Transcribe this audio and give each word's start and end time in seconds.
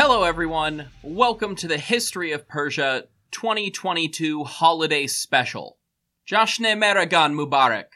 Hello, 0.00 0.22
everyone. 0.22 0.90
Welcome 1.02 1.56
to 1.56 1.66
the 1.66 1.76
History 1.76 2.30
of 2.30 2.46
Persia 2.46 3.08
2022 3.32 4.44
Holiday 4.44 5.08
Special. 5.08 5.76
Jashne 6.24 6.78
Meragan 6.78 7.34
Mubarak. 7.34 7.86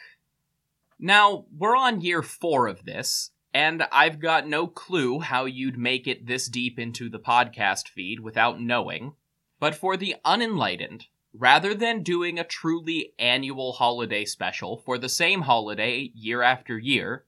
Now, 0.99 1.45
we're 1.57 1.77
on 1.77 2.01
year 2.01 2.21
four 2.21 2.67
of 2.67 2.85
this, 2.85 3.31
and 3.55 3.85
I've 3.93 4.19
got 4.19 4.49
no 4.49 4.67
clue 4.67 5.21
how 5.21 5.45
you'd 5.45 5.79
make 5.79 6.09
it 6.09 6.27
this 6.27 6.49
deep 6.49 6.77
into 6.77 7.09
the 7.09 7.21
podcast 7.21 7.89
feed 7.89 8.19
without 8.19 8.61
knowing. 8.61 9.13
But 9.61 9.77
for 9.77 9.97
the 9.97 10.17
unenlightened, 10.25 11.07
rather 11.33 11.73
than 11.73 12.03
doing 12.03 12.37
a 12.37 12.43
truly 12.43 13.13
annual 13.21 13.75
holiday 13.75 14.25
special 14.25 14.83
for 14.85 14.99
the 14.99 15.09
same 15.09 15.43
holiday 15.43 16.11
year 16.17 16.43
after 16.43 16.77
year, 16.77 17.27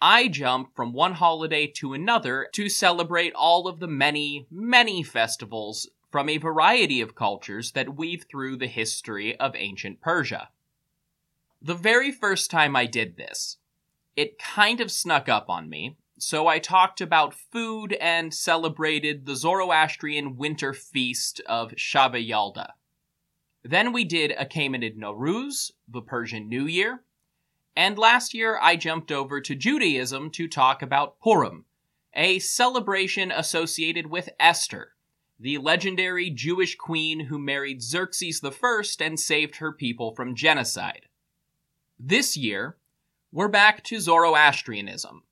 I 0.00 0.28
jump 0.28 0.74
from 0.74 0.92
one 0.92 1.14
holiday 1.14 1.66
to 1.76 1.94
another 1.94 2.48
to 2.52 2.68
celebrate 2.68 3.32
all 3.34 3.66
of 3.68 3.80
the 3.80 3.86
many, 3.86 4.46
many 4.50 5.02
festivals 5.02 5.88
from 6.10 6.28
a 6.28 6.38
variety 6.38 7.00
of 7.00 7.14
cultures 7.14 7.72
that 7.72 7.96
weave 7.96 8.26
through 8.30 8.56
the 8.56 8.66
history 8.66 9.38
of 9.40 9.56
ancient 9.56 10.00
Persia. 10.00 10.50
The 11.62 11.74
very 11.74 12.12
first 12.12 12.50
time 12.50 12.76
I 12.76 12.86
did 12.86 13.16
this, 13.16 13.56
it 14.16 14.38
kind 14.38 14.80
of 14.80 14.92
snuck 14.92 15.28
up 15.28 15.48
on 15.48 15.68
me, 15.68 15.96
so 16.18 16.46
I 16.46 16.58
talked 16.58 17.00
about 17.00 17.34
food 17.34 17.94
and 17.94 18.34
celebrated 18.34 19.26
the 19.26 19.36
Zoroastrian 19.36 20.36
winter 20.36 20.72
feast 20.72 21.40
of 21.46 21.72
Shab-e 21.72 22.30
Yalda. 22.30 22.72
Then 23.62 23.92
we 23.92 24.04
did 24.04 24.32
Achaemenid 24.32 24.96
Nowruz, 24.96 25.70
the 25.88 26.02
Persian 26.02 26.48
New 26.48 26.66
Year, 26.66 27.02
and 27.76 27.98
last 27.98 28.34
year, 28.34 28.58
I 28.62 28.76
jumped 28.76 29.10
over 29.10 29.40
to 29.40 29.54
Judaism 29.54 30.30
to 30.30 30.46
talk 30.46 30.80
about 30.80 31.18
Purim, 31.20 31.64
a 32.14 32.38
celebration 32.38 33.32
associated 33.32 34.06
with 34.06 34.28
Esther, 34.38 34.92
the 35.40 35.58
legendary 35.58 36.30
Jewish 36.30 36.76
queen 36.76 37.18
who 37.20 37.38
married 37.38 37.82
Xerxes 37.82 38.40
I 38.44 38.82
and 39.00 39.18
saved 39.18 39.56
her 39.56 39.72
people 39.72 40.14
from 40.14 40.36
genocide. 40.36 41.06
This 41.98 42.36
year, 42.36 42.76
we're 43.32 43.48
back 43.48 43.82
to 43.84 43.98
Zoroastrianism, 43.98 45.24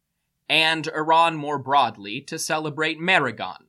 and 0.48 0.88
Iran 0.88 1.36
more 1.36 1.58
broadly 1.58 2.20
to 2.22 2.40
celebrate 2.40 2.98
Maragan, 2.98 3.66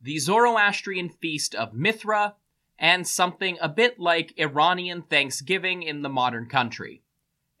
the 0.00 0.18
Zoroastrian 0.18 1.08
feast 1.08 1.54
of 1.54 1.72
Mithra, 1.72 2.34
and 2.78 3.06
something 3.06 3.56
a 3.60 3.68
bit 3.68 4.00
like 4.00 4.34
Iranian 4.36 5.02
Thanksgiving 5.02 5.84
in 5.84 6.02
the 6.02 6.08
modern 6.08 6.46
country 6.46 7.02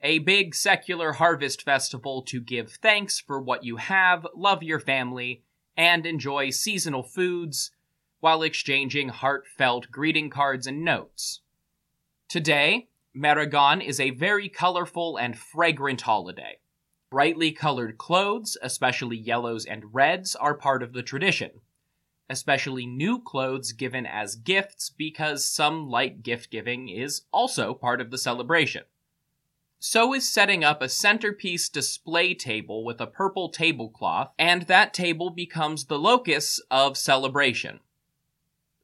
a 0.06 0.20
big 0.20 0.54
secular 0.54 1.14
harvest 1.14 1.62
festival 1.62 2.22
to 2.22 2.40
give 2.40 2.70
thanks 2.74 3.18
for 3.18 3.40
what 3.40 3.64
you 3.64 3.74
have, 3.74 4.24
love 4.36 4.62
your 4.62 4.78
family, 4.78 5.42
and 5.76 6.06
enjoy 6.06 6.48
seasonal 6.48 7.02
foods 7.02 7.72
while 8.20 8.44
exchanging 8.44 9.08
heartfelt 9.08 9.90
greeting 9.90 10.30
cards 10.30 10.64
and 10.64 10.84
notes. 10.84 11.40
Today, 12.28 12.86
Maragan 13.16 13.84
is 13.84 13.98
a 13.98 14.10
very 14.10 14.48
colorful 14.48 15.16
and 15.16 15.36
fragrant 15.36 16.02
holiday. 16.02 16.60
Brightly 17.10 17.50
colored 17.50 17.98
clothes, 17.98 18.56
especially 18.62 19.16
yellows 19.16 19.64
and 19.64 19.92
reds, 19.92 20.36
are 20.36 20.54
part 20.54 20.84
of 20.84 20.92
the 20.92 21.02
tradition. 21.02 21.50
Especially 22.30 22.86
new 22.86 23.20
clothes 23.20 23.72
given 23.72 24.06
as 24.06 24.36
gifts 24.36 24.88
because 24.88 25.44
some 25.44 25.88
light 25.88 26.22
gift 26.22 26.52
giving 26.52 26.88
is 26.88 27.22
also 27.32 27.74
part 27.74 28.00
of 28.00 28.12
the 28.12 28.18
celebration. 28.18 28.84
So 29.78 30.14
is 30.14 30.26
setting 30.26 30.64
up 30.64 30.80
a 30.80 30.88
centerpiece 30.88 31.68
display 31.68 32.34
table 32.34 32.84
with 32.84 33.00
a 33.00 33.06
purple 33.06 33.50
tablecloth, 33.50 34.32
and 34.38 34.62
that 34.62 34.94
table 34.94 35.30
becomes 35.30 35.84
the 35.84 35.98
locus 35.98 36.60
of 36.70 36.96
celebration. 36.96 37.80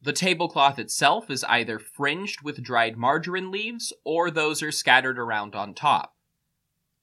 The 0.03 0.13
tablecloth 0.13 0.79
itself 0.79 1.31
is 1.31 1.45
either 1.45 1.79
fringed 1.79 2.43
with 2.43 2.63
dried 2.63 2.97
marjoram 2.97 3.51
leaves, 3.51 3.93
or 4.05 4.31
those 4.31 4.63
are 4.63 4.73
scattered 4.73 5.19
around 5.19 5.55
on 5.55 5.75
top. 5.75 6.15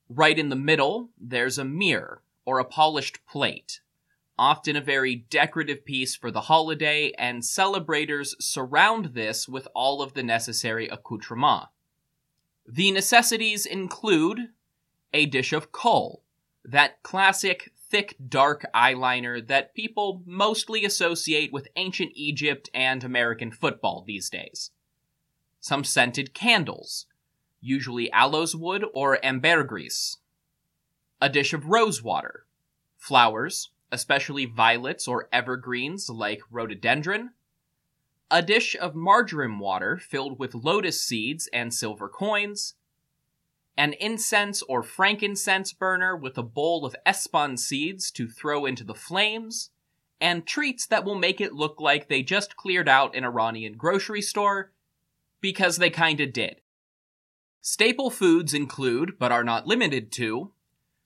Right 0.08 0.38
in 0.38 0.50
the 0.50 0.56
middle, 0.56 1.10
there's 1.20 1.58
a 1.58 1.66
mirror, 1.66 2.22
or 2.46 2.60
a 2.60 2.66
polished 2.66 3.26
plate, 3.26 3.82
often 4.38 4.76
a 4.76 4.82
very 4.82 5.16
decorative 5.16 5.84
piece 5.86 6.16
for 6.16 6.30
the 6.30 6.42
holiday, 6.42 7.12
and 7.18 7.44
celebrators 7.44 8.36
surround 8.40 9.14
this 9.14 9.48
with 9.48 9.68
all 9.74 10.02
of 10.02 10.14
the 10.14 10.24
necessary 10.24 10.88
accoutrements. 10.88 11.68
The 12.72 12.92
necessities 12.92 13.66
include 13.66 14.50
a 15.12 15.26
dish 15.26 15.54
of 15.54 15.72
kohl, 15.72 16.22
that 16.64 17.02
classic 17.02 17.72
thick 17.76 18.16
dark 18.28 18.64
eyeliner 18.76 19.46
that 19.48 19.74
people 19.74 20.22
mostly 20.24 20.86
associate 20.86 21.52
with 21.52 21.68
ancient 21.78 22.12
Egypt 22.14 22.70
and 22.72 23.04
American 23.04 23.52
football 23.52 24.04
these 24.06 24.30
days. 24.30 24.70
Some 25.60 25.84
scented 25.84 26.36
candles, 26.36 27.08
usually 27.60 28.12
aloes 28.12 28.56
wood 28.56 28.86
or 28.94 29.18
ambergris. 29.26 30.18
A 31.20 31.28
dish 31.28 31.54
of 31.54 31.66
rose 31.66 32.04
water, 32.04 32.46
flowers, 32.98 33.72
especially 33.92 34.46
violets 34.46 35.08
or 35.08 35.28
evergreens 35.34 36.08
like 36.08 36.44
rhododendron, 36.52 37.32
a 38.32 38.42
dish 38.42 38.76
of 38.80 38.96
marjoram 38.96 39.60
water 39.60 39.98
filled 39.98 40.38
with 40.38 40.54
lotus 40.54 41.04
seeds 41.04 41.50
and 41.52 41.74
silver 41.74 42.08
coins, 42.08 42.76
an 43.76 43.94
incense 43.94 44.62
or 44.64 44.84
frankincense 44.84 45.74
burner 45.74 46.16
with 46.16 46.38
a 46.38 46.44
bowl 46.44 46.86
of 46.86 46.96
espand 47.06 47.60
seeds 47.60 48.12
to 48.12 48.28
throw 48.28 48.66
into 48.66 48.84
the 48.84 48.94
flames, 48.94 49.72
and 50.22 50.46
treats 50.46 50.86
that 50.86 51.06
will 51.06 51.16
make 51.16 51.40
it 51.40 51.54
look 51.54 51.80
like 51.80 52.08
they 52.08 52.22
just 52.22 52.58
cleared 52.58 52.90
out 52.90 53.16
an 53.16 53.24
Iranian 53.24 53.74
grocery 53.74 54.22
store, 54.22 54.72
because 55.42 55.78
they 55.78 55.90
kinda 55.90 56.28
did. 56.28 56.62
Staple 57.62 58.10
foods 58.10 58.54
include, 58.54 59.18
but 59.18 59.32
are 59.32 59.44
not 59.44 59.66
limited 59.66 60.12
to, 60.12 60.52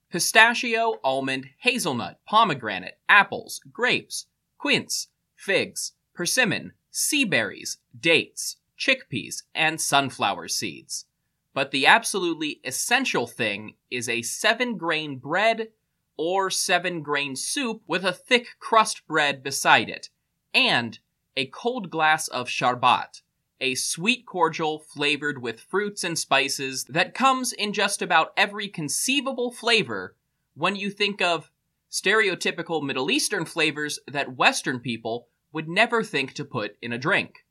pistachio, 0.09 0.99
almond, 1.03 1.49
hazelnut, 1.59 2.19
pomegranate, 2.25 2.99
apples, 3.07 3.61
grapes, 3.71 4.27
quince, 4.57 5.07
figs, 5.35 5.93
persimmon, 6.13 6.73
sea 6.93 7.25
berries, 7.25 7.79
dates, 7.99 8.57
chickpeas, 8.77 9.41
and 9.55 9.81
sunflower 9.81 10.47
seeds. 10.47 11.05
But 11.53 11.71
the 11.71 11.87
absolutely 11.87 12.61
essential 12.63 13.25
thing 13.25 13.75
is 13.89 14.07
a 14.07 14.21
seven 14.21 14.77
grain 14.77 15.17
bread 15.17 15.69
or 16.17 16.51
seven 16.51 17.01
grain 17.01 17.35
soup 17.35 17.81
with 17.87 18.05
a 18.05 18.13
thick 18.13 18.47
crust 18.59 19.07
bread 19.07 19.41
beside 19.41 19.89
it, 19.89 20.09
and 20.53 20.99
a 21.35 21.47
cold 21.47 21.89
glass 21.89 22.27
of 22.27 22.47
sharbat, 22.47 23.23
a 23.59 23.73
sweet 23.73 24.27
cordial 24.27 24.77
flavored 24.77 25.41
with 25.41 25.61
fruits 25.61 26.03
and 26.03 26.19
spices 26.19 26.83
that 26.85 27.15
comes 27.15 27.53
in 27.53 27.73
just 27.73 28.03
about 28.03 28.33
every 28.37 28.67
conceivable 28.67 29.51
flavor 29.51 30.15
when 30.53 30.75
you 30.75 30.91
think 30.91 31.23
of 31.23 31.49
stereotypical 31.89 32.83
Middle 32.83 33.09
Eastern 33.09 33.45
flavors 33.45 33.99
that 34.07 34.35
Western 34.35 34.79
people 34.79 35.27
would 35.53 35.69
never 35.69 36.03
think 36.03 36.33
to 36.33 36.43
put 36.43 36.75
in 36.81 36.91
a 36.91 36.97
drink. 36.97 37.45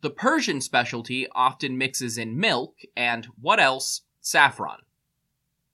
The 0.00 0.10
Persian 0.10 0.60
specialty 0.60 1.28
often 1.30 1.78
mixes 1.78 2.18
in 2.18 2.40
milk 2.40 2.80
and, 2.96 3.26
what 3.40 3.60
else, 3.60 4.02
saffron. 4.20 4.80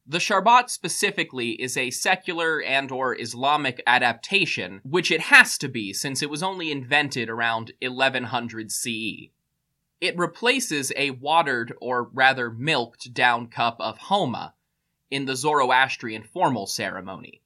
The 0.07 0.19
Sharbat 0.19 0.69
specifically 0.69 1.51
is 1.51 1.77
a 1.77 1.91
secular 1.91 2.63
and 2.63 2.91
or 2.91 3.19
Islamic 3.19 3.83
adaptation, 3.87 4.81
which 4.83 5.11
it 5.11 5.21
has 5.21 5.57
to 5.59 5.69
be 5.69 5.93
since 5.93 6.23
it 6.23 6.31
was 6.31 6.43
only 6.43 6.71
invented 6.71 7.29
around 7.29 7.73
1100 7.81 8.73
CE. 8.73 9.31
It 10.01 10.17
replaces 10.17 10.93
a 10.97 11.11
watered 11.11 11.75
or 11.81 12.05
rather 12.05 12.51
milked 12.51 13.13
down 13.13 13.49
cup 13.49 13.77
of 13.81 13.99
homa 13.99 14.55
in 15.11 15.27
the 15.27 15.37
Zoroastrian 15.37 16.23
formal 16.23 16.67
ceremony. 16.67 17.43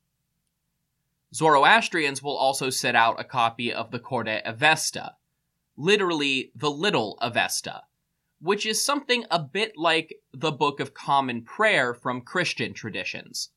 Zoroastrians 1.35 2.23
will 2.23 2.37
also 2.37 2.69
set 2.69 2.95
out 2.95 3.21
a 3.21 3.25
copy 3.25 3.73
of 3.73 3.91
the 3.91 3.99
Khorda 3.99 4.43
Avesta, 4.45 5.17
literally 5.77 6.53
the 6.55 6.71
Little 6.71 7.19
Avesta, 7.23 7.83
which 8.41 8.67
is 8.67 8.85
something 8.85 9.25
a 9.31 9.39
bit 9.39 9.73
like 9.77 10.21
the 10.33 10.53
Book 10.53 10.79
of 10.79 10.93
Common 10.93 11.43
Prayer 11.43 11.95
from 11.95 12.21
Christian 12.21 12.75
traditions. 12.75 13.51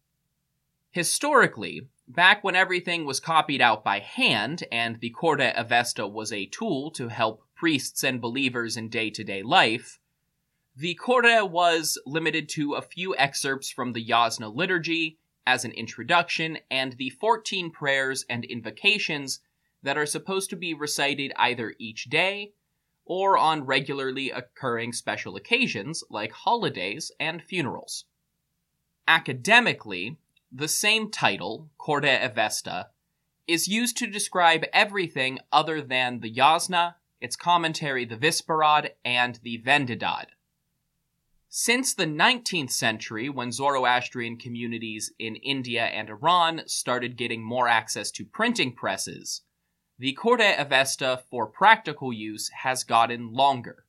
Historically, 0.92 1.89
back 2.07 2.42
when 2.44 2.56
everything 2.56 3.04
was 3.04 3.19
copied 3.19 3.60
out 3.60 3.83
by 3.83 4.00
hand 4.00 4.63
and 4.72 5.01
the 5.01 5.13
Khorda 5.19 5.51
Avesta 5.60 6.07
was 6.07 6.31
a 6.31 6.45
tool 6.45 6.89
to 6.92 7.10
help 7.10 7.44
priests 7.56 8.04
and 8.04 8.22
believers 8.22 8.77
in 8.77 8.88
day 8.88 9.10
to 9.10 9.24
day 9.24 9.44
life, 9.44 10.00
the 10.77 10.95
Khorda 10.95 11.50
was 11.50 11.98
limited 12.06 12.48
to 12.50 12.75
a 12.75 12.81
few 12.81 13.13
excerpts 13.18 13.69
from 13.69 13.92
the 13.92 14.06
Yasna 14.06 14.54
liturgy 14.54 15.18
as 15.46 15.66
an 15.66 15.72
introduction 15.72 16.58
and 16.70 16.94
the 16.94 17.10
14 17.10 17.72
prayers 17.72 18.26
and 18.30 18.44
invocations 18.46 19.40
that 19.84 19.98
are 19.98 20.06
supposed 20.06 20.50
to 20.50 20.56
be 20.56 20.74
recited 20.74 21.32
either 21.38 21.76
each 21.78 22.06
day 22.06 22.54
or 23.06 23.38
on 23.38 23.66
regularly 23.66 24.32
occurring 24.32 24.92
special 24.92 25.36
occasions 25.36 26.04
like 26.10 26.32
holidays 26.32 27.12
and 27.20 27.44
funerals. 27.44 28.06
Academically, 29.08 30.18
the 30.52 30.68
same 30.68 31.12
title, 31.12 31.70
Khorda 31.80 32.24
Avesta, 32.24 32.88
is 33.48 33.68
used 33.68 33.98
to 33.98 34.08
describe 34.08 34.66
everything 34.74 35.38
other 35.52 35.82
than 35.82 36.22
the 36.22 36.34
Yasna, 36.34 36.96
its 37.22 37.36
commentary, 37.36 38.06
the 38.06 38.18
Visparad, 38.18 38.90
and 39.04 39.40
the 39.44 39.62
Vendidad. 39.64 40.26
Since 41.57 41.94
the 41.94 42.06
19th 42.06 42.72
century, 42.72 43.30
when 43.30 43.50
Zoroastrian 43.50 44.36
communities 44.36 45.13
in 45.18 45.38
India 45.38 45.86
and 45.86 46.10
Iran 46.10 46.63
started 46.68 47.16
getting 47.16 47.42
more 47.42 47.69
access 47.69 48.12
to 48.12 48.25
printing 48.25 48.74
presses, 48.74 49.42
the 49.98 50.13
Khorda 50.22 50.60
Avesta 50.60 51.24
for 51.30 51.48
practical 51.48 52.12
use 52.12 52.50
has 52.50 52.84
gotten 52.84 53.31
longer. 53.31 53.86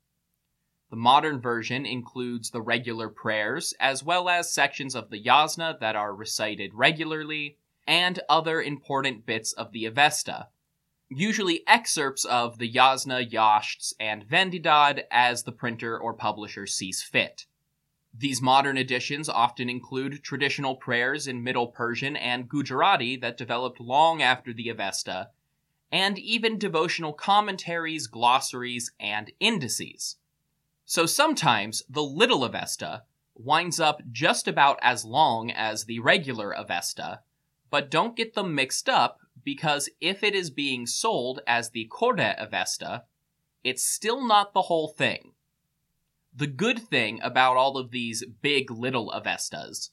The 0.91 0.97
modern 0.97 1.41
version 1.41 1.85
includes 1.85 2.53
the 2.53 2.63
regular 2.63 3.09
prayers, 3.09 3.75
as 3.81 4.05
well 4.05 4.29
as 4.29 4.53
sections 4.53 4.95
of 4.95 5.11
the 5.11 5.21
Yasna 5.21 5.81
that 5.81 5.97
are 5.97 6.15
recited 6.15 6.73
regularly, 6.73 7.59
and 7.85 8.21
other 8.29 8.63
important 8.63 9.27
bits 9.27 9.53
of 9.53 9.73
the 9.73 9.87
Avesta, 9.87 10.51
usually 11.09 11.67
excerpts 11.67 12.25
of 12.25 12.59
the 12.59 12.73
Yasna, 12.73 13.29
Yashts, 13.29 13.93
and 13.99 14.25
Vendidad 14.25 15.03
as 15.11 15.43
the 15.43 15.51
printer 15.51 15.99
or 15.99 16.15
publisher 16.15 16.69
sees 16.69 17.03
fit. 17.03 17.47
These 18.19 18.41
modern 18.41 18.79
editions 18.79 19.29
often 19.29 19.69
include 19.69 20.23
traditional 20.23 20.77
prayers 20.77 21.27
in 21.27 21.45
Middle 21.45 21.67
Persian 21.67 22.17
and 22.17 22.49
Gujarati 22.49 23.17
that 23.19 23.37
developed 23.37 23.79
long 23.79 24.23
after 24.23 24.55
the 24.55 24.71
Avesta, 24.71 25.31
and 25.93 26.19
even 26.19 26.59
devotional 26.59 27.13
commentaries, 27.13 28.07
glossaries, 28.07 28.91
and 28.99 29.33
indices. 29.39 30.17
So 30.87 31.05
sometimes 31.05 31.83
the 31.91 32.03
little 32.03 32.43
Avesta 32.43 33.03
winds 33.35 33.79
up 33.79 34.01
just 34.11 34.49
about 34.49 34.79
as 34.81 35.05
long 35.05 35.51
as 35.51 35.85
the 35.85 35.99
regular 35.99 36.53
Avesta, 36.53 37.21
but 37.69 37.91
don't 37.91 38.17
get 38.17 38.35
them 38.35 38.55
mixed 38.55 38.89
up 38.89 39.21
because 39.45 39.91
if 40.01 40.23
it 40.23 40.35
is 40.35 40.49
being 40.49 40.87
sold 40.87 41.41
as 41.47 41.71
the 41.71 41.87
Khorda 41.91 42.35
Avesta, 42.43 43.05
it's 43.63 43.85
still 43.85 44.27
not 44.27 44.55
the 44.55 44.63
whole 44.63 44.89
thing. 44.89 45.33
The 46.39 46.47
good 46.47 46.79
thing 46.79 47.19
about 47.23 47.57
all 47.57 47.79
of 47.79 47.93
these 47.93 48.23
big 48.43 48.71
little 48.71 49.11
Avestas 49.11 49.89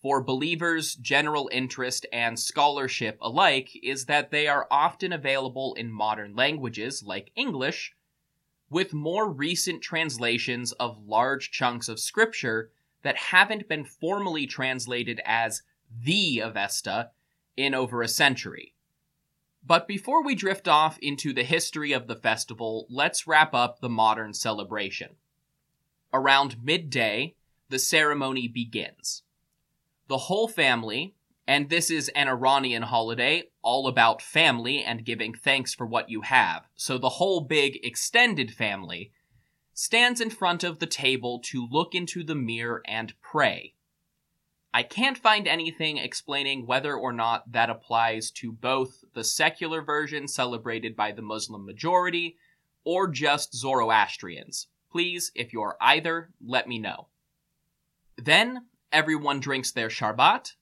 for 0.00 0.22
believers, 0.22 0.94
general 0.94 1.50
interest, 1.52 2.06
and 2.12 2.38
scholarship 2.38 3.18
alike 3.20 3.70
is 3.82 4.04
that 4.04 4.30
they 4.30 4.46
are 4.46 4.68
often 4.70 5.12
available 5.12 5.74
in 5.74 5.90
modern 5.90 6.36
languages 6.36 7.02
like 7.02 7.32
English, 7.34 7.92
with 8.70 8.94
more 8.94 9.28
recent 9.28 9.82
translations 9.82 10.70
of 10.72 11.08
large 11.08 11.50
chunks 11.50 11.88
of 11.88 11.98
scripture 11.98 12.70
that 13.02 13.16
haven't 13.16 13.68
been 13.68 13.84
formally 13.84 14.46
translated 14.46 15.20
as 15.24 15.62
the 15.90 16.38
Avesta 16.38 17.10
in 17.56 17.74
over 17.74 18.00
a 18.00 18.06
century. 18.06 18.74
But 19.66 19.88
before 19.88 20.22
we 20.22 20.36
drift 20.36 20.68
off 20.68 20.98
into 21.02 21.32
the 21.32 21.42
history 21.42 21.90
of 21.90 22.06
the 22.06 22.14
festival, 22.14 22.86
let's 22.88 23.26
wrap 23.26 23.54
up 23.54 23.80
the 23.80 23.88
modern 23.88 24.34
celebration. 24.34 25.16
Around 26.12 26.64
midday, 26.64 27.34
the 27.68 27.78
ceremony 27.78 28.48
begins 28.48 29.22
the 30.10 30.18
whole 30.18 30.48
family, 30.48 31.14
and 31.46 31.70
this 31.70 31.88
is 31.88 32.08
an 32.16 32.26
Iranian 32.26 32.82
holiday 32.82 33.44
all 33.62 33.86
about 33.86 34.20
family 34.20 34.82
and 34.82 35.04
giving 35.04 35.32
thanks 35.32 35.72
for 35.72 35.86
what 35.86 36.10
you 36.10 36.22
have. 36.22 36.66
So 36.74 36.98
the 36.98 37.10
whole 37.10 37.42
big 37.42 37.78
extended 37.84 38.50
family 38.50 39.12
stands 39.72 40.20
in 40.20 40.30
front 40.30 40.64
of 40.64 40.80
the 40.80 40.86
table 40.88 41.38
to 41.44 41.68
look 41.70 41.94
into 41.94 42.24
the 42.24 42.34
mirror 42.34 42.82
and 42.86 43.14
pray. 43.20 43.74
I 44.74 44.82
can't 44.82 45.16
find 45.16 45.46
anything 45.46 45.96
explaining 45.96 46.66
whether 46.66 46.96
or 46.96 47.12
not 47.12 47.52
that 47.52 47.70
applies 47.70 48.32
to 48.32 48.50
both 48.50 49.04
the 49.14 49.22
secular 49.22 49.80
version 49.80 50.26
celebrated 50.26 50.96
by 50.96 51.12
the 51.12 51.22
Muslim 51.22 51.64
majority 51.64 52.36
or 52.84 53.06
just 53.06 53.54
Zoroastrians. 53.54 54.66
Please, 54.90 55.30
if 55.34 55.52
you're 55.52 55.76
either, 55.80 56.30
let 56.44 56.66
me 56.66 56.78
know. 56.78 57.08
Then 58.16 58.66
everyone 58.92 59.40
drinks 59.40 59.70
their 59.70 59.88
sharbat, 59.88 60.54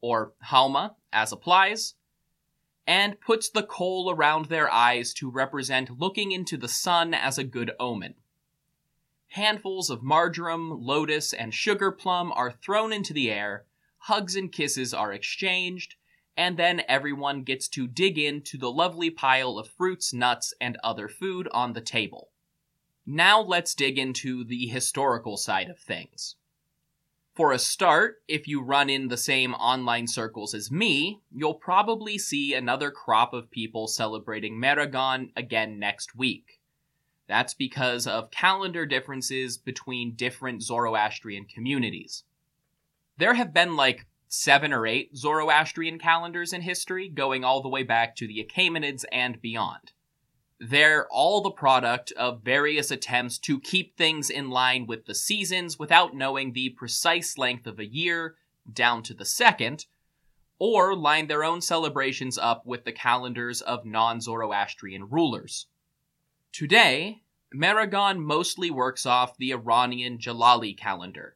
or 0.00 0.32
homa, 0.42 0.96
as 1.12 1.32
applies, 1.32 1.94
and 2.86 3.20
puts 3.20 3.48
the 3.48 3.62
kohl 3.62 4.10
around 4.10 4.46
their 4.46 4.70
eyes 4.70 5.14
to 5.14 5.30
represent 5.30 5.98
looking 5.98 6.32
into 6.32 6.56
the 6.56 6.68
sun 6.68 7.14
as 7.14 7.38
a 7.38 7.44
good 7.44 7.72
omen. 7.78 8.14
Handfuls 9.28 9.88
of 9.88 10.02
marjoram, 10.02 10.70
lotus, 10.70 11.32
and 11.32 11.54
sugar 11.54 11.90
plum 11.90 12.32
are 12.32 12.52
thrown 12.52 12.92
into 12.92 13.14
the 13.14 13.30
air, 13.30 13.64
hugs 13.98 14.36
and 14.36 14.52
kisses 14.52 14.92
are 14.92 15.12
exchanged, 15.12 15.94
and 16.36 16.58
then 16.58 16.82
everyone 16.88 17.42
gets 17.42 17.68
to 17.68 17.86
dig 17.86 18.18
into 18.18 18.58
the 18.58 18.70
lovely 18.70 19.10
pile 19.10 19.58
of 19.58 19.68
fruits, 19.68 20.12
nuts, 20.12 20.52
and 20.60 20.76
other 20.82 21.08
food 21.08 21.48
on 21.52 21.72
the 21.72 21.80
table. 21.80 22.31
Now 23.06 23.40
let's 23.40 23.74
dig 23.74 23.98
into 23.98 24.44
the 24.44 24.66
historical 24.66 25.36
side 25.36 25.68
of 25.68 25.78
things. 25.78 26.36
For 27.34 27.52
a 27.52 27.58
start, 27.58 28.22
if 28.28 28.46
you 28.46 28.62
run 28.62 28.90
in 28.90 29.08
the 29.08 29.16
same 29.16 29.54
online 29.54 30.06
circles 30.06 30.52
as 30.52 30.70
me, 30.70 31.22
you'll 31.32 31.54
probably 31.54 32.18
see 32.18 32.52
another 32.52 32.90
crop 32.90 33.32
of 33.32 33.50
people 33.50 33.88
celebrating 33.88 34.60
Mehregan 34.60 35.30
again 35.34 35.78
next 35.78 36.14
week. 36.14 36.60
That's 37.26 37.54
because 37.54 38.06
of 38.06 38.30
calendar 38.30 38.84
differences 38.84 39.56
between 39.56 40.14
different 40.14 40.62
Zoroastrian 40.62 41.46
communities. 41.46 42.24
There 43.16 43.34
have 43.34 43.54
been 43.54 43.76
like 43.76 44.06
seven 44.28 44.72
or 44.72 44.86
eight 44.86 45.16
Zoroastrian 45.16 45.98
calendars 45.98 46.52
in 46.52 46.60
history, 46.60 47.08
going 47.08 47.44
all 47.44 47.62
the 47.62 47.68
way 47.68 47.82
back 47.82 48.14
to 48.16 48.26
the 48.26 48.44
Achaemenids 48.44 49.04
and 49.10 49.40
beyond. 49.40 49.91
They're 50.64 51.08
all 51.08 51.40
the 51.40 51.50
product 51.50 52.12
of 52.12 52.44
various 52.44 52.92
attempts 52.92 53.36
to 53.38 53.58
keep 53.58 53.96
things 53.96 54.30
in 54.30 54.48
line 54.48 54.86
with 54.86 55.06
the 55.06 55.14
seasons 55.14 55.76
without 55.76 56.14
knowing 56.14 56.52
the 56.52 56.68
precise 56.68 57.36
length 57.36 57.66
of 57.66 57.80
a 57.80 57.84
year, 57.84 58.36
down 58.72 59.02
to 59.04 59.14
the 59.14 59.24
second, 59.24 59.86
or 60.60 60.94
line 60.94 61.26
their 61.26 61.42
own 61.42 61.62
celebrations 61.62 62.38
up 62.38 62.64
with 62.64 62.84
the 62.84 62.92
calendars 62.92 63.60
of 63.60 63.84
non 63.84 64.20
Zoroastrian 64.20 65.10
rulers. 65.10 65.66
Today, 66.52 67.22
Maragon 67.52 68.20
mostly 68.20 68.70
works 68.70 69.04
off 69.04 69.36
the 69.36 69.50
Iranian 69.50 70.16
Jalali 70.16 70.78
calendar, 70.78 71.34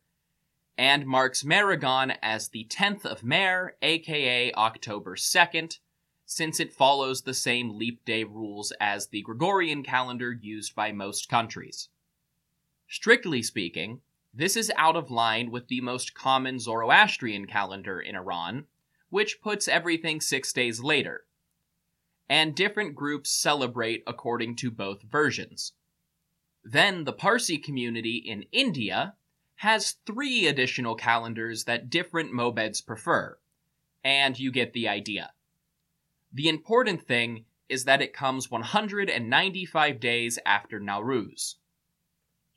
and 0.78 1.04
marks 1.04 1.42
Maragon 1.42 2.16
as 2.23 2.47
the 2.47 2.64
10th 2.71 3.04
of 3.04 3.25
Mehr, 3.25 3.75
aka 3.83 4.52
October 4.52 5.16
2nd, 5.16 5.78
since 6.26 6.59
it 6.59 6.73
follows 6.73 7.23
the 7.23 7.33
same 7.33 7.78
leap 7.78 8.04
day 8.04 8.25
rules 8.25 8.73
as 8.80 9.06
the 9.06 9.23
Gregorian 9.23 9.85
calendar 9.85 10.33
used 10.33 10.75
by 10.75 10.90
most 10.90 11.28
countries. 11.28 11.88
Strictly 12.88 13.42
speaking, 13.42 14.00
this 14.35 14.56
is 14.56 14.73
out 14.76 14.97
of 14.97 15.11
line 15.11 15.52
with 15.52 15.68
the 15.68 15.80
most 15.80 16.14
common 16.14 16.59
Zoroastrian 16.59 17.47
calendar 17.47 18.00
in 18.00 18.16
Iran, 18.16 18.66
which 19.09 19.40
puts 19.40 19.68
everything 19.68 20.21
six 20.21 20.52
days 20.52 20.80
later. 20.80 21.25
And 22.28 22.56
different 22.56 22.97
groups 22.97 23.30
celebrate 23.30 24.02
according 24.06 24.56
to 24.56 24.71
both 24.71 25.02
versions. 25.02 25.73
Then 26.64 27.04
the 27.04 27.12
Parsi 27.12 27.56
community 27.56 28.16
in 28.16 28.47
India 28.50 29.14
has 29.61 29.97
three 30.04 30.49
additional 30.49 30.97
calendars 30.97 31.64
that 31.64 31.88
different 31.88 32.33
mobeds 32.33 32.85
prefer, 32.85 33.38
and 34.02 34.38
you 34.38 34.50
get 34.50 34.73
the 34.73 34.88
idea. 34.88 35.30
The 36.33 36.49
important 36.49 37.02
thing 37.02 37.45
is 37.68 37.85
that 37.85 38.02
it 38.02 38.12
comes 38.12 38.50
195 38.50 40.00
days 40.00 40.38
after 40.47 40.80
Nowruz. 40.80 41.54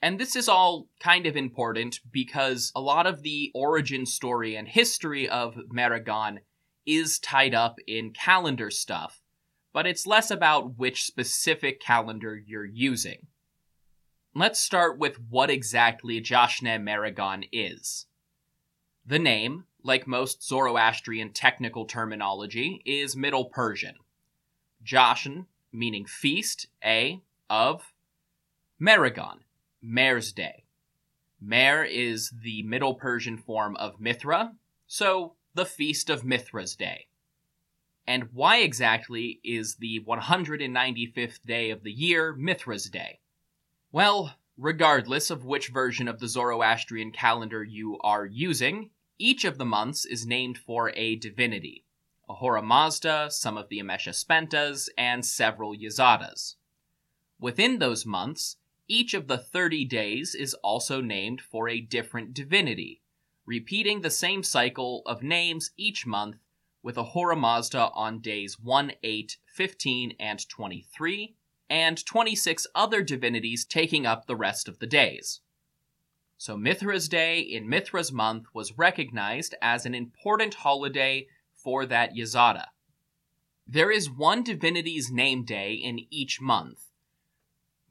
And 0.02 0.20
this 0.20 0.36
is 0.36 0.48
all 0.48 0.88
kind 1.00 1.26
of 1.26 1.36
important 1.36 2.00
because 2.10 2.72
a 2.76 2.82
lot 2.82 3.06
of 3.06 3.22
the 3.22 3.52
origin 3.54 4.06
story 4.06 4.56
and 4.56 4.68
history 4.68 5.28
of 5.28 5.56
Maragon 5.74 6.40
is 6.86 7.20
tied 7.20 7.54
up 7.54 7.76
in 7.86 8.14
calendar 8.14 8.72
stuff, 8.72 9.22
but 9.74 9.86
it's 9.86 10.08
less 10.08 10.32
about 10.32 10.78
which 10.78 11.04
specific 11.04 11.82
calendar 11.82 12.36
you're 12.36 12.66
using. 12.66 13.28
Let's 14.34 14.60
start 14.60 14.98
with 14.98 15.20
what 15.30 15.50
exactly 15.50 16.22
Jashne 16.22 16.82
Maragon 16.82 17.48
is. 17.52 18.06
The 19.06 19.20
name, 19.20 19.66
like 19.84 20.08
most 20.08 20.48
Zoroastrian 20.48 21.32
technical 21.32 21.86
terminology, 21.86 22.82
is 22.86 23.16
Middle 23.16 23.46
Persian. 23.46 23.96
Jashan, 24.86 25.46
meaning 25.72 26.06
feast, 26.06 26.68
a, 26.84 27.22
of, 27.50 27.94
Mehragan, 28.80 29.40
Mehr's 29.82 30.32
Day. 30.32 30.64
Mehr 31.42 31.84
is 31.84 32.32
the 32.32 32.64
Middle 32.64 32.96
Persian 32.96 33.38
form 33.38 33.76
of 33.78 34.00
Mithra, 34.00 34.56
so 34.88 35.36
the 35.54 35.66
Feast 35.66 36.10
of 36.10 36.26
Mithra's 36.26 36.76
Day. 36.76 37.08
And 38.06 38.30
why 38.34 38.58
exactly 38.58 39.40
is 39.44 39.76
the 39.76 40.00
195th 40.02 41.40
day 41.46 41.70
of 41.70 41.84
the 41.84 41.92
year 41.92 42.34
Mithra's 42.34 42.90
Day? 42.90 43.20
Well, 43.92 44.36
regardless 44.58 45.30
of 45.30 45.46
which 45.46 45.70
version 45.70 46.08
of 46.08 46.20
the 46.20 46.28
Zoroastrian 46.28 47.12
calendar 47.12 47.64
you 47.64 47.98
are 48.02 48.26
using, 48.26 48.90
each 49.20 49.44
of 49.44 49.58
the 49.58 49.66
months 49.66 50.06
is 50.06 50.26
named 50.26 50.58
for 50.58 50.92
a 50.96 51.18
divinity 51.18 51.84
Ahura 52.30 52.62
Mazda, 52.62 53.28
some 53.32 53.58
of 53.58 53.70
the 53.70 53.80
Amesha 53.80 54.14
Spentas, 54.14 54.88
and 54.98 55.26
several 55.26 55.76
Yazadas. 55.76 56.56
Within 57.40 57.80
those 57.80 58.06
months, 58.06 58.58
each 58.88 59.14
of 59.14 59.28
the 59.28 59.38
30 59.38 59.84
days 59.86 60.36
is 60.36 60.54
also 60.56 61.02
named 61.02 61.42
for 61.42 61.68
a 61.68 61.82
different 61.82 62.34
divinity, 62.34 63.02
repeating 63.46 64.02
the 64.02 64.12
same 64.12 64.44
cycle 64.44 65.02
of 65.06 65.24
names 65.24 65.72
each 65.76 66.06
month 66.06 66.38
with 66.84 66.98
Ahura 66.98 67.36
Mazda 67.36 67.90
on 67.94 68.20
days 68.20 68.60
1, 68.60 68.94
8, 69.04 69.38
15, 69.48 70.16
and 70.20 70.48
23, 70.48 71.36
and 71.70 72.06
26 72.06 72.68
other 72.74 73.02
divinities 73.02 73.66
taking 73.66 74.06
up 74.06 74.28
the 74.28 74.36
rest 74.36 74.68
of 74.68 74.80
the 74.80 74.88
days. 74.88 75.42
So 76.40 76.56
Mithra's 76.56 77.10
Day 77.10 77.42
in 77.42 77.68
Mithra's 77.68 78.14
month 78.14 78.46
was 78.54 78.78
recognized 78.78 79.56
as 79.62 79.86
an 79.86 79.94
important 79.94 80.54
holiday 80.54 81.28
for 81.54 81.86
that 81.88 82.16
Yazada. 82.16 82.68
There 83.68 83.92
is 83.92 84.10
one 84.10 84.44
divinity's 84.44 85.12
name 85.12 85.44
day 85.44 85.74
in 85.74 86.00
each 86.10 86.40
month, 86.40 86.92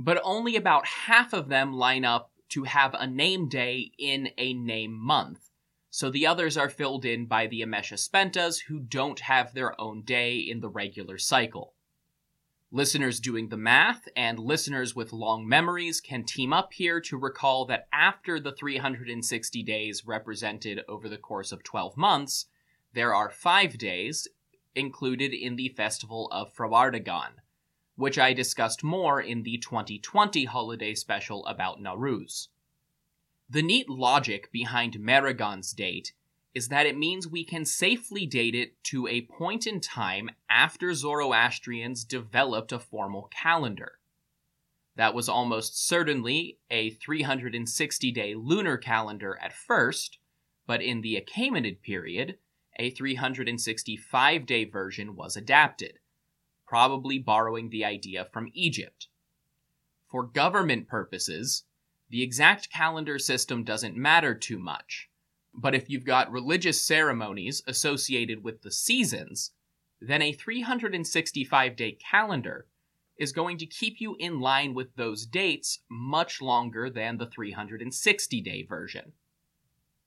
but 0.00 0.19
only 0.25 0.57
about 0.57 0.87
half 0.87 1.35
of 1.35 1.50
them 1.50 1.75
line 1.75 2.07
up 2.07 2.33
to 2.49 2.64
have 2.64 2.95
a 2.95 3.07
name 3.07 3.50
day 3.50 3.93
in 3.99 4.31
a 4.38 4.55
name 4.55 4.95
month. 4.99 5.50
So 5.90 6.09
the 6.09 6.26
others 6.26 6.57
are 6.57 6.71
filled 6.71 7.05
in 7.05 7.26
by 7.26 7.49
the 7.49 7.61
Amesha 7.61 7.99
Spentas 7.99 8.62
who 8.69 8.81
don't 8.81 9.21
have 9.21 9.52
their 9.52 9.78
own 9.78 10.05
day 10.05 10.38
in 10.38 10.61
the 10.61 10.71
regular 10.71 11.19
cycle. 11.19 11.75
Listeners 12.71 13.19
doing 13.19 13.49
the 13.49 13.57
math 13.57 14.09
and 14.15 14.39
listeners 14.39 14.95
with 14.95 15.15
long 15.15 15.49
memories 15.49 16.03
can 16.03 16.23
team 16.23 16.53
up 16.53 16.75
here 16.75 17.01
to 17.01 17.17
recall 17.17 17.65
that 17.65 17.89
after 17.95 18.39
the 18.39 18.53
360 18.53 19.63
days 19.63 20.07
represented 20.07 20.85
over 20.87 21.09
the 21.09 21.17
course 21.17 21.51
of 21.51 21.63
12 21.63 21.97
months, 21.97 22.45
there 22.93 23.15
are 23.15 23.31
five 23.31 23.79
days 23.79 24.29
included 24.75 25.33
in 25.33 25.57
the 25.57 25.71
festival 25.71 26.29
of 26.31 26.55
Frawardagan, 26.55 27.41
which 27.97 28.19
I 28.19 28.35
discussed 28.35 28.85
more 28.85 29.19
in 29.19 29.45
the 29.45 29.57
2020 29.57 30.45
holiday 30.45 30.95
special 30.95 31.47
about 31.47 31.81
Nowruz. 31.81 32.49
The 33.49 33.63
neat 33.63 33.89
logic 33.89 34.53
behind 34.53 34.99
Mehragan's 35.01 35.73
date 35.73 36.13
is 36.55 36.69
that 36.69 36.87
it 36.87 36.97
means 36.97 37.28
we 37.28 37.45
can 37.45 37.64
safely 37.64 38.26
date 38.26 38.55
it 38.55 38.83
to 38.83 39.07
a 39.07 39.23
point 39.23 39.67
in 39.67 39.81
time 39.81 40.31
after 40.49 40.95
Zoroastrians 40.95 42.05
developed 42.05 42.73
a 42.73 42.78
formal 42.78 43.28
calendar. 43.31 43.99
That 44.97 45.14
was 45.14 45.28
almost 45.28 45.87
certainly 45.87 46.59
a 46.71 46.90
360 46.90 48.12
day 48.12 48.35
lunar 48.35 48.76
calendar 48.76 49.38
at 49.40 49.52
first, 49.52 50.19
but 50.67 50.83
in 50.83 51.02
the 51.02 51.21
Achaemenid 51.21 51.83
period, 51.83 52.38
a 52.76 52.90
365 52.90 54.47
day 54.47 54.64
version 54.64 55.14
was 55.14 55.37
adapted, 55.37 55.99
probably 56.67 57.19
borrowing 57.19 57.71
the 57.71 57.85
idea 57.85 58.25
from 58.33 58.50
Egypt. 58.55 59.09
For 60.11 60.25
government 60.25 60.88
purposes, 60.88 61.64
the 62.11 62.23
exact 62.23 62.71
calendar 62.73 63.19
system 63.19 63.62
doesn't 63.64 63.97
matter 63.97 64.35
too 64.35 64.59
much 64.59 65.08
but 65.61 65.75
if 65.75 65.91
you've 65.91 66.05
got 66.05 66.31
religious 66.31 66.81
ceremonies 66.81 67.62
associated 67.67 68.45
with 68.45 68.62
the 68.62 68.71
seasons, 68.71 69.50
then 70.00 70.23
a 70.23 70.33
365 70.33 71.75
day 71.75 71.93
calendar 71.93 72.67
is 73.19 73.33
going 73.33 73.59
to 73.59 73.67
keep 73.67 74.00
you 74.00 74.15
in 74.21 74.38
line 74.38 74.73
with 74.73 74.95
those 74.95 75.27
dates 75.27 75.81
much 75.91 76.41
longer 76.41 76.88
than 76.88 77.19
the 77.19 77.27
360 77.27 78.41
day 78.41 78.62
version. 78.62 79.12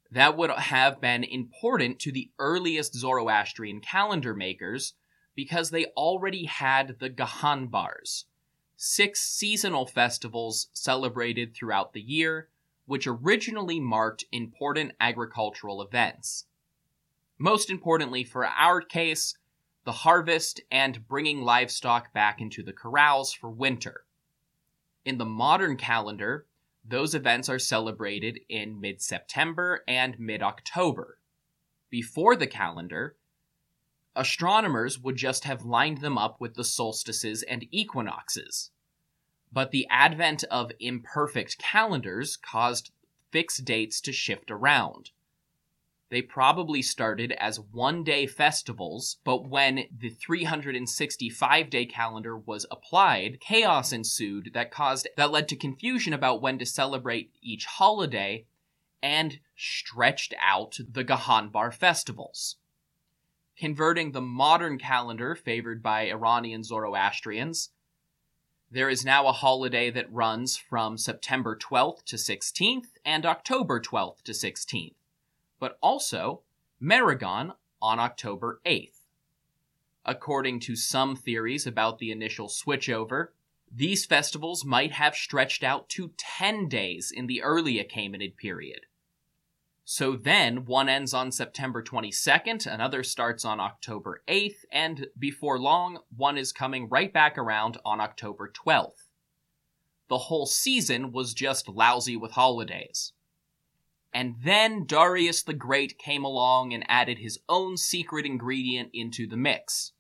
That 0.10 0.38
would 0.38 0.51
have 0.51 1.01
been 1.01 1.25
important 1.25 2.00
to 2.00 2.13
the 2.13 2.31
earliest 2.39 2.96
Zoroastrian 2.96 3.81
calendar 3.81 4.34
makers 4.34 4.93
because 5.36 5.70
they 5.70 5.86
already 5.98 6.46
had 6.46 7.00
the 7.00 7.10
Gahanbars, 7.10 8.24
six 8.77 9.22
seasonal 9.22 9.86
festivals 9.86 10.70
celebrated 10.72 11.53
throughout 11.53 11.91
the 11.91 12.01
year 12.01 12.48
which 12.91 13.07
originally 13.07 13.79
marked 13.79 14.25
important 14.33 14.91
agricultural 15.00 15.81
events. 15.81 16.43
Most 17.38 17.69
importantly 17.69 18.21
for 18.21 18.45
our 18.45 18.81
case, 18.81 19.38
the 19.86 19.93
harvest 19.93 20.60
and 20.69 21.07
bringing 21.07 21.41
livestock 21.41 22.12
back 22.12 22.41
into 22.41 22.62
the 22.62 22.74
corrals 22.74 23.31
for 23.31 23.50
winter. 23.50 24.03
In 25.05 25.17
the 25.19 25.25
modern 25.25 25.77
calendar, 25.77 26.48
those 26.83 27.15
events 27.15 27.48
are 27.48 27.60
celebrated 27.60 28.41
in 28.50 28.81
mid 28.81 29.01
September 29.01 29.86
and 29.88 30.19
mid 30.19 30.43
October. 30.43 31.17
Before 31.89 32.36
the 32.36 32.45
calendar, 32.45 33.15
astronomers 34.17 35.00
would 35.00 35.15
just 35.15 35.45
have 35.45 35.63
lined 35.63 36.00
them 36.00 36.17
up 36.17 36.41
with 36.41 36.55
the 36.55 36.65
solstices 36.65 37.41
and 37.41 37.65
equinoxes 37.71 38.71
but 39.51 39.72
the 39.72 39.88
advent 39.89 40.43
of 40.46 40.72
imperfect 40.79 41.58
calendars 41.58 42.38
caused 42.38 42.91
fixed 43.31 43.65
dates 43.65 44.00
to 44.01 44.12
shift 44.12 44.50
around. 44.50 45.12
They 46.10 46.22
probably 46.22 46.81
started 46.81 47.31
as 47.34 47.58
one 47.58 48.03
day 48.03 48.27
festivals, 48.27 49.17
but 49.24 49.48
when 49.48 49.86
the 49.98 50.10
365 50.10 51.70
day 51.70 51.86
calendar 51.86 52.38
was 52.38 52.65
applied, 52.70 53.39
chaos 53.39 53.93
ensued 53.93 54.51
that 54.53 54.72
caused 54.72 55.08
that 55.15 55.31
led 55.31 55.48
to 55.48 55.55
confusion 55.55 56.12
about 56.12 56.41
when 56.41 56.60
to 56.60 56.65
celebrate 56.65 57.31
each 57.41 57.65
holiday 57.65 58.46
and 59.01 59.39
stretched 59.55 60.34
out 60.39 60.77
the 60.86 61.05
Gahanbar 61.05 61.74
festivals. 61.74 62.58
Converting 63.58 64.12
the 64.12 64.22
modern 64.22 64.77
calendar 64.77 65.34
favored 65.34 65.81
by 65.81 66.10
Iranian 66.10 66.63
Zoroastrians 66.63 67.70
There 68.74 68.90
is 68.90 69.04
now 69.04 69.28
a 69.28 69.34
holiday 69.34 69.92
that 69.92 70.13
runs 70.13 70.56
from 70.56 70.98
September 70.98 71.58
12th 71.58 72.06
to 72.06 72.16
16th 72.16 72.88
and 73.04 73.25
October 73.25 73.82
12th 73.82 74.22
to 74.22 74.32
16th, 74.32 74.96
but 75.60 75.78
also 75.84 76.44
Maragon 76.82 77.54
on 77.82 78.00
October 78.00 78.62
8th. 78.66 79.01
According 80.06 80.62
to 80.62 80.78
some 80.78 81.18
theories 81.18 81.68
about 81.68 82.00
the 82.00 82.12
initial 82.12 82.48
switchover, 82.48 83.28
these 83.70 84.06
festivals 84.06 84.63
might 84.63 84.94
have 84.94 85.16
stretched 85.16 85.66
out 85.66 85.90
to 85.90 86.13
10 86.16 86.70
days 86.70 87.12
in 87.12 87.28
the 87.28 87.44
early 87.44 87.74
Achaemenid 87.74 88.38
period. 88.38 88.86
So 89.83 90.15
then, 90.15 90.65
one 90.65 90.89
ends 90.89 91.13
on 91.13 91.31
September 91.31 91.83
22nd, 91.83 92.65
another 92.67 93.03
starts 93.03 93.43
on 93.43 93.59
October 93.59 94.23
8th, 94.27 94.63
and 94.71 95.07
before 95.17 95.59
long, 95.59 96.00
one 96.15 96.38
is 96.38 96.53
coming 96.53 96.88
right 96.88 97.11
back 97.11 97.38
around 97.38 97.77
on 97.83 98.00
October 98.00 98.51
12th. 98.51 99.07
The 100.07 100.17
whole 100.17 100.45
season 100.45 101.11
was 101.11 101.33
just 101.33 101.67
lousy 101.67 102.15
with 102.15 102.31
holidays. 102.31 103.13
And 104.13 104.35
then 104.43 104.85
Darius 104.85 105.41
the 105.41 105.53
Great 105.53 105.97
came 105.97 106.25
along 106.25 106.73
and 106.73 106.83
added 106.88 107.19
his 107.19 107.39
own 107.47 107.77
secret 107.77 108.25
ingredient 108.25 108.89
into 108.93 109.25
the 109.25 109.38
mix. 109.38 109.93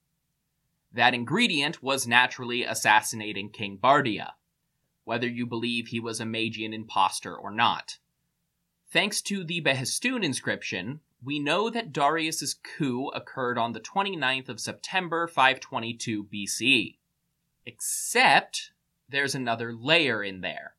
That 0.91 1.13
ingredient 1.13 1.81
was 1.81 2.05
naturally 2.05 2.65
assassinating 2.65 3.51
King 3.51 3.79
Bardia, 3.81 4.31
whether 5.05 5.27
you 5.27 5.45
believe 5.45 5.87
he 5.87 6.01
was 6.01 6.19
a 6.19 6.25
Magian 6.25 6.73
impostor 6.73 7.35
or 7.35 7.51
not. 7.51 7.99
Thanks 8.91 9.21
to 9.21 9.45
the 9.45 9.61
Behistun 9.61 10.21
inscription, 10.21 10.99
we 11.23 11.39
know 11.39 11.69
that 11.69 11.93
Darius's 11.93 12.55
coup 12.55 13.07
occurred 13.15 13.57
on 13.57 13.71
the 13.71 13.79
29th 13.79 14.49
of 14.49 14.59
September 14.59 15.27
522 15.27 16.25
BCE. 16.25 16.97
Except 17.65 18.71
there's 19.07 19.33
another 19.33 19.71
layer 19.73 20.21
in 20.21 20.41
there. 20.41 20.75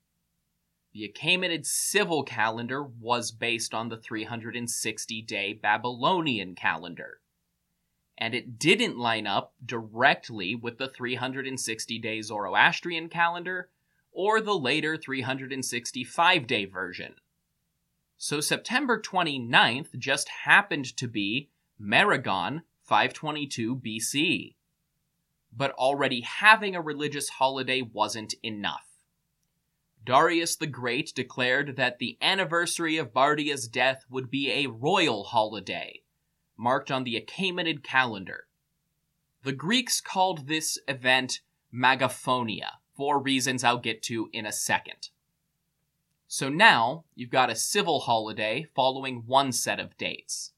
The 0.93 1.09
Achaemenid 1.09 1.65
civil 1.65 2.23
calendar 2.23 2.83
was 2.83 3.31
based 3.31 3.73
on 3.73 3.89
the 3.89 3.97
360 3.97 5.23
day 5.23 5.55
Babylonian 5.55 6.55
calendar. 6.55 7.21
And 8.19 8.35
it 8.35 8.59
didn't 8.59 8.99
line 8.99 9.27
up 9.27 9.55
directly 9.65 10.55
with 10.55 10.77
the 10.77 10.89
360 10.89 11.99
day 11.99 12.21
Zoroastrian 12.21 13.09
calendar 13.09 13.71
or 14.13 14.43
the 14.43 14.59
later 14.59 14.99
365 14.99 16.47
day 16.47 16.67
version. 16.67 17.15
So 18.25 18.41
September 18.41 19.03
29th 19.03 19.99
just 19.99 20.29
happened 20.29 20.97
to 20.97 21.09
be 21.09 21.51
Maragon 21.81 22.63
522 22.85 23.75
BC. 23.75 24.55
But 25.53 25.73
already 25.73 26.21
having 26.21 26.77
a 26.77 26.81
religious 26.81 27.31
holiday 27.31 27.83
wasn't 27.83 28.37
enough. 28.41 28.87
Darius 30.05 30.55
the 30.55 30.69
Great 30.69 31.13
declared 31.17 31.75
that 31.75 31.99
the 31.99 32.17
anniversary 32.23 32.97
of 32.97 33.13
Bardia's 33.13 33.67
death 33.67 34.05
would 34.09 34.31
be 34.31 34.53
a 34.53 34.69
royal 34.69 35.25
holiday, 35.25 36.03
marked 36.57 36.93
on 36.93 37.03
the 37.03 37.21
Achaemenid 37.21 37.83
calendar. 37.83 38.47
The 39.43 39.53
Greeks 39.53 40.01
called 40.01 40.47
this 40.47 40.79
event 40.87 41.41
Magophonia, 41.75 42.75
for 42.97 43.21
reasons 43.21 43.65
I'll 43.65 43.79
get 43.79 44.01
to 44.05 44.31
in 44.33 44.47
a 44.47 44.53
second. 44.53 45.09
So 46.35 46.49
now 46.49 47.05
you've 47.15 47.29
got 47.29 47.51
a 47.51 47.55
civil 47.55 48.01
holiday 48.01 48.67
following 48.75 49.25
one 49.27 49.53
set 49.53 49.79
of 49.79 49.99
dates, 49.99 50.53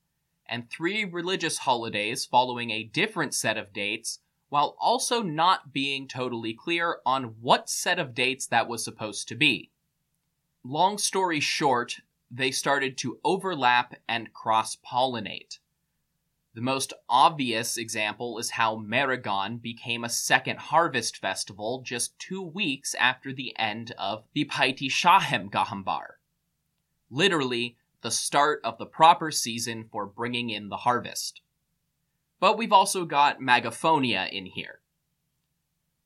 and 0.47 0.71
three 0.71 1.05
religious 1.05 1.59
holidays 1.59 2.25
following 2.25 2.71
a 2.71 2.85
different 2.85 3.35
set 3.35 3.59
of 3.59 3.73
dates, 3.73 4.21
while 4.51 4.77
also 4.79 5.21
not 5.21 5.73
being 5.73 6.07
totally 6.07 6.55
clear 6.55 6.99
on 7.05 7.35
what 7.41 7.69
set 7.69 7.99
of 7.99 8.15
dates 8.15 8.47
that 8.47 8.69
was 8.69 8.85
supposed 8.85 9.27
to 9.27 9.35
be. 9.35 9.73
Long 10.63 10.97
story 10.97 11.41
short, 11.41 11.97
they 12.31 12.53
started 12.53 12.97
to 12.99 13.19
overlap 13.25 13.97
and 14.09 14.33
cross 14.33 14.77
pollinate. 14.77 15.59
The 16.55 16.61
most 16.61 16.93
obvious 17.09 17.77
example 17.77 18.39
is 18.39 18.51
how 18.51 18.77
Maragon 18.77 19.61
became 19.61 20.05
a 20.05 20.09
second 20.09 20.61
harvest 20.61 21.17
festival 21.17 21.83
just 21.85 22.17
two 22.21 22.43
weeks 22.43 22.95
after 22.95 23.33
the 23.33 23.59
end 23.59 23.93
of 23.99 24.25
the 24.35 24.45
Paiti 24.45 24.89
Shahem 24.89 25.51
Gahambar. 25.51 26.19
Literally, 27.11 27.77
the 28.03 28.13
start 28.13 28.61
of 28.63 28.79
the 28.79 28.87
proper 28.87 29.33
season 29.33 29.89
for 29.91 30.07
bringing 30.07 30.51
in 30.51 30.69
the 30.69 30.77
harvest. 30.77 31.41
But 32.39 32.57
we've 32.57 32.73
also 32.73 33.05
got 33.05 33.41
Magophonia 33.41 34.31
in 34.31 34.47
here. 34.47 34.81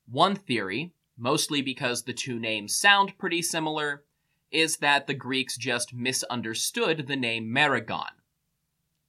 One 0.07 0.35
theory, 0.35 0.95
mostly 1.19 1.61
because 1.61 2.05
the 2.05 2.15
two 2.15 2.39
names 2.39 2.75
sound 2.75 3.19
pretty 3.19 3.43
similar, 3.43 4.05
is 4.51 4.79
that 4.79 5.07
the 5.07 5.15
Greeks 5.15 5.59
just 5.59 5.93
misunderstood 5.93 7.07
the 7.07 7.17
name 7.17 7.53
Maragon. 7.55 8.13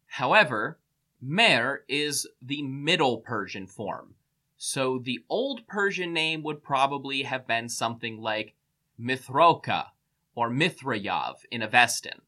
However, 0.08 0.79
Mehr 1.22 1.84
is 1.88 2.28
the 2.42 2.62
Middle 2.62 3.18
Persian 3.18 3.68
form. 3.68 4.16
So 4.58 5.00
the 5.00 5.24
Old 5.30 5.68
Persian 5.68 6.14
name 6.14 6.44
would 6.44 6.64
probably 6.64 7.24
have 7.24 7.48
been 7.48 7.70
something 7.70 8.22
like 8.22 8.56
Mithroka 9.00 9.88
or 10.36 10.50
Mithrayav 10.50 11.46
in 11.52 11.62
Avestan. 11.62 12.22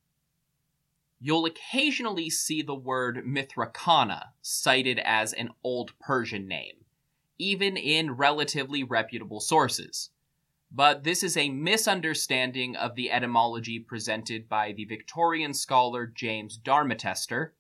You'll 1.20 1.46
occasionally 1.46 2.30
see 2.30 2.62
the 2.62 2.76
word 2.76 3.24
Mithrakana 3.26 4.30
cited 4.42 5.00
as 5.00 5.34
an 5.34 5.52
Old 5.64 5.98
Persian 6.00 6.48
name, 6.48 6.86
even 7.38 7.78
in 7.78 8.12
relatively 8.12 8.84
reputable 8.84 9.40
sources. 9.40 10.10
But 10.72 11.04
this 11.04 11.22
is 11.22 11.38
a 11.38 11.50
misunderstanding 11.50 12.76
of 12.76 12.96
the 12.96 13.12
etymology 13.12 13.78
presented 13.80 14.50
by 14.50 14.72
the 14.72 14.86
Victorian 14.86 15.54
scholar 15.54 16.08
James 16.08 16.58
Darmesteter, 16.58 17.52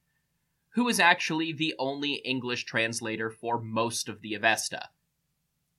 who 0.71 0.87
is 0.87 0.99
actually 0.99 1.51
the 1.51 1.75
only 1.77 2.13
English 2.15 2.65
translator 2.65 3.29
for 3.29 3.59
most 3.59 4.07
of 4.07 4.21
the 4.21 4.33
Avesta. 4.33 4.89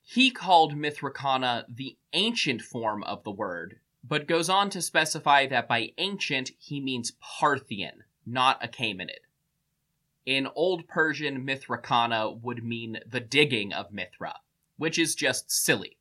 He 0.02 0.31
called 0.31 0.74
Mithrakana 0.74 1.64
the 1.68 1.96
ancient 2.12 2.61
form 2.61 3.02
of 3.05 3.24
the 3.24 3.31
word, 3.31 3.81
but 4.05 4.26
goes 4.26 4.48
on 4.48 4.68
to 4.70 4.83
specify 4.83 5.46
that 5.46 5.68
by 5.68 5.92
ancient 5.96 6.50
he 6.59 6.81
means 6.81 7.12
Parthian, 7.20 8.05
not 8.26 8.61
Achaemenid. 8.61 9.26
In 10.26 10.46
Old 10.55 10.87
Persian, 10.87 11.46
Mithrakana 11.46 12.40
would 12.42 12.62
mean 12.62 13.00
the 13.07 13.20
digging 13.20 13.72
of 13.72 13.92
Mithra, 13.92 14.40
which 14.76 14.98
is 14.98 15.14
just 15.14 15.50
silly. 15.50 15.96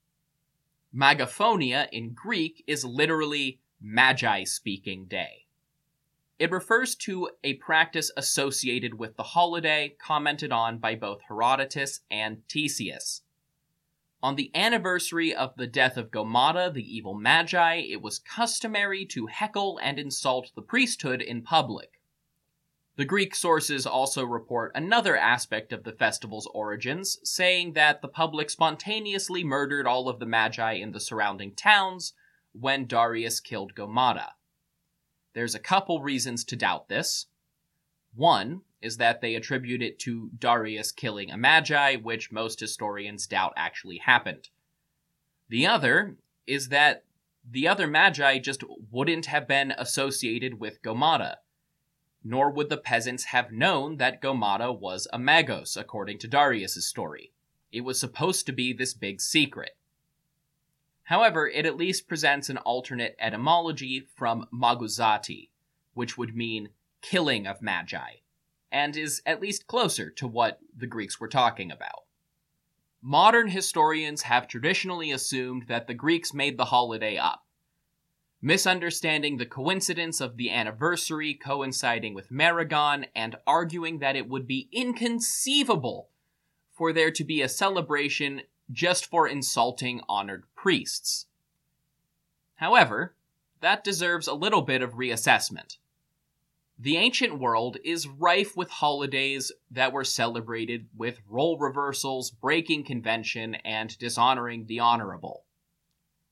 Magophonia 0.94 1.88
in 1.92 2.14
Greek 2.14 2.64
is 2.68 2.84
literally 2.84 3.62
Magi 3.80 4.44
speaking 4.44 5.06
day. 5.06 5.41
It 6.42 6.50
refers 6.50 6.96
to 6.96 7.30
a 7.44 7.54
practice 7.54 8.10
associated 8.18 8.98
with 8.98 9.16
the 9.16 9.22
holiday 9.22 9.96
commented 10.02 10.52
on 10.52 10.80
by 10.80 10.96
both 10.96 11.22
Herodotus 11.28 12.00
and 12.10 12.42
Ctesias. 12.48 13.22
On 14.24 14.36
the 14.36 14.50
anniversary 14.56 15.36
of 15.36 15.56
the 15.56 15.68
death 15.68 15.98
of 15.98 16.10
Gomata, 16.10 16.74
the 16.74 16.82
evil 16.82 17.14
magi, 17.14 17.76
it 17.76 18.02
was 18.02 18.18
customary 18.18 19.06
to 19.06 19.28
heckle 19.28 19.80
and 19.84 20.00
insult 20.00 20.52
the 20.56 20.64
priesthood 20.64 21.22
in 21.22 21.44
public. 21.44 22.02
The 22.96 23.06
Greek 23.06 23.36
sources 23.36 23.86
also 23.86 24.26
report 24.26 24.72
another 24.74 25.16
aspect 25.16 25.72
of 25.72 25.84
the 25.84 25.94
festival's 25.94 26.50
origins, 26.56 27.20
saying 27.24 27.74
that 27.74 28.02
the 28.02 28.08
public 28.08 28.50
spontaneously 28.50 29.44
murdered 29.44 29.86
all 29.86 30.10
of 30.10 30.18
the 30.18 30.26
magi 30.26 30.72
in 30.72 30.92
the 30.92 31.00
surrounding 31.00 31.54
towns 31.54 32.14
when 32.52 32.88
Darius 32.88 33.40
killed 33.40 33.76
Gomata. 33.76 34.30
There's 35.34 35.56
a 35.56 35.60
couple 35.60 36.02
reasons 36.02 36.44
to 36.46 36.56
doubt 36.56 36.90
this. 36.90 37.28
One 38.14 38.62
is 38.82 38.98
that 38.98 39.22
they 39.22 39.36
attribute 39.36 39.82
it 39.82 40.00
to 40.00 40.32
Darius 40.38 40.92
killing 40.92 41.32
a 41.32 41.38
magi, 41.38 41.96
which 41.96 42.32
most 42.32 42.60
historians 42.60 43.28
doubt 43.28 43.54
actually 43.56 44.00
happened. 44.00 44.50
The 45.50 45.68
other 45.68 46.16
is 46.48 46.70
that 46.70 47.04
the 47.50 47.68
other 47.68 47.88
magi 47.88 48.40
just 48.40 48.64
wouldn't 48.92 49.28
have 49.28 49.48
been 49.48 49.72
associated 49.78 50.60
with 50.60 50.82
Gomata, 50.82 51.38
nor 52.24 52.52
would 52.52 52.70
the 52.70 52.78
peasants 52.78 53.26
have 53.26 53.52
known 53.52 53.98
that 53.98 54.22
Gomata 54.22 54.78
was 54.78 55.08
a 55.12 55.18
magos, 55.18 55.76
according 55.76 56.20
to 56.20 56.28
Darius's 56.28 56.86
story. 56.86 57.32
It 57.72 57.82
was 57.82 58.00
supposed 58.00 58.46
to 58.46 58.52
be 58.52 58.74
this 58.74 58.94
big 58.94 59.22
secret. 59.22 59.76
However, 61.12 61.46
it 61.46 61.66
at 61.66 61.76
least 61.76 62.08
presents 62.08 62.48
an 62.48 62.56
alternate 62.56 63.18
etymology 63.20 64.08
from 64.16 64.48
maguzati, 64.50 65.50
which 65.94 66.18
would 66.18 66.34
mean 66.34 66.70
killing 67.02 67.46
of 67.46 67.62
magi, 67.62 68.20
and 68.72 68.96
is 68.96 69.22
at 69.26 69.42
least 69.42 69.68
closer 69.68 70.10
to 70.12 70.26
what 70.26 70.62
the 70.74 70.88
Greeks 70.88 71.20
were 71.20 71.28
talking 71.28 71.70
about. 71.70 72.06
Modern 73.02 73.50
historians 73.50 74.22
have 74.22 74.48
traditionally 74.48 75.12
assumed 75.12 75.66
that 75.68 75.86
the 75.86 75.94
Greeks 75.94 76.34
made 76.34 76.56
the 76.56 76.72
holiday 76.72 77.18
up, 77.18 77.46
misunderstanding 78.42 79.36
the 79.36 79.46
coincidence 79.46 80.22
of 80.22 80.38
the 80.38 80.50
anniversary 80.50 81.34
coinciding 81.34 82.14
with 82.14 82.32
Maragon 82.32 83.06
and 83.14 83.36
arguing 83.46 84.00
that 84.00 84.16
it 84.16 84.30
would 84.30 84.48
be 84.48 84.70
inconceivable 84.72 86.08
for 86.72 86.94
there 86.94 87.12
to 87.12 87.26
be 87.26 87.42
a 87.42 87.50
celebration 87.50 88.44
just 88.72 89.06
for 89.06 89.28
insulting 89.28 90.02
honored 90.08 90.44
priests. 90.56 91.26
However, 92.56 93.16
that 93.60 93.84
deserves 93.84 94.28
a 94.28 94.34
little 94.34 94.62
bit 94.62 94.82
of 94.82 94.94
reassessment. 94.94 95.78
The 96.78 96.98
ancient 96.98 97.40
world 97.40 97.78
is 97.84 98.08
rife 98.08 98.58
with 98.58 98.72
holidays 98.72 99.52
that 99.70 99.94
were 99.94 100.04
celebrated 100.04 100.88
with 100.96 101.22
role 101.30 101.58
reversals, 101.60 102.32
breaking 102.32 102.86
convention, 102.86 103.56
and 103.56 103.96
dishonoring 104.00 104.66
the 104.66 104.80
honorable. 104.80 105.46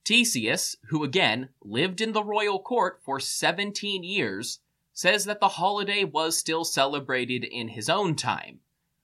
Ctesias, 0.04 0.75
who 0.88 1.04
again 1.04 1.49
lived 1.63 2.02
in 2.02 2.13
the 2.13 2.23
royal 2.23 2.60
court 2.60 2.99
for 3.04 3.19
17 3.19 4.04
years, 4.04 4.60
says 4.91 5.25
that 5.25 5.39
the 5.39 5.49
holiday 5.49 6.04
was 6.04 6.36
still 6.36 6.65
celebrated 6.65 7.43
in 7.43 7.67
his 7.67 7.88
own 7.88 8.15
time, 8.15 8.60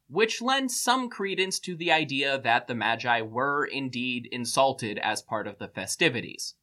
which 0.08 0.42
lends 0.42 0.80
some 0.80 1.10
credence 1.10 1.60
to 1.60 1.76
the 1.76 1.92
idea 1.92 2.40
that 2.40 2.68
the 2.68 2.76
Magi 2.76 3.22
were 3.22 3.66
indeed 3.66 4.28
insulted 4.32 5.00
as 5.00 5.22
part 5.22 5.48
of 5.48 5.58
the 5.58 5.68
festivities. 5.68 6.56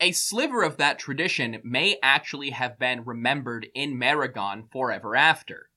A 0.00 0.12
sliver 0.12 0.62
of 0.62 0.76
that 0.76 0.98
tradition 0.98 1.60
may 1.64 1.98
actually 2.02 2.50
have 2.50 2.78
been 2.78 3.04
remembered 3.04 3.66
in 3.74 3.98
Maragon 3.98 4.70
forever 4.70 5.16
after. 5.16 5.70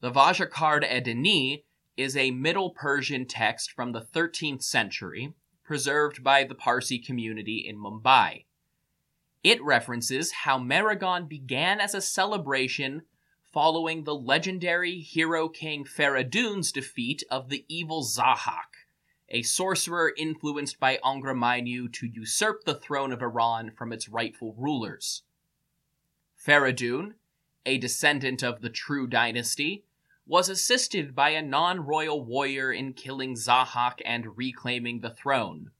The 0.00 0.10
Vajakard-e 0.10 1.64
is 1.96 2.16
a 2.16 2.32
Middle 2.32 2.70
Persian 2.70 3.26
text 3.26 3.70
from 3.70 3.92
the 3.92 4.00
13th 4.00 4.62
century, 4.62 5.34
preserved 5.64 6.24
by 6.24 6.44
the 6.44 6.54
Parsi 6.54 6.98
community 6.98 7.58
in 7.58 7.76
Mumbai. 7.76 8.44
It 9.44 9.62
references 9.62 10.32
how 10.32 10.58
Maragon 10.58 11.28
began 11.28 11.80
as 11.80 11.94
a 11.94 12.00
celebration 12.00 13.02
following 13.52 14.04
the 14.04 14.14
legendary 14.14 15.00
hero 15.00 15.48
king 15.48 15.84
Faradun's 15.84 16.72
defeat 16.72 17.22
of 17.30 17.48
the 17.48 17.64
evil 17.68 18.02
Zahak 18.02 18.88
a 19.30 19.42
sorcerer 19.42 20.12
influenced 20.16 20.80
by 20.80 20.98
Angra 21.04 21.36
Mainyu 21.36 21.92
to 21.92 22.06
usurp 22.06 22.64
the 22.64 22.74
throne 22.74 23.12
of 23.12 23.22
Iran 23.22 23.70
from 23.70 23.92
its 23.92 24.08
rightful 24.08 24.54
rulers. 24.56 25.22
Faradun, 26.36 27.14
a 27.66 27.78
descendant 27.78 28.42
of 28.42 28.62
the 28.62 28.70
True 28.70 29.06
Dynasty, 29.06 29.84
was 30.26 30.48
assisted 30.48 31.14
by 31.14 31.30
a 31.30 31.42
non 31.42 31.80
royal 31.80 32.24
warrior 32.24 32.72
in 32.72 32.92
killing 32.94 33.34
Zahak 33.34 34.00
and 34.04 34.36
reclaiming 34.36 35.00
the 35.00 35.10
throne. 35.10 35.72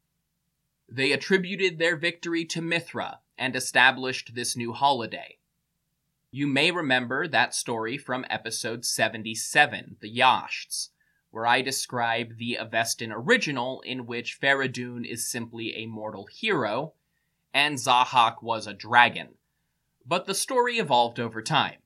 They 0.89 1.13
attributed 1.13 1.79
their 1.79 1.97
victory 1.97 2.45
to 2.47 2.63
Mithra 2.63 3.21
and 3.37 3.55
established 3.55 4.35
this 4.35 4.57
new 4.57 4.73
holiday. 4.73 5.38
You 6.31 6.47
may 6.47 6.71
remember 6.71 7.27
that 7.27 7.55
story 7.55 7.97
from 7.97 8.27
episode 8.29 8.85
77, 8.85 9.97
the 10.01 10.11
Yashts, 10.11 10.91
where 11.31 11.47
I 11.47 11.63
describe 11.63 12.37
the 12.37 12.59
Avestan 12.61 13.11
original, 13.11 13.81
in 13.81 14.05
which 14.05 14.39
Faradun 14.39 15.07
is 15.07 15.27
simply 15.27 15.75
a 15.75 15.87
mortal 15.87 16.27
hero, 16.27 16.93
and 17.55 17.79
Zahak 17.79 18.43
was 18.43 18.67
a 18.67 18.75
dragon. 18.75 19.37
But 20.05 20.27
the 20.27 20.35
story 20.35 20.77
evolved 20.77 21.19
over 21.19 21.41
time. 21.41 21.79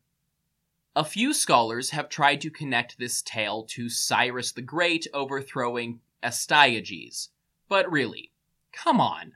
A 0.97 1.05
few 1.05 1.33
scholars 1.33 1.91
have 1.91 2.09
tried 2.09 2.41
to 2.41 2.51
connect 2.51 2.99
this 2.99 3.23
tale 3.23 3.63
to 3.71 3.89
Cyrus 3.89 4.51
the 4.51 4.61
Great 4.61 5.07
overthrowing 5.15 6.01
Astyages, 6.21 7.29
but 7.69 7.91
really, 7.91 8.33
come 8.73 9.01
on. 9.01 9.35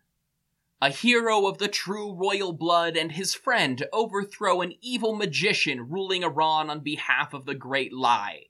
A 0.80 0.90
hero 0.90 1.46
of 1.46 1.56
the 1.56 1.68
true 1.68 2.12
royal 2.12 2.52
blood 2.52 2.98
and 2.98 3.12
his 3.12 3.34
friend 3.34 3.86
overthrow 3.94 4.60
an 4.60 4.74
evil 4.82 5.14
magician 5.14 5.88
ruling 5.88 6.22
Iran 6.22 6.68
on 6.68 6.80
behalf 6.80 7.32
of 7.32 7.46
the 7.46 7.54
Great 7.54 7.94
Lie. 7.94 8.48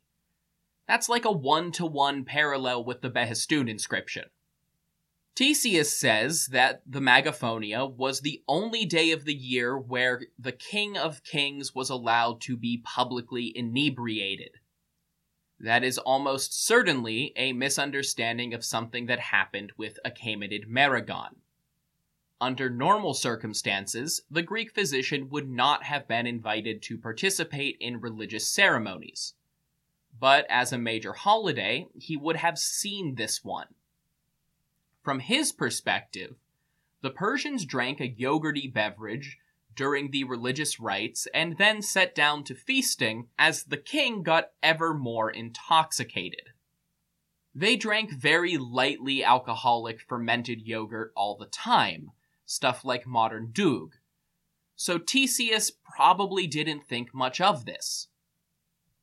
That's 0.89 1.09
like 1.09 1.25
a 1.25 1.31
one 1.31 1.71
to 1.73 1.87
one 1.87 2.25
parallel 2.25 2.85
with 2.85 3.01
the 3.01 3.11
Behistun 3.11 3.69
inscription. 3.69 4.25
Ctesias 5.37 5.93
says 5.93 6.47
that 6.47 6.83
the 6.85 7.01
Magophonia 7.01 7.87
was 7.87 8.21
the 8.21 8.43
only 8.49 8.87
day 8.87 9.13
of 9.13 9.25
the 9.25 9.35
year 9.35 9.79
where 9.79 10.23
the 10.37 10.53
King 10.53 10.97
of 10.97 11.23
Kings 11.23 11.75
was 11.75 11.91
allowed 11.91 12.41
to 12.43 12.57
be 12.57 12.83
publicly 12.83 13.53
inebriated. 13.55 14.51
That 15.61 15.85
is 15.85 15.99
almost 15.99 16.67
certainly 16.67 17.33
a 17.37 17.53
misunderstanding 17.53 18.53
of 18.53 18.65
something 18.65 19.07
that 19.07 19.21
happened 19.21 19.73
with 19.77 19.99
Achaemenid 20.05 20.67
Maragon. 20.69 21.37
Under 22.41 22.69
normal 22.69 23.15
circumstances, 23.15 24.23
the 24.31 24.43
Greek 24.43 24.75
physician 24.75 25.29
would 25.31 25.49
not 25.49 25.85
have 25.85 26.07
been 26.07 26.27
invited 26.27 26.83
to 26.83 26.99
participate 26.99 27.77
in 27.81 28.01
religious 28.01 28.47
ceremonies 28.47 29.35
but 30.19 30.47
as 30.49 30.73
a 30.73 30.79
major 30.79 31.13
holiday, 31.13 31.87
he 31.95 32.17
would 32.17 32.37
have 32.37 32.59
seen 32.59 33.15
this 33.15 33.45
one. 33.45 33.69
From 35.03 35.21
his 35.21 35.53
perspective, 35.53 36.37
the 37.03 37.11
Persians 37.11 37.65
drank 37.65 38.01
a 38.01 38.09
yogurty 38.09 38.73
beverage 38.73 39.39
during 39.75 40.11
the 40.11 40.25
religious 40.25 40.81
rites 40.81 41.29
and 41.35 41.59
then 41.59 41.83
sat 41.83 42.15
down 42.15 42.43
to 42.45 42.55
feasting 42.55 43.29
as 43.39 43.65
the 43.65 43.77
king 43.77 44.23
got 44.23 44.53
ever 44.63 44.95
more 44.95 45.31
intoxicated. 45.31 46.49
They 47.55 47.77
drank 47.77 48.13
very 48.13 48.57
lightly 48.57 49.23
alcoholic 49.23 50.01
fermented 50.01 50.63
yogurt 50.63 51.13
all 51.15 51.37
the 51.37 51.47
time, 51.47 52.11
stuff 52.47 52.85
like 52.85 53.07
modern 53.07 53.49
doogh. 53.53 53.91
So 54.77 54.99
Ctesias 54.99 55.73
probably 55.85 56.47
didn't 56.47 56.87
think 56.87 57.15
much 57.15 57.41
of 57.41 57.67
this. 57.67 58.09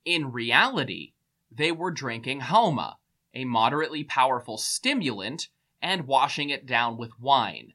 In 0.05 0.31
reality, 0.31 1.13
they 1.51 1.71
were 1.71 1.91
drinking 1.91 2.41
Homa, 2.41 2.97
a 3.33 3.45
moderately 3.45 4.03
powerful 4.03 4.57
stimulant, 4.57 5.49
and 5.81 6.07
washing 6.07 6.49
it 6.49 6.65
down 6.65 6.97
with 6.97 7.19
wine. 7.19 7.73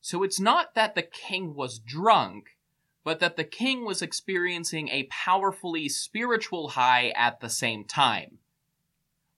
So 0.00 0.22
it's 0.22 0.40
not 0.40 0.74
that 0.74 0.94
the 0.94 1.02
king 1.02 1.54
was 1.54 1.78
drunk, 1.78 2.56
but 3.04 3.20
that 3.20 3.36
the 3.36 3.44
king 3.44 3.84
was 3.84 4.02
experiencing 4.02 4.88
a 4.88 5.08
powerfully 5.10 5.88
spiritual 5.88 6.70
high 6.70 7.10
at 7.10 7.40
the 7.40 7.48
same 7.48 7.84
time. 7.84 8.38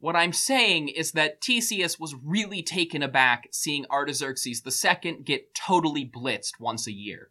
What 0.02 0.16
I'm 0.16 0.32
saying 0.32 0.88
is 0.88 1.12
that 1.12 1.40
Ctesias 1.40 2.00
was 2.00 2.16
really 2.24 2.60
taken 2.60 3.04
aback 3.04 3.46
seeing 3.52 3.86
Artaxerxes 3.88 4.60
II 4.66 5.18
get 5.22 5.54
totally 5.54 6.04
blitzed 6.04 6.58
once 6.58 6.88
a 6.88 6.92
year. 6.92 7.30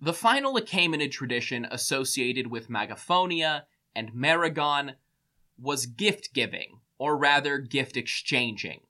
The 0.00 0.14
final 0.14 0.54
Achaemenid 0.54 1.10
tradition 1.10 1.66
associated 1.70 2.46
with 2.46 2.70
Magophonia 2.70 3.64
and 3.94 4.14
Maragon 4.14 4.94
was 5.58 5.84
gift 5.84 6.32
giving, 6.32 6.80
or 6.96 7.14
rather 7.14 7.58
gift 7.58 7.98
exchanging. 7.98 8.80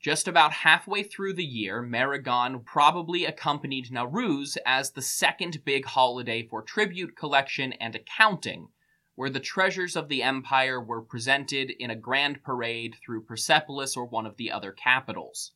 Just 0.00 0.26
about 0.26 0.52
halfway 0.52 1.02
through 1.02 1.34
the 1.34 1.44
year, 1.44 1.82
Maragon 1.82 2.64
probably 2.64 3.26
accompanied 3.26 3.90
Nowruz 3.90 4.56
as 4.64 4.92
the 4.92 5.02
second 5.02 5.62
big 5.66 5.84
holiday 5.84 6.48
for 6.48 6.62
tribute 6.62 7.18
collection 7.18 7.74
and 7.74 7.94
accounting, 7.94 8.68
where 9.14 9.30
the 9.30 9.40
treasures 9.40 9.94
of 9.94 10.08
the 10.08 10.22
empire 10.22 10.80
were 10.80 11.02
presented 11.02 11.70
in 11.70 11.90
a 11.90 11.96
grand 11.96 12.42
parade 12.42 12.96
through 13.04 13.22
Persepolis 13.22 13.96
or 13.96 14.06
one 14.06 14.26
of 14.26 14.36
the 14.36 14.50
other 14.50 14.72
capitals. 14.72 15.52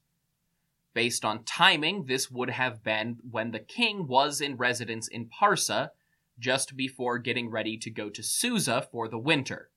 Based 0.93 1.25
on 1.25 1.45
timing, 1.45 2.05
this 2.07 2.31
would 2.31 2.51
have 2.51 2.83
been 2.83 3.19
when 3.31 3.51
the 3.51 3.59
king 3.59 4.07
was 4.07 4.41
in 4.41 4.57
residence 4.57 5.09
in 5.09 5.29
Parsa, 5.29 5.91
just 6.39 6.77
before 6.77 7.19
getting 7.19 7.51
ready 7.51 7.79
to 7.79 7.91
go 7.91 8.11
to 8.11 8.23
Susa 8.23 8.87
for 8.91 9.09
the 9.09 9.19
winter. 9.19 9.71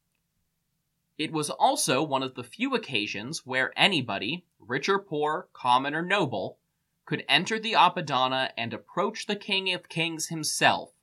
It 1.18 1.32
was 1.32 1.50
also 1.50 2.04
one 2.04 2.24
of 2.24 2.36
the 2.36 2.44
few 2.44 2.76
occasions 2.76 3.46
where 3.46 3.74
anybody, 3.78 4.46
rich 4.60 4.88
or 4.88 5.00
poor, 5.00 5.50
common 5.54 5.94
or 5.94 6.02
noble, 6.02 6.58
could 7.06 7.26
enter 7.28 7.60
the 7.60 7.74
Apadana 7.74 8.52
and 8.58 8.74
approach 8.74 9.26
the 9.26 9.36
King 9.36 9.74
of 9.74 9.90
Kings 9.90 10.28
himself 10.28 10.94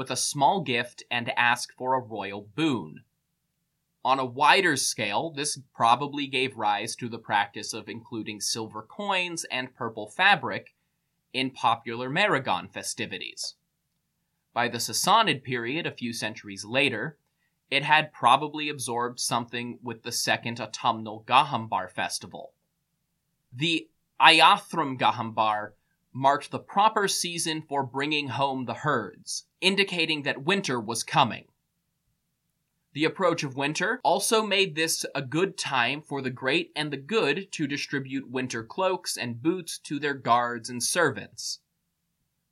with 0.00 0.10
a 0.10 0.16
small 0.16 0.62
gift 0.62 1.02
and 1.10 1.30
ask 1.36 1.74
for 1.76 1.92
a 1.92 2.00
royal 2.00 2.48
boon. 2.54 3.02
On 4.02 4.18
a 4.18 4.24
wider 4.24 4.74
scale, 4.74 5.28
this 5.28 5.58
probably 5.74 6.26
gave 6.26 6.56
rise 6.56 6.96
to 6.96 7.06
the 7.06 7.18
practice 7.18 7.74
of 7.74 7.86
including 7.86 8.40
silver 8.40 8.80
coins 8.80 9.44
and 9.50 9.74
purple 9.74 10.08
fabric 10.08 10.74
in 11.34 11.50
popular 11.50 12.08
Maragon 12.08 12.72
festivities. 12.72 13.56
By 14.54 14.68
the 14.68 14.78
Sassanid 14.78 15.44
period, 15.44 15.86
a 15.86 15.92
few 15.92 16.14
centuries 16.14 16.64
later, 16.64 17.18
it 17.70 17.82
had 17.82 18.10
probably 18.10 18.70
absorbed 18.70 19.20
something 19.20 19.80
with 19.82 20.02
the 20.02 20.12
second 20.12 20.62
autumnal 20.62 21.24
Gahambar 21.26 21.90
festival. 21.90 22.54
The 23.52 23.90
Ayathram 24.18 24.98
Gahambar 24.98 25.72
marked 26.12 26.50
the 26.50 26.58
proper 26.58 27.06
season 27.06 27.62
for 27.62 27.82
bringing 27.84 28.28
home 28.28 28.64
the 28.64 28.74
herds, 28.74 29.46
indicating 29.60 30.22
that 30.22 30.42
winter 30.42 30.80
was 30.80 31.02
coming. 31.02 31.46
The 32.92 33.04
approach 33.04 33.44
of 33.44 33.56
winter 33.56 34.00
also 34.02 34.42
made 34.42 34.74
this 34.74 35.06
a 35.14 35.22
good 35.22 35.56
time 35.56 36.02
for 36.02 36.20
the 36.20 36.30
great 36.30 36.72
and 36.74 36.92
the 36.92 36.96
good 36.96 37.52
to 37.52 37.68
distribute 37.68 38.28
winter 38.28 38.64
cloaks 38.64 39.16
and 39.16 39.40
boots 39.40 39.78
to 39.84 40.00
their 40.00 40.14
guards 40.14 40.68
and 40.68 40.82
servants. 40.82 41.60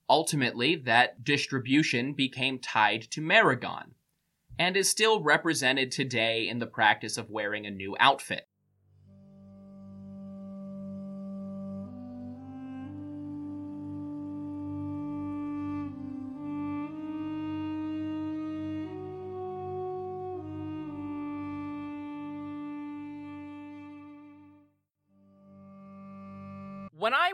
Ultimately, 0.09 0.77
that 0.77 1.25
distribution 1.25 2.15
became 2.15 2.61
tied 2.61 3.03
to 3.11 3.21
Maragon, 3.21 3.95
and 4.59 4.77
is 4.77 4.89
still 4.89 5.23
represented 5.23 5.91
today 5.91 6.49
in 6.49 6.61
the 6.61 6.67
practice 6.67 7.19
of 7.19 7.31
wearing 7.31 7.67
a 7.67 7.71
new 7.71 7.97
outfit. 7.99 8.49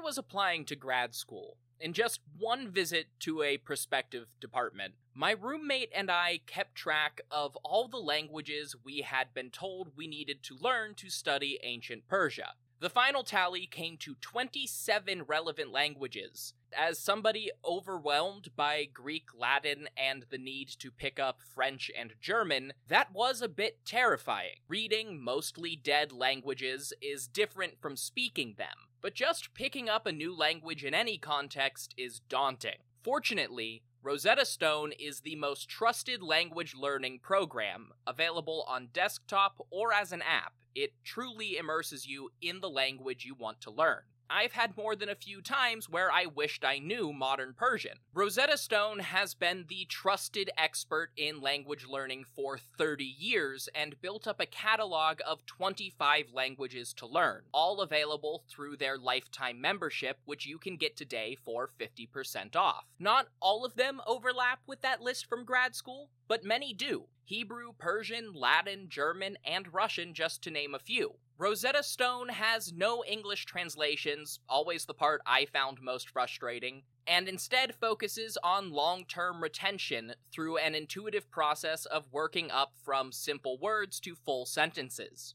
Was 0.05 0.19
applying 0.19 0.67
to 0.67 0.77
grad 0.77 1.15
school, 1.15 1.57
in 1.81 1.95
just 1.95 2.21
one 2.39 2.71
visit 2.71 3.07
to 3.21 3.43
a 3.43 3.57
prospective 3.57 4.27
department, 4.39 4.95
my 5.15 5.31
roommate 5.31 5.91
and 5.95 6.11
I 6.11 6.41
kept 6.47 6.75
track 6.75 7.23
of 7.31 7.57
all 7.65 7.89
the 7.89 7.97
languages 7.97 8.77
we 8.85 9.01
had 9.01 9.33
been 9.33 9.51
told 9.51 9.97
we 9.97 10.07
needed 10.07 10.43
to 10.43 10.59
learn 10.61 10.95
to 10.97 11.09
study 11.09 11.59
ancient 11.63 12.07
Persia. 12.07 12.53
The 12.81 12.91
final 12.91 13.25
tally 13.25 13.67
came 13.67 13.97
to 13.99 14.17
27 14.21 15.23
relevant 15.23 15.73
languages. 15.73 16.53
As 16.77 16.99
somebody 16.99 17.51
overwhelmed 17.65 18.51
by 18.57 18.85
Greek, 18.93 19.29
Latin, 19.35 19.89
and 19.97 20.27
the 20.29 20.37
need 20.37 20.69
to 20.81 20.91
pick 20.91 21.19
up 21.19 21.41
French 21.55 21.91
and 21.99 22.13
German, 22.21 22.75
that 22.89 23.15
was 23.15 23.41
a 23.41 23.49
bit 23.49 23.87
terrifying. 23.87 24.57
Reading 24.69 25.23
mostly 25.23 25.77
dead 25.77 26.13
languages 26.13 26.93
is 27.01 27.27
different 27.27 27.81
from 27.81 27.97
speaking 27.97 28.57
them, 28.59 28.89
but 29.05 29.13
just 29.13 29.53
picking 29.53 29.87
up 29.87 30.07
a 30.07 30.13
new 30.13 30.35
language 30.35 30.83
in 30.83 30.95
any 30.95 31.19
context 31.19 31.93
is 31.99 32.21
daunting. 32.21 32.79
Fortunately, 33.03 33.83
Rosetta 34.03 34.47
Stone 34.47 34.93
is 34.99 35.21
the 35.21 35.37
most 35.37 35.69
trusted 35.69 36.23
language 36.23 36.75
learning 36.75 37.19
program 37.23 37.91
available 38.07 38.65
on 38.67 38.89
desktop 38.95 39.61
or 39.71 39.93
as 39.93 40.11
an 40.11 40.23
app 40.23 40.55
it 40.75 40.95
truly 41.05 41.59
immerses 41.59 42.07
you 42.07 42.31
in 42.41 42.61
the 42.61 42.71
language 42.71 43.27
you 43.27 43.35
want 43.35 43.61
to 43.61 43.71
learn. 43.71 44.01
I've 44.31 44.53
had 44.53 44.77
more 44.77 44.97
than 44.97 45.09
a 45.09 45.15
few 45.15 45.41
times 45.43 45.89
where 45.89 46.11
I 46.11 46.27
wished 46.27 46.65
I 46.65 46.79
knew 46.79 47.13
modern 47.13 47.55
Persian. 47.57 47.99
Rosetta 48.13 48.57
Stone 48.57 49.01
has 49.01 49.35
been 49.35 49.67
the 49.69 49.87
trusted 49.89 50.51
expert 50.57 51.11
in 51.17 51.41
language 51.41 51.87
learning 51.89 52.25
for 52.35 52.59
30 52.59 53.05
years 53.05 53.69
and 53.75 54.01
built 54.01 54.27
up 54.27 54.41
a 54.41 54.47
catalog 54.47 55.21
of 55.27 55.47
25 55.47 56.27
languages 56.33 56.93
to 56.95 57.07
learn, 57.07 57.43
all 57.53 57.81
available 57.81 58.45
through 58.49 58.77
their 58.77 58.99
lifetime 58.99 59.61
membership, 59.61 60.19
which 60.25 60.47
you 60.47 60.59
can 60.59 60.77
get 60.77 60.97
today 60.97 61.37
for 61.45 61.71
50% 61.79 62.57
off. 62.57 62.85
Not 62.99 63.29
all 63.41 63.65
of 63.65 63.77
them 63.77 64.01
overlap 64.07 64.61
with 64.67 64.81
that 64.83 65.01
list 65.01 65.27
from 65.27 65.45
grad 65.45 65.75
school, 65.75 66.11
but 66.29 66.45
many 66.45 66.73
do. 66.73 67.07
Hebrew, 67.27 67.73
Persian, 67.79 68.33
Latin, 68.35 68.87
German, 68.89 69.39
and 69.45 69.73
Russian, 69.73 70.13
just 70.13 70.43
to 70.43 70.51
name 70.51 70.75
a 70.75 70.79
few. 70.79 71.15
Rosetta 71.37 71.83
Stone 71.83 72.29
has 72.29 72.73
no 72.73 73.05
English 73.05 73.45
translations, 73.45 74.39
always 74.49 74.85
the 74.85 74.95
part 74.95 75.21
I 75.27 75.47
found 75.47 75.83
most 75.83 76.09
frustrating, 76.09 76.85
and 77.09 77.29
instead 77.29 77.75
focuses 77.75 78.39
on 78.45 78.71
long 78.71 79.05
term 79.05 79.43
retention 79.43 80.15
through 80.31 80.59
an 80.59 80.77
intuitive 80.77 81.29
process 81.33 81.87
of 81.87 82.13
working 82.13 82.53
up 82.53 82.75
from 82.85 83.11
simple 83.11 83.59
words 83.59 83.99
to 84.01 84.15
full 84.15 84.47
sentences. 84.47 85.35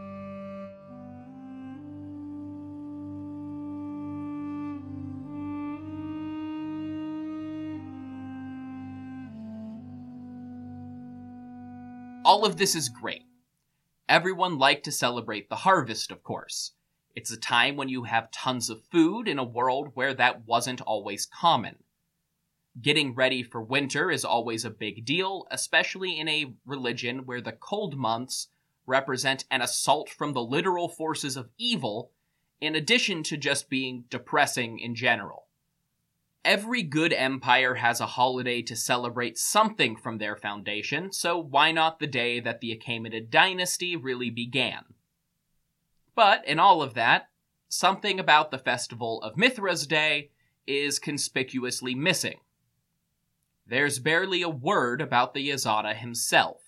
All 12.31 12.45
of 12.45 12.55
this 12.55 12.75
is 12.75 12.87
great. 12.87 13.25
Everyone 14.07 14.57
liked 14.57 14.85
to 14.85 14.91
celebrate 14.93 15.49
the 15.49 15.67
harvest, 15.67 16.13
of 16.13 16.23
course. 16.23 16.71
It's 17.13 17.29
a 17.29 17.35
time 17.35 17.75
when 17.75 17.89
you 17.89 18.05
have 18.05 18.31
tons 18.31 18.69
of 18.69 18.85
food 18.85 19.27
in 19.27 19.37
a 19.37 19.43
world 19.43 19.91
where 19.95 20.13
that 20.13 20.47
wasn't 20.47 20.79
always 20.79 21.25
common. 21.25 21.83
Getting 22.81 23.15
ready 23.15 23.43
for 23.43 23.61
winter 23.61 24.09
is 24.09 24.23
always 24.23 24.63
a 24.63 24.69
big 24.69 25.03
deal, 25.03 25.45
especially 25.51 26.17
in 26.17 26.29
a 26.29 26.53
religion 26.65 27.25
where 27.25 27.41
the 27.41 27.51
cold 27.51 27.97
months 27.97 28.47
represent 28.85 29.43
an 29.51 29.61
assault 29.61 30.09
from 30.09 30.31
the 30.31 30.41
literal 30.41 30.87
forces 30.87 31.35
of 31.35 31.49
evil, 31.57 32.11
in 32.61 32.75
addition 32.75 33.23
to 33.23 33.35
just 33.35 33.69
being 33.69 34.05
depressing 34.09 34.79
in 34.79 34.95
general. 34.95 35.40
Every 36.43 36.81
good 36.81 37.13
empire 37.13 37.75
has 37.75 38.01
a 38.01 38.07
holiday 38.07 38.63
to 38.63 38.75
celebrate 38.75 39.37
something 39.37 39.95
from 39.95 40.17
their 40.17 40.35
foundation, 40.35 41.11
so 41.11 41.37
why 41.37 41.71
not 41.71 41.99
the 41.99 42.07
day 42.07 42.39
that 42.39 42.61
the 42.61 42.75
Achaemenid 42.75 43.29
dynasty 43.29 43.95
really 43.95 44.31
began? 44.31 44.83
But 46.15 46.45
in 46.47 46.59
all 46.59 46.81
of 46.81 46.95
that, 46.95 47.29
something 47.69 48.19
about 48.19 48.49
the 48.49 48.57
festival 48.57 49.21
of 49.21 49.37
Mithra's 49.37 49.85
Day 49.85 50.31
is 50.65 50.97
conspicuously 50.97 51.93
missing. 51.93 52.39
There's 53.67 53.99
barely 53.99 54.41
a 54.41 54.49
word 54.49 54.99
about 54.99 55.35
the 55.35 55.47
Yazada 55.47 55.95
himself. 55.95 56.61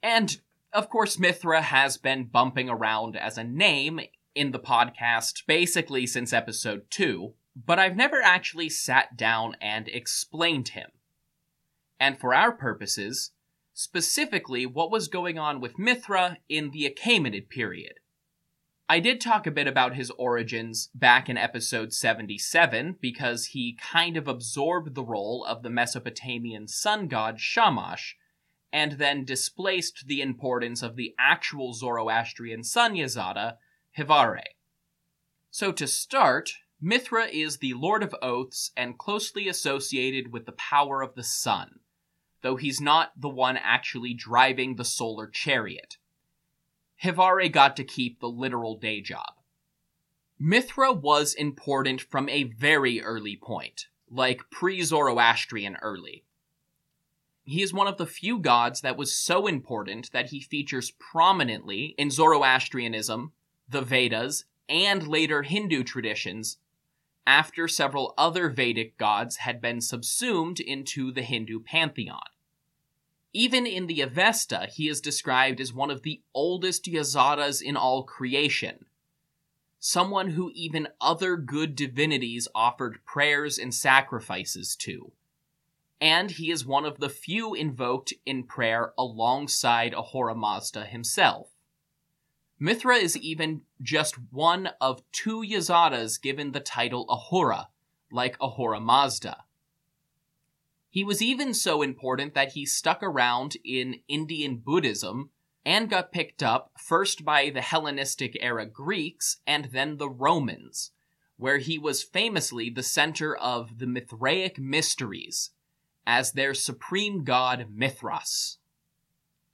And, 0.00 0.40
of 0.72 0.88
course, 0.88 1.18
Mithra 1.18 1.60
has 1.60 1.96
been 1.96 2.24
bumping 2.24 2.70
around 2.70 3.16
as 3.16 3.36
a 3.36 3.44
name 3.44 4.00
in 4.34 4.52
the 4.52 4.60
podcast 4.60 5.44
basically 5.46 6.06
since 6.06 6.32
episode 6.32 6.84
2, 6.90 7.34
but 7.56 7.78
I've 7.78 7.96
never 7.96 8.22
actually 8.22 8.68
sat 8.68 9.16
down 9.16 9.56
and 9.60 9.88
explained 9.88 10.68
him. 10.68 10.90
And 11.98 12.18
for 12.18 12.34
our 12.34 12.52
purposes, 12.52 13.32
specifically 13.72 14.66
what 14.66 14.90
was 14.90 15.08
going 15.08 15.38
on 15.38 15.60
with 15.60 15.78
Mithra 15.78 16.38
in 16.48 16.70
the 16.70 16.84
Achaemenid 16.84 17.48
period. 17.48 17.94
I 18.88 18.98
did 18.98 19.20
talk 19.20 19.46
a 19.46 19.52
bit 19.52 19.68
about 19.68 19.94
his 19.94 20.10
origins 20.10 20.90
back 20.94 21.28
in 21.28 21.36
episode 21.36 21.92
77 21.92 22.96
because 23.00 23.46
he 23.46 23.78
kind 23.80 24.16
of 24.16 24.26
absorbed 24.26 24.94
the 24.94 25.04
role 25.04 25.44
of 25.44 25.62
the 25.62 25.70
Mesopotamian 25.70 26.66
sun 26.66 27.06
god 27.06 27.40
Shamash 27.40 28.16
and 28.72 28.92
then 28.92 29.24
displaced 29.24 30.06
the 30.06 30.20
importance 30.20 30.82
of 30.82 30.96
the 30.96 31.14
actual 31.18 31.72
Zoroastrian 31.72 32.64
sun 32.64 32.94
Yazada, 32.94 33.58
Hivare. 33.96 34.42
So 35.50 35.72
to 35.72 35.86
start, 35.86 36.54
Mithra 36.82 37.26
is 37.26 37.58
the 37.58 37.74
Lord 37.74 38.02
of 38.02 38.14
Oaths 38.22 38.70
and 38.74 38.96
closely 38.96 39.48
associated 39.48 40.32
with 40.32 40.46
the 40.46 40.52
power 40.52 41.02
of 41.02 41.14
the 41.14 41.22
sun, 41.22 41.80
though 42.40 42.56
he's 42.56 42.80
not 42.80 43.12
the 43.20 43.28
one 43.28 43.58
actually 43.58 44.14
driving 44.14 44.76
the 44.76 44.84
solar 44.84 45.26
chariot. 45.26 45.98
Hivare 47.02 47.52
got 47.52 47.76
to 47.76 47.84
keep 47.84 48.18
the 48.18 48.30
literal 48.30 48.78
day 48.78 49.02
job. 49.02 49.34
Mithra 50.38 50.90
was 50.90 51.34
important 51.34 52.00
from 52.00 52.30
a 52.30 52.44
very 52.44 53.02
early 53.02 53.36
point, 53.36 53.88
like 54.10 54.48
pre 54.50 54.80
Zoroastrian 54.80 55.76
early. 55.82 56.24
He 57.44 57.60
is 57.60 57.74
one 57.74 57.88
of 57.88 57.98
the 57.98 58.06
few 58.06 58.38
gods 58.38 58.80
that 58.80 58.96
was 58.96 59.14
so 59.14 59.46
important 59.46 60.12
that 60.12 60.30
he 60.30 60.40
features 60.40 60.92
prominently 60.92 61.94
in 61.98 62.10
Zoroastrianism, 62.10 63.32
the 63.68 63.82
Vedas, 63.82 64.46
and 64.66 65.06
later 65.06 65.42
Hindu 65.42 65.84
traditions 65.84 66.56
after 67.30 67.68
several 67.68 68.12
other 68.18 68.48
Vedic 68.48 68.98
gods 68.98 69.36
had 69.36 69.60
been 69.60 69.80
subsumed 69.80 70.58
into 70.58 71.12
the 71.12 71.22
Hindu 71.22 71.60
pantheon. 71.60 72.26
Even 73.32 73.68
in 73.68 73.86
the 73.86 74.00
Avesta, 74.00 74.66
he 74.74 74.88
is 74.88 75.00
described 75.00 75.60
as 75.60 75.72
one 75.72 75.92
of 75.92 76.02
the 76.02 76.22
oldest 76.34 76.86
Yazadas 76.86 77.62
in 77.62 77.76
all 77.76 78.02
creation, 78.02 78.86
someone 79.78 80.30
who 80.30 80.50
even 80.56 80.88
other 81.00 81.36
good 81.36 81.76
divinities 81.76 82.48
offered 82.52 82.98
prayers 83.04 83.60
and 83.60 83.72
sacrifices 83.72 84.74
to. 84.74 85.12
And 86.00 86.32
he 86.32 86.50
is 86.50 86.66
one 86.66 86.84
of 86.84 86.98
the 86.98 87.08
few 87.08 87.54
invoked 87.54 88.12
in 88.26 88.42
prayer 88.42 88.92
alongside 88.98 89.94
Ahura 89.94 90.34
Mazda 90.34 90.84
himself. 90.84 91.46
Mithra 92.62 92.96
is 92.96 93.16
even 93.16 93.62
just 93.80 94.16
one 94.30 94.68
of 94.82 95.02
two 95.12 95.42
Yazadas 95.42 96.20
given 96.20 96.52
the 96.52 96.60
title 96.60 97.06
Ahura, 97.08 97.70
like 98.12 98.36
Ahura 98.38 98.78
Mazda. 98.78 99.44
He 100.90 101.02
was 101.02 101.22
even 101.22 101.54
so 101.54 101.80
important 101.80 102.34
that 102.34 102.52
he 102.52 102.66
stuck 102.66 103.02
around 103.02 103.56
in 103.64 104.00
Indian 104.08 104.58
Buddhism 104.58 105.30
and 105.64 105.88
got 105.88 106.12
picked 106.12 106.42
up 106.42 106.72
first 106.76 107.24
by 107.24 107.48
the 107.48 107.62
Hellenistic 107.62 108.36
era 108.42 108.66
Greeks 108.66 109.38
and 109.46 109.66
then 109.72 109.96
the 109.96 110.10
Romans, 110.10 110.90
where 111.38 111.58
he 111.58 111.78
was 111.78 112.02
famously 112.02 112.68
the 112.68 112.82
center 112.82 113.34
of 113.34 113.78
the 113.78 113.86
Mithraic 113.86 114.58
mysteries 114.58 115.50
as 116.06 116.32
their 116.32 116.52
supreme 116.52 117.24
god 117.24 117.68
Mithras. 117.70 118.58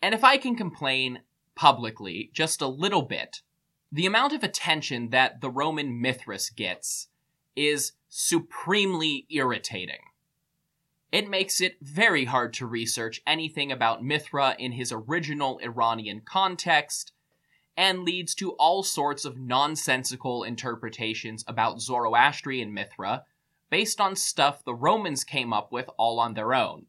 And 0.03 0.13
if 0.13 0.25
I 0.25 0.39
can 0.39 0.57
complain, 0.57 1.21
publicly 1.57 2.31
just 2.33 2.61
a 2.61 2.69
little 2.69 3.03
bit. 3.03 3.43
The 3.91 4.07
amount 4.07 4.33
of 4.33 4.45
attention 4.45 5.11
that 5.11 5.41
the 5.41 5.51
Roman 5.51 6.01
Mithras 6.01 6.51
gets 6.51 7.09
is 7.57 7.93
supremely 8.09 9.27
irritating. 9.31 10.01
It 11.11 11.31
makes 11.31 11.61
it 11.61 11.79
very 11.81 12.27
hard 12.27 12.53
to 12.55 12.67
research 12.67 13.23
anything 13.27 13.73
about 13.73 14.05
Mithra 14.05 14.55
in 14.59 14.73
his 14.73 14.93
original 14.93 15.59
Iranian 15.63 16.21
context, 16.25 17.13
and 17.77 18.05
leads 18.05 18.35
to 18.35 18.53
all 18.53 18.83
sorts 18.83 19.25
of 19.25 19.39
nonsensical 19.39 20.43
interpretations 20.45 21.45
about 21.47 21.81
Zoroastrian 21.81 22.73
Mithra 22.73 23.25
based 23.71 24.01
on 24.01 24.17
stuff 24.17 24.65
the 24.65 24.75
Romans 24.75 25.25
came 25.25 25.53
up 25.53 25.73
with 25.73 25.89
all 25.99 26.19
on 26.19 26.35
their 26.35 26.55
own. 26.55 26.87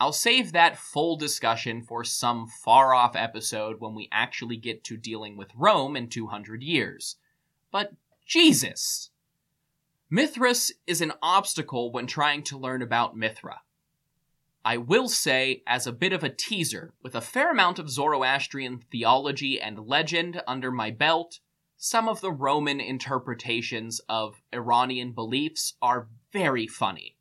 I'll 0.00 0.12
save 0.12 0.52
that 0.52 0.78
full 0.78 1.16
discussion 1.16 1.82
for 1.82 2.04
some 2.04 2.46
far 2.46 2.94
off 2.94 3.16
episode 3.16 3.80
when 3.80 3.94
we 3.94 4.08
actually 4.12 4.56
get 4.56 4.84
to 4.84 4.96
dealing 4.96 5.36
with 5.36 5.54
Rome 5.56 5.96
in 5.96 6.08
200 6.08 6.62
years. 6.62 7.16
But 7.72 7.92
Jesus! 8.24 9.10
Mithras 10.08 10.72
is 10.86 11.00
an 11.00 11.12
obstacle 11.20 11.90
when 11.90 12.06
trying 12.06 12.42
to 12.44 12.56
learn 12.56 12.80
about 12.80 13.16
Mithra. 13.16 13.62
I 14.64 14.76
will 14.76 15.08
say, 15.08 15.62
as 15.66 15.86
a 15.86 15.92
bit 15.92 16.12
of 16.12 16.22
a 16.22 16.28
teaser, 16.28 16.94
with 17.02 17.14
a 17.14 17.20
fair 17.20 17.50
amount 17.50 17.78
of 17.78 17.90
Zoroastrian 17.90 18.80
theology 18.90 19.60
and 19.60 19.78
legend 19.78 20.42
under 20.46 20.70
my 20.70 20.90
belt, 20.90 21.40
some 21.76 22.08
of 22.08 22.20
the 22.20 22.32
Roman 22.32 22.80
interpretations 22.80 24.00
of 24.08 24.42
Iranian 24.52 25.12
beliefs 25.12 25.74
are 25.82 26.08
very 26.32 26.66
funny. 26.66 27.17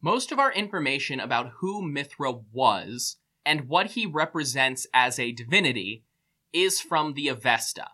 Most 0.00 0.32
of 0.32 0.38
our 0.38 0.52
information 0.52 1.20
about 1.20 1.52
who 1.58 1.82
Mithra 1.82 2.32
was 2.52 3.16
and 3.44 3.68
what 3.68 3.92
he 3.92 4.06
represents 4.06 4.86
as 4.94 5.18
a 5.18 5.32
divinity 5.32 6.04
is 6.52 6.80
from 6.80 7.14
the 7.14 7.28
Avesta. 7.28 7.88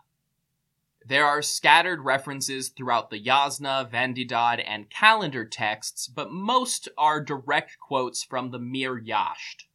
There 1.05 1.25
are 1.25 1.41
scattered 1.41 2.01
references 2.01 2.69
throughout 2.69 3.09
the 3.09 3.23
Yasna, 3.23 3.89
Vendidad, 3.89 4.63
and 4.65 4.89
calendar 4.89 5.45
texts, 5.45 6.07
but 6.07 6.31
most 6.31 6.89
are 6.97 7.23
direct 7.23 7.77
quotes 7.79 8.23
from 8.23 8.51
the 8.51 8.59
Mihr 8.59 8.99
Yasht, 8.99 9.65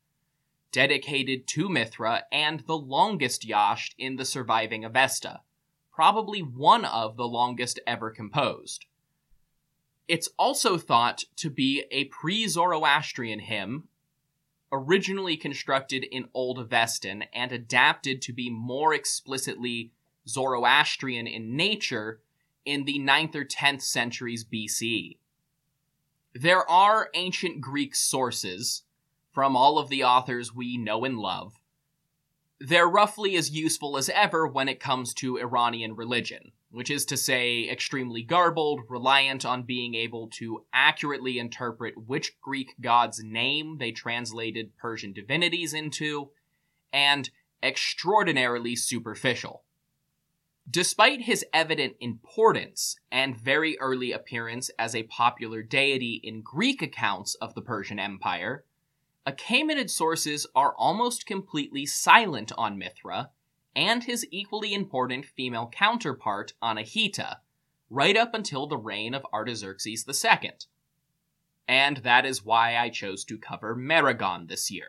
dedicated 0.73 1.47
to 1.49 1.69
Mithra 1.69 2.25
and 2.31 2.61
the 2.61 2.77
longest 2.77 3.47
Yasht 3.47 3.95
in 3.97 4.17
the 4.17 4.25
surviving 4.25 4.85
Avesta 4.85 5.41
probably 5.93 6.41
one 6.41 6.85
of 6.85 7.17
the 7.17 7.29
longest 7.29 7.79
ever 7.87 8.11
composed. 8.11 8.87
It's 10.09 10.29
also 10.39 10.77
thought 10.79 11.25
to 11.37 11.51
be 11.51 11.85
a 11.91 12.05
pre 12.07 12.47
Zoroastrian 12.47 13.41
hymn, 13.41 13.89
originally 14.71 15.37
constructed 15.37 16.05
in 16.05 16.29
Old 16.35 16.59
Avestan 16.59 17.25
and 17.33 17.53
adapted 17.53 18.21
to 18.23 18.33
be 18.33 18.51
more 18.51 18.95
explicitly 18.95 19.93
Zoroastrian 20.29 21.27
in 21.27 21.57
nature 21.57 22.21
in 22.65 22.85
the 22.85 22.99
9th 22.99 23.35
or 23.35 23.45
10th 23.45 23.83
centuries 23.83 24.45
BC. 24.45 25.17
There 26.35 26.69
are 26.71 27.11
ancient 27.15 27.61
Greek 27.61 27.95
sources 27.95 28.85
from 29.33 29.57
all 29.57 29.79
of 29.79 29.89
the 29.89 30.05
authors 30.05 30.55
we 30.55 30.77
know 30.77 31.05
and 31.05 31.19
love 31.19 31.59
they're 32.65 32.89
roughly 32.89 33.37
as 33.37 33.51
useful 33.51 33.97
as 33.97 34.09
ever 34.11 34.47
when 34.47 34.69
it 34.69 34.79
comes 34.79 35.13
to 35.15 35.37
Iranian 35.37 35.97
religion, 35.97 36.53
which 36.73 36.91
is 36.91 37.05
to 37.05 37.17
say, 37.17 37.69
extremely 37.69 38.23
garbled, 38.23 38.81
reliant 38.89 39.45
on 39.45 39.63
being 39.63 39.95
able 39.95 40.27
to 40.27 40.65
accurately 40.73 41.39
interpret 41.39 41.95
which 42.07 42.41
Greek 42.41 42.75
god's 42.81 43.23
name 43.23 43.77
they 43.79 43.93
translated 43.93 44.77
Persian 44.79 45.13
divinities 45.13 45.75
into, 45.75 46.31
and 46.93 47.31
extraordinarily 47.63 48.75
superficial. 48.75 49.65
Despite 50.69 51.23
his 51.23 51.45
evident 51.53 51.95
importance 52.01 52.97
and 53.11 53.37
very 53.37 53.79
early 53.79 54.13
appearance 54.13 54.71
as 54.79 54.95
a 54.95 55.03
popular 55.05 55.63
deity 55.63 56.21
in 56.25 56.41
Greek 56.41 56.81
accounts 56.81 57.35
of 57.37 57.55
the 57.55 57.63
Persian 57.63 57.99
Empire, 57.99 58.65
Achaemenid 59.27 59.91
sources 59.91 60.47
are 60.55 60.75
almost 60.77 61.27
completely 61.27 61.85
silent 61.85 62.51
on 62.57 62.79
Mithra 62.79 63.31
and 63.75 64.05
his 64.05 64.27
equally 64.31 64.75
important 64.75 65.25
female 65.25 65.69
counterpart, 65.73 66.53
Anahita, 66.63 67.37
right 67.91 68.17
up 68.17 68.35
until 68.35 68.67
the 68.67 68.77
reign 68.77 69.15
of 69.15 69.27
Artaxerxes 69.33 70.07
II. 70.09 70.51
And 71.69 71.99
that 71.99 72.27
is 72.27 72.45
why 72.45 72.77
I 72.77 72.89
chose 72.89 73.25
to 73.25 73.39
cover 73.39 73.75
Mehregan 73.77 74.49
this 74.49 74.71
year. 74.71 74.89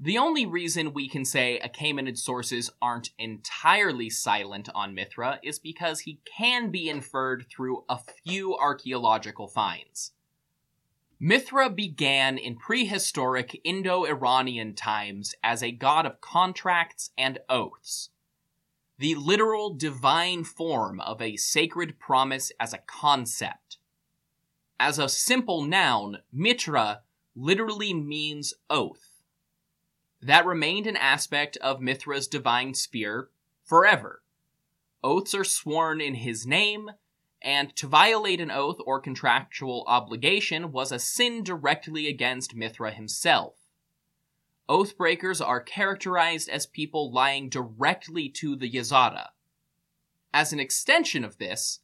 The 0.00 0.18
only 0.18 0.46
reason 0.46 0.92
we 0.92 1.08
can 1.08 1.24
say 1.24 1.60
Achaemenid 1.62 2.16
sources 2.16 2.70
aren't 2.80 3.10
entirely 3.18 4.08
silent 4.08 4.68
on 4.72 4.94
Mithra 4.94 5.40
is 5.42 5.58
because 5.58 6.00
he 6.00 6.20
can 6.24 6.70
be 6.70 6.88
inferred 6.88 7.46
through 7.50 7.84
a 7.88 7.98
few 8.24 8.56
archaeological 8.56 9.48
finds. 9.48 10.12
Mithra 11.20 11.68
began 11.68 12.38
in 12.38 12.56
prehistoric 12.56 13.60
Indo 13.64 14.04
Iranian 14.04 14.74
times 14.76 15.34
as 15.42 15.64
a 15.64 15.72
god 15.72 16.06
of 16.06 16.20
contracts 16.20 17.10
and 17.18 17.40
oaths, 17.48 18.10
the 18.98 19.16
literal 19.16 19.74
divine 19.74 20.44
form 20.44 21.00
of 21.00 21.20
a 21.20 21.36
sacred 21.36 21.98
promise 21.98 22.52
as 22.60 22.72
a 22.72 22.78
concept. 22.78 23.78
As 24.78 25.00
a 25.00 25.08
simple 25.08 25.62
noun, 25.62 26.18
Mitra 26.32 27.02
literally 27.34 27.92
means 27.92 28.54
oath. 28.70 29.22
That 30.22 30.46
remained 30.46 30.86
an 30.86 30.96
aspect 30.96 31.56
of 31.56 31.80
Mithra's 31.80 32.28
divine 32.28 32.74
sphere 32.74 33.30
forever. 33.64 34.22
Oaths 35.02 35.34
are 35.34 35.44
sworn 35.44 36.00
in 36.00 36.14
his 36.14 36.46
name, 36.46 36.90
and 37.42 37.74
to 37.76 37.86
violate 37.86 38.40
an 38.40 38.50
oath 38.50 38.78
or 38.84 39.00
contractual 39.00 39.84
obligation 39.86 40.72
was 40.72 40.90
a 40.90 40.98
sin 40.98 41.42
directly 41.42 42.08
against 42.08 42.54
Mithra 42.54 42.92
himself. 42.92 43.54
Oathbreakers 44.68 45.44
are 45.44 45.60
characterized 45.60 46.48
as 46.48 46.66
people 46.66 47.12
lying 47.12 47.48
directly 47.48 48.28
to 48.28 48.54
the 48.56 48.70
Yazata. 48.70 49.28
As 50.34 50.52
an 50.52 50.60
extension 50.60 51.24
of 51.24 51.38
this, 51.38 51.80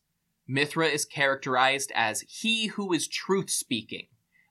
Mithra 0.47 0.87
is 0.87 1.07
characterized 1.07 1.90
as 1.95 2.21
he 2.23 2.67
who 2.67 2.93
is 2.93 3.09
truth 3.09 3.49
speaking, 3.49 4.09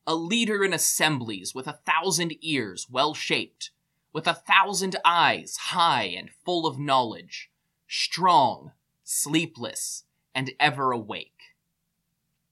a 0.07 0.15
leader 0.15 0.63
in 0.63 0.73
assemblies 0.73 1.53
with 1.53 1.67
a 1.67 1.79
thousand 1.85 2.33
ears 2.41 2.87
well 2.89 3.13
shaped, 3.13 3.69
with 4.11 4.25
a 4.25 4.33
thousand 4.33 4.95
eyes 5.05 5.57
high 5.57 6.05
and 6.05 6.31
full 6.31 6.65
of 6.65 6.79
knowledge, 6.79 7.51
strong, 7.87 8.71
sleepless, 9.03 10.05
and 10.35 10.51
ever 10.59 10.91
awake. 10.91 11.29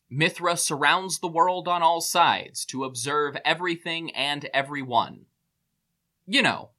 Mithra 0.10 0.58
surrounds 0.58 1.20
the 1.20 1.28
world 1.28 1.68
on 1.68 1.82
all 1.82 2.02
sides 2.02 2.66
to 2.66 2.84
observe 2.84 3.38
everything 3.46 4.14
and 4.14 4.50
everyone. 4.54 5.26
You 6.26 6.42
know, 6.42 6.72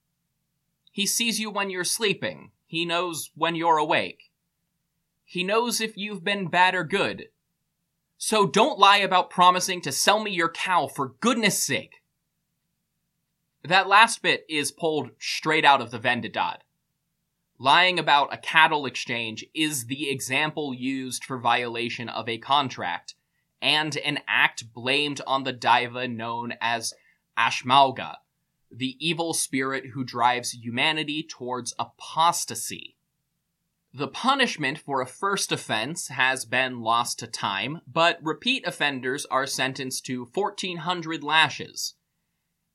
he 0.91 1.07
sees 1.07 1.39
you 1.39 1.49
when 1.49 1.71
you're 1.71 1.83
sleeping, 1.83 2.51
he 2.67 2.85
knows 2.85 3.31
when 3.35 3.55
you're 3.55 3.77
awake. 3.77 4.31
He 5.25 5.43
knows 5.43 5.81
if 5.81 5.97
you've 5.97 6.23
been 6.23 6.47
bad 6.47 6.75
or 6.75 6.83
good. 6.83 7.29
So 8.17 8.45
don't 8.45 8.79
lie 8.79 8.97
about 8.97 9.31
promising 9.31 9.81
to 9.81 9.91
sell 9.91 10.23
me 10.23 10.31
your 10.31 10.49
cow 10.49 10.87
for 10.87 11.15
goodness 11.19 11.61
sake. 11.61 12.03
That 13.63 13.87
last 13.87 14.21
bit 14.21 14.45
is 14.47 14.71
pulled 14.71 15.11
straight 15.19 15.65
out 15.65 15.81
of 15.81 15.89
the 15.89 15.99
Vendidad. 15.99 16.57
Lying 17.59 17.99
about 17.99 18.33
a 18.33 18.37
cattle 18.37 18.85
exchange 18.85 19.45
is 19.53 19.85
the 19.85 20.09
example 20.09 20.73
used 20.73 21.23
for 21.23 21.37
violation 21.37 22.09
of 22.09 22.27
a 22.27 22.39
contract, 22.39 23.15
and 23.61 23.95
an 23.97 24.19
act 24.27 24.73
blamed 24.73 25.21
on 25.27 25.43
the 25.43 25.53
Daiva 25.53 26.11
known 26.11 26.55
as 26.59 26.93
Ashemaogha, 27.37 28.17
the 28.71 28.97
evil 28.99 29.33
spirit 29.33 29.85
who 29.93 30.03
drives 30.03 30.51
humanity 30.51 31.23
towards 31.23 31.75
apostasy. 31.77 32.97
The 33.93 34.07
punishment 34.07 34.79
for 34.79 35.01
a 35.01 35.07
first 35.07 35.51
offense 35.51 36.07
has 36.07 36.45
been 36.45 36.81
lost 36.81 37.19
to 37.19 37.27
time, 37.27 37.81
but 37.85 38.17
repeat 38.23 38.65
offenders 38.65 39.27
are 39.27 39.45
sentenced 39.45 40.07
to 40.07 40.25
1400 40.33 41.23
lashes. 41.23 41.93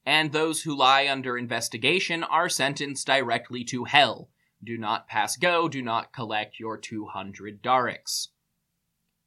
And 0.07 0.31
those 0.31 0.63
who 0.63 0.77
lie 0.77 1.09
under 1.09 1.37
investigation 1.37 2.23
are 2.23 2.49
sentenced 2.49 3.09
directly 3.09 3.65
to 3.65 3.85
hell, 3.85 4.31
do 4.63 4.77
not 4.77 5.09
pass 5.09 5.37
go, 5.37 5.69
do 5.69 5.83
not 5.83 6.13
collect 6.13 6.59
your 6.59 6.77
200 6.77 7.63
darics. 7.63 8.29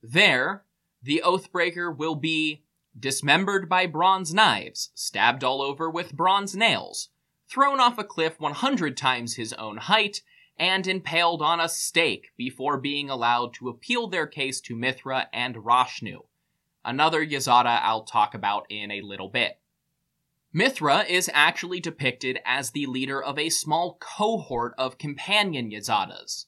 There, 0.02 0.66
the 1.02 1.22
Oathbreaker 1.26 1.96
will 1.96 2.16
be 2.16 2.64
dismembered 2.98 3.70
by 3.70 3.86
bronze 3.86 4.34
knives, 4.34 4.92
stabbed 4.94 5.44
all 5.44 5.62
over 5.62 5.90
with 5.90 6.16
bronze 6.16 6.56
nails, 6.56 7.10
thrown 7.50 7.80
off 7.80 7.98
a 7.98 8.04
cliff 8.04 8.40
100 8.40 8.98
times 8.98 9.36
his 9.36 9.54
own 9.54 9.78
height, 9.78 10.22
and 10.58 10.86
impaled 10.86 11.42
on 11.42 11.60
a 11.60 11.70
stake 11.70 12.32
before 12.38 12.78
being 12.78 13.10
allowed 13.10 13.54
to 13.54 13.70
appeal 13.70 14.08
their 14.08 14.28
case 14.28 14.62
to 14.62 14.76
Mithra 14.76 15.28
and 15.34 15.56
Rashnu, 15.56 16.26
another 16.84 17.26
Yazata 17.26 17.80
I'll 17.82 18.04
talk 18.04 18.34
about 18.34 18.66
in 18.70 18.92
a 18.92 19.02
little 19.02 19.30
bit. 19.30 19.61
Mithra 20.54 21.06
is 21.08 21.30
actually 21.34 21.80
depicted 21.80 22.40
as 22.44 22.72
the 22.72 22.86
leader 22.86 23.24
of 23.24 23.40
a 23.40 23.50
small 23.50 23.98
cohort 24.02 24.74
of 24.78 24.98
companion 24.98 25.72
Yazatas. 25.72 26.46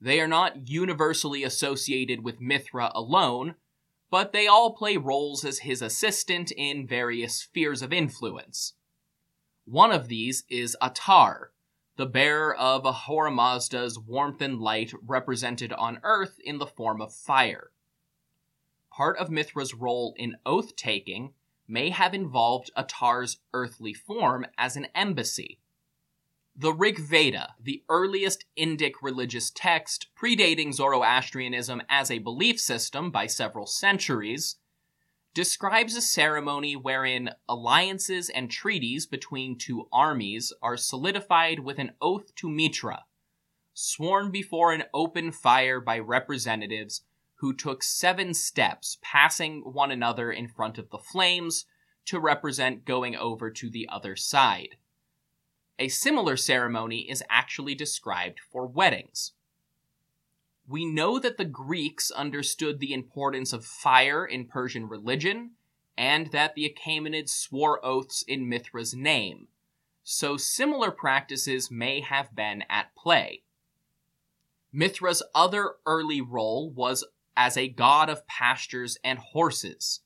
They 0.00 0.18
are 0.18 0.28
not 0.28 0.68
universally 0.68 1.44
associated 1.44 2.24
with 2.24 2.40
Mithra 2.40 2.90
alone, 2.94 3.56
but 4.10 4.32
they 4.32 4.46
all 4.46 4.72
play 4.72 4.96
roles 4.96 5.44
as 5.44 5.60
his 5.60 5.82
assistant 5.82 6.52
in 6.52 6.86
various 6.86 7.34
spheres 7.34 7.82
of 7.82 7.92
influence. 7.92 8.74
One 9.66 9.92
of 9.92 10.08
these 10.08 10.44
is 10.48 10.76
Atar, 10.80 11.48
the 11.96 12.06
bearer 12.06 12.56
of 12.56 12.86
Ahura 12.86 13.30
Mazda's 13.30 13.98
warmth 13.98 14.40
and 14.40 14.58
light 14.58 14.92
represented 15.06 15.72
on 15.74 16.00
Earth 16.02 16.38
in 16.42 16.58
the 16.58 16.66
form 16.66 17.02
of 17.02 17.14
fire. 17.14 17.72
Part 18.90 19.18
of 19.18 19.30
Mithra's 19.30 19.74
role 19.74 20.14
in 20.16 20.36
oath 20.46 20.74
taking 20.76 21.34
may 21.66 21.90
have 21.90 22.14
involved 22.14 22.70
Atar's 22.76 23.38
earthly 23.52 23.94
form 23.94 24.46
as 24.58 24.76
an 24.76 24.86
embassy. 24.94 25.58
The 26.54 26.72
Rig 26.72 26.98
Veda, 26.98 27.54
the 27.58 27.82
earliest 27.88 28.44
Indic 28.58 28.92
religious 29.00 29.50
text 29.50 30.08
predating 30.14 30.74
Zoroastrianism 30.74 31.82
as 31.88 32.10
a 32.10 32.18
belief 32.18 32.60
system 32.60 33.10
by 33.10 33.26
several 33.26 33.66
centuries, 33.66 34.56
describes 35.34 35.96
a 35.96 36.02
ceremony 36.02 36.76
wherein 36.76 37.30
alliances 37.48 38.28
and 38.28 38.50
treaties 38.50 39.06
between 39.06 39.56
two 39.56 39.88
armies 39.90 40.52
are 40.60 40.76
solidified 40.76 41.60
with 41.60 41.78
an 41.78 41.92
oath 42.02 42.34
to 42.34 42.50
Mitra, 42.50 43.04
sworn 43.72 44.30
before 44.30 44.72
an 44.72 44.84
open 44.92 45.32
fire 45.32 45.80
by 45.80 45.98
representatives 45.98 47.02
who 47.42 47.52
took 47.52 47.82
seven 47.82 48.32
steps, 48.32 48.98
passing 49.02 49.62
one 49.62 49.90
another 49.90 50.30
in 50.30 50.46
front 50.46 50.78
of 50.78 50.88
the 50.90 50.98
flames 50.98 51.64
to 52.04 52.20
represent 52.20 52.84
going 52.84 53.16
over 53.16 53.50
to 53.50 53.68
the 53.68 53.88
other 53.90 54.14
side. 54.14 54.76
A 55.76 55.88
similar 55.88 56.36
ceremony 56.36 57.10
is 57.10 57.24
actually 57.28 57.74
described 57.74 58.38
for 58.38 58.64
weddings. 58.64 59.32
We 60.68 60.86
know 60.86 61.18
that 61.18 61.36
the 61.36 61.44
Greeks 61.44 62.12
understood 62.12 62.78
the 62.78 62.94
importance 62.94 63.52
of 63.52 63.64
fire 63.64 64.24
in 64.24 64.46
Persian 64.46 64.88
religion, 64.88 65.50
and 65.98 66.28
that 66.28 66.54
the 66.54 66.72
Achaemenids 66.72 67.30
swore 67.30 67.84
oaths 67.84 68.22
in 68.22 68.48
Mithra's 68.48 68.94
name, 68.94 69.48
so 70.04 70.36
similar 70.36 70.92
practices 70.92 71.72
may 71.72 72.02
have 72.02 72.36
been 72.36 72.62
at 72.70 72.94
play. 72.94 73.42
Mithra's 74.72 75.24
other 75.34 75.72
early 75.84 76.20
role 76.20 76.70
was 76.70 77.04
as 77.36 77.56
a 77.56 77.68
god 77.68 78.08
of 78.08 78.26
pastures 78.26 78.98
and 79.04 79.18
horses. 79.18 80.00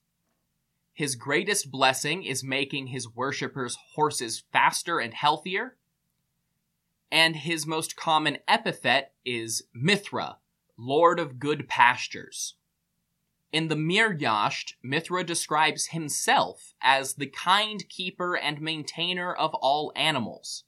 His 0.92 1.14
greatest 1.14 1.70
blessing 1.70 2.22
is 2.22 2.42
making 2.42 2.86
his 2.86 3.08
worshippers' 3.08 3.76
horses 3.94 4.44
faster 4.52 4.98
and 4.98 5.12
healthier. 5.12 5.76
And 7.10 7.36
his 7.36 7.66
most 7.66 7.96
common 7.96 8.38
epithet 8.48 9.12
is 9.24 9.64
Mithra, 9.74 10.38
Lord 10.78 11.20
of 11.20 11.38
Good 11.38 11.68
Pastures. 11.68 12.54
In 13.52 13.68
the 13.68 13.76
Mihr 13.76 14.12
Yasht, 14.12 14.74
Mithra 14.82 15.24
describes 15.24 15.86
himself 15.86 16.74
as 16.82 17.14
the 17.14 17.26
kind 17.26 17.88
keeper 17.88 18.36
and 18.36 18.60
maintainer 18.60 19.32
of 19.32 19.54
all 19.54 19.92
animals. 19.96 20.64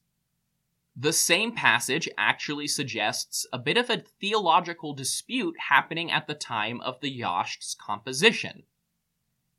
The 1.01 1.13
same 1.13 1.53
passage 1.53 2.09
actually 2.19 2.67
suggests 2.67 3.47
a 3.53 3.59
bit 3.59 3.77
of 3.77 3.89
a 3.89 3.99
theological 3.99 4.95
dispute 4.95 5.55
happening 5.69 6.11
at 6.11 6.27
the 6.27 6.35
time 6.35 6.81
of 6.81 7.01
the 7.01 7.09
Yasht's 7.09 7.77
composition. 7.77 8.65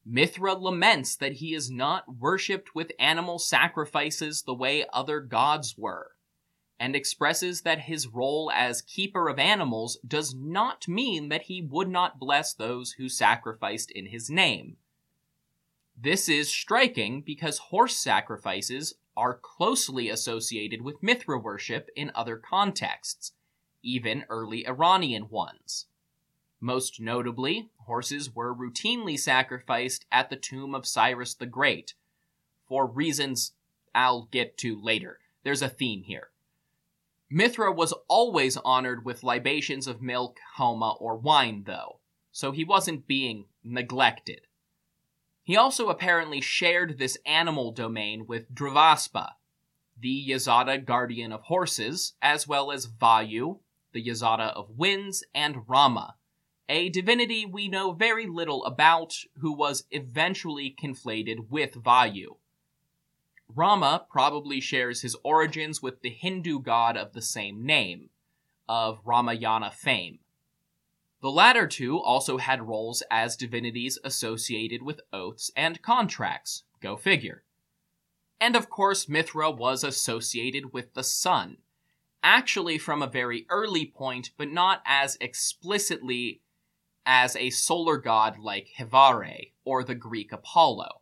Mithra 0.05 0.53
laments 0.53 1.15
that 1.15 1.33
he 1.33 1.53
is 1.53 1.71
not 1.71 2.17
worshipped 2.19 2.75
with 2.75 2.91
animal 2.99 3.39
sacrifices 3.39 4.41
the 4.41 4.53
way 4.53 4.85
other 4.91 5.21
gods 5.21 5.77
were, 5.77 6.11
and 6.77 6.93
expresses 6.93 7.61
that 7.61 7.79
his 7.79 8.05
role 8.05 8.51
as 8.53 8.81
keeper 8.81 9.29
of 9.29 9.39
animals 9.39 9.97
does 10.05 10.35
not 10.35 10.89
mean 10.89 11.29
that 11.29 11.43
he 11.43 11.61
would 11.61 11.87
not 11.87 12.19
bless 12.19 12.53
those 12.53 12.91
who 12.93 13.07
sacrificed 13.07 13.91
in 13.91 14.07
his 14.07 14.29
name. 14.29 14.75
This 15.97 16.27
is 16.27 16.49
striking 16.49 17.21
because 17.21 17.59
horse 17.59 17.95
sacrifices 17.95 18.95
are 19.15 19.39
closely 19.41 20.09
associated 20.09 20.81
with 20.81 21.03
Mithra 21.03 21.39
worship 21.39 21.89
in 21.95 22.11
other 22.15 22.37
contexts, 22.37 23.33
even 23.81 24.25
early 24.29 24.67
Iranian 24.67 25.29
ones. 25.29 25.87
Most 26.61 26.99
notably, 26.99 27.69
horses 27.85 28.35
were 28.35 28.53
routinely 28.53 29.17
sacrificed 29.17 30.05
at 30.11 30.29
the 30.29 30.35
tomb 30.35 30.75
of 30.75 30.85
Cyrus 30.85 31.33
the 31.33 31.45
Great, 31.45 31.93
for 32.67 32.85
reasons 32.85 33.53
I'll 33.95 34.23
get 34.31 34.57
to 34.59 34.79
later. 34.81 35.19
There's 35.43 35.61
a 35.61 35.69
theme 35.69 36.03
here. 36.03 36.29
Mithra 37.29 37.71
was 37.71 37.93
always 38.07 38.57
honored 38.57 39.05
with 39.05 39.23
libations 39.23 39.87
of 39.87 40.01
milk, 40.01 40.39
homa, 40.55 40.95
or 40.99 41.15
wine, 41.15 41.63
though, 41.65 41.99
so 42.31 42.51
he 42.51 42.63
wasn't 42.63 43.07
being 43.07 43.45
neglected. 43.63 44.41
He 45.49 45.57
also 45.57 45.89
apparently 45.89 46.41
shared 46.41 46.99
this 46.99 47.17
animal 47.25 47.71
domain 47.71 48.27
with 48.27 48.53
Dravaspa, 48.53 49.31
the 49.99 50.29
Yazata 50.29 50.85
guardian 50.85 51.31
of 51.31 51.41
horses, 51.41 52.13
as 52.21 52.47
well 52.47 52.71
as 52.71 52.85
Vayu, 52.85 53.57
the 53.91 54.05
Yazata 54.05 54.53
of 54.53 54.77
winds, 54.77 55.23
and 55.33 55.67
Rama, 55.67 56.13
a 56.69 56.89
divinity 56.89 57.47
we 57.47 57.67
know 57.67 57.93
very 57.93 58.27
little 58.27 58.63
about, 58.63 59.15
who 59.39 59.51
was 59.51 59.85
eventually 59.89 60.75
conflated 60.79 61.49
with 61.49 61.73
Vayu. 61.73 62.37
Rama 63.47 64.05
probably 64.07 64.61
shares 64.61 65.01
his 65.01 65.15
origins 65.23 65.81
with 65.81 66.03
the 66.03 66.11
Hindu 66.11 66.59
god 66.59 66.95
of 66.95 67.13
the 67.13 67.23
same 67.23 67.65
name, 67.65 68.11
of 68.67 68.99
Ramayana 69.03 69.71
fame. 69.71 70.19
The 71.21 71.29
latter 71.31 71.67
two 71.67 71.99
also 71.99 72.37
had 72.37 72.67
roles 72.67 73.03
as 73.11 73.35
divinities 73.35 73.97
associated 74.03 74.81
with 74.81 75.01
oaths 75.11 75.51
and 75.55 75.81
contracts. 75.81 76.63
Go 76.79 76.95
figure. 76.95 77.43
And 78.39 78.55
of 78.55 78.69
course, 78.69 79.09
Mithra 79.09 79.51
was 79.51 79.83
associated 79.83 80.71
with 80.71 80.93
the 80.93 81.03
sun, 81.03 81.57
actually 82.23 82.77
from 82.77 83.01
a 83.01 83.07
very 83.07 83.45
early 83.49 83.85
point, 83.85 84.31
but 84.37 84.49
not 84.49 84.81
as 84.85 85.17
explicitly 85.19 86.41
as 87.05 87.35
a 87.35 87.49
solar 87.49 87.97
god 87.97 88.39
like 88.39 88.69
Hevare 88.77 89.51
or 89.65 89.83
the 89.83 89.95
Greek 89.95 90.31
Apollo. 90.31 90.98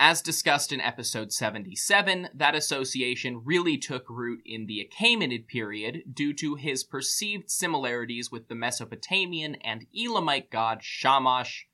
As 0.00 0.22
discussed 0.22 0.72
in 0.72 0.80
episode 0.80 1.32
77, 1.32 2.30
that 2.34 2.56
association 2.56 3.44
really 3.44 3.78
took 3.78 4.10
root 4.10 4.42
in 4.44 4.66
the 4.66 4.84
Achaemenid 4.84 5.46
period 5.46 6.02
due 6.12 6.32
to 6.34 6.56
his 6.56 6.82
perceived 6.82 7.48
similarities 7.48 8.30
with 8.30 8.48
the 8.48 8.56
Mesopotamian 8.56 9.54
and 9.56 9.86
Elamite 9.96 10.50
god 10.50 10.82
Shamash, 10.82 11.68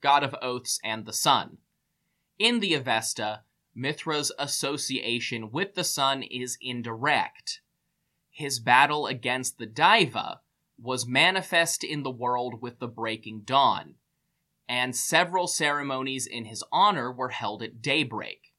god 0.00 0.22
of 0.22 0.36
oaths 0.40 0.78
and 0.84 1.06
the 1.06 1.12
sun. 1.12 1.58
In 2.38 2.60
the 2.60 2.74
Avesta, 2.74 3.42
Mithra's 3.74 4.30
association 4.38 5.50
with 5.50 5.74
the 5.74 5.84
sun 5.84 6.22
is 6.22 6.56
indirect. 6.60 7.62
His 8.30 8.60
battle 8.60 9.08
against 9.08 9.58
the 9.58 9.66
Daiva 9.66 10.38
was 10.78 11.06
manifest 11.06 11.82
in 11.82 12.04
the 12.04 12.10
world 12.12 12.62
with 12.62 12.78
the 12.78 12.88
breaking 12.88 13.40
dawn 13.40 13.96
and 14.68 14.96
several 14.96 15.46
ceremonies 15.46 16.26
in 16.26 16.46
his 16.46 16.64
honor 16.72 17.12
were 17.12 17.28
held 17.28 17.62
at 17.62 17.82
daybreak. 17.82 18.52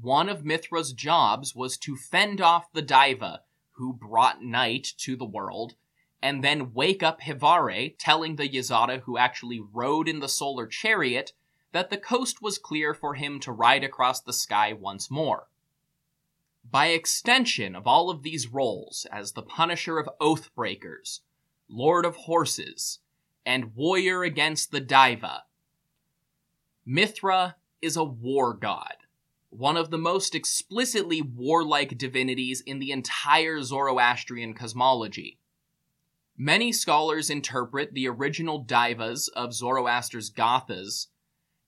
One 0.00 0.28
of 0.28 0.44
Mithra's 0.44 0.92
jobs 0.92 1.54
was 1.54 1.78
to 1.78 1.96
fend 1.96 2.40
off 2.40 2.72
the 2.72 2.82
Daiva, 2.82 3.40
who 3.72 3.92
brought 3.92 4.42
night 4.42 4.92
to 4.98 5.16
the 5.16 5.24
world, 5.24 5.74
and 6.22 6.42
then 6.42 6.72
wake 6.72 7.02
up 7.02 7.20
Hevare, 7.20 7.94
telling 7.98 8.36
the 8.36 8.48
Yazata 8.48 9.00
who 9.00 9.16
actually 9.16 9.60
rode 9.60 10.08
in 10.08 10.20
the 10.20 10.28
solar 10.28 10.66
chariot 10.66 11.32
that 11.72 11.90
the 11.90 11.98
coast 11.98 12.42
was 12.42 12.58
clear 12.58 12.94
for 12.94 13.14
him 13.14 13.38
to 13.40 13.52
ride 13.52 13.84
across 13.84 14.20
the 14.20 14.32
sky 14.32 14.72
once 14.72 15.10
more. 15.10 15.48
By 16.68 16.88
extension 16.88 17.76
of 17.76 17.86
all 17.86 18.10
of 18.10 18.22
these 18.22 18.48
roles 18.48 19.06
as 19.12 19.32
the 19.32 19.42
punisher 19.42 19.98
of 19.98 20.08
oath 20.20 20.54
breakers, 20.54 21.20
lord 21.68 22.04
of 22.04 22.16
horses, 22.16 22.98
and 23.46 23.76
warrior 23.76 24.24
against 24.24 24.72
the 24.72 24.80
Daiva. 24.80 25.42
Mithra 26.84 27.56
is 27.80 27.96
a 27.96 28.04
war 28.04 28.52
god, 28.52 28.96
one 29.50 29.76
of 29.76 29.90
the 29.90 29.98
most 29.98 30.34
explicitly 30.34 31.22
warlike 31.22 31.96
divinities 31.96 32.60
in 32.60 32.80
the 32.80 32.90
entire 32.90 33.62
Zoroastrian 33.62 34.52
cosmology. 34.52 35.38
Many 36.36 36.72
scholars 36.72 37.30
interpret 37.30 37.94
the 37.94 38.08
original 38.08 38.62
Daivas 38.64 39.28
of 39.34 39.54
Zoroaster's 39.54 40.30
Gathas 40.30 41.06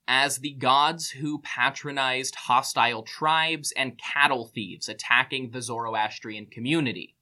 as 0.07 0.39
the 0.39 0.55
gods 0.55 1.11
who 1.11 1.41
patronized 1.41 2.35
hostile 2.35 3.03
tribes 3.03 3.73
and 3.77 3.99
cattle 3.99 4.47
thieves 4.47 4.89
attacking 4.89 5.51
the 5.51 5.63
Zoroastrian 5.63 6.47
community. 6.47 7.15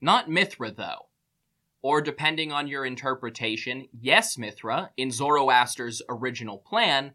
Not 0.00 0.30
Mithra, 0.30 0.70
though 0.70 1.08
or 1.84 2.00
depending 2.00 2.50
on 2.50 2.66
your 2.66 2.86
interpretation, 2.86 3.86
yes, 3.92 4.38
Mithra, 4.38 4.90
in 4.96 5.10
Zoroaster's 5.10 6.00
original 6.08 6.56
plan, 6.56 7.12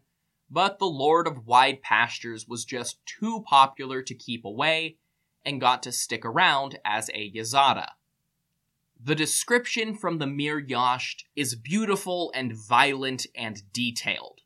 but 0.48 0.78
the 0.78 0.86
Lord 0.86 1.26
of 1.26 1.44
Wide 1.44 1.82
Pastures 1.82 2.46
was 2.46 2.64
just 2.64 3.04
too 3.04 3.42
popular 3.48 4.00
to 4.00 4.14
keep 4.14 4.44
away 4.44 4.96
and 5.44 5.60
got 5.60 5.82
to 5.82 5.90
stick 5.90 6.24
around 6.24 6.78
as 6.84 7.10
a 7.12 7.32
Yazata. 7.32 7.88
The 9.02 9.16
description 9.16 9.96
from 9.96 10.18
the 10.18 10.26
Mihr 10.26 10.64
Yasht 10.64 11.24
is 11.34 11.56
beautiful 11.56 12.30
and 12.32 12.54
violent 12.54 13.26
and 13.34 13.60
detailed. 13.72 14.42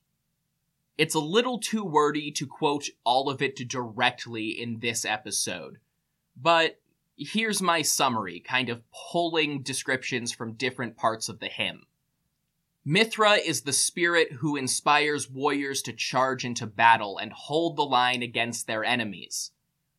It's 0.96 1.14
a 1.14 1.20
little 1.20 1.58
too 1.58 1.84
wordy 1.84 2.30
to 2.30 2.46
quote 2.46 2.88
all 3.04 3.28
of 3.28 3.42
it 3.42 3.56
directly 3.68 4.58
in 4.58 4.78
this 4.80 5.04
episode, 5.04 5.80
but 6.34 6.80
here's 7.16 7.62
my 7.62 7.82
summary, 7.82 8.40
kind 8.40 8.68
of 8.68 8.82
pulling 9.10 9.62
descriptions 9.62 10.32
from 10.32 10.54
different 10.54 10.96
parts 10.96 11.28
of 11.28 11.40
the 11.40 11.48
hymn. 11.48 11.86
Mithra 12.84 13.34
is 13.34 13.62
the 13.62 13.72
spirit 13.72 14.32
who 14.32 14.56
inspires 14.56 15.30
warriors 15.30 15.80
to 15.82 15.92
charge 15.92 16.44
into 16.44 16.66
battle 16.66 17.16
and 17.16 17.32
hold 17.32 17.76
the 17.76 17.82
line 17.82 18.22
against 18.22 18.66
their 18.66 18.84
enemies. 18.84 19.52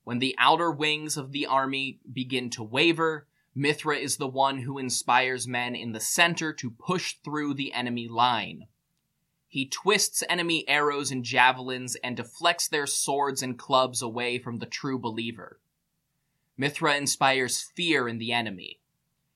When 0.03 0.19
the 0.19 0.35
outer 0.37 0.71
wings 0.71 1.17
of 1.17 1.31
the 1.31 1.47
army 1.47 1.99
begin 2.11 2.51
to 2.51 2.63
waver, 2.63 3.27
Mithra 3.55 3.97
is 3.97 4.17
the 4.17 4.27
one 4.27 4.59
who 4.59 4.77
inspires 4.77 5.47
men 5.47 5.73
in 5.73 5.93
the 5.93 5.99
center 5.99 6.53
to 6.53 6.69
push 6.69 7.15
through 7.23 7.55
the 7.55 7.73
enemy 7.73 8.07
line. 8.07 8.67
He 9.47 9.67
twists 9.67 10.21
enemy 10.29 10.67
arrows 10.67 11.09
and 11.09 11.23
javelins 11.23 11.95
and 12.03 12.17
deflects 12.17 12.67
their 12.67 12.85
swords 12.85 13.41
and 13.41 13.57
clubs 13.57 14.01
away 14.01 14.37
from 14.37 14.59
the 14.59 14.65
true 14.65 14.99
believer. 14.99 15.59
Mithra 16.57 16.95
inspires 16.95 17.61
fear 17.61 18.07
in 18.07 18.17
the 18.17 18.31
enemy. 18.31 18.79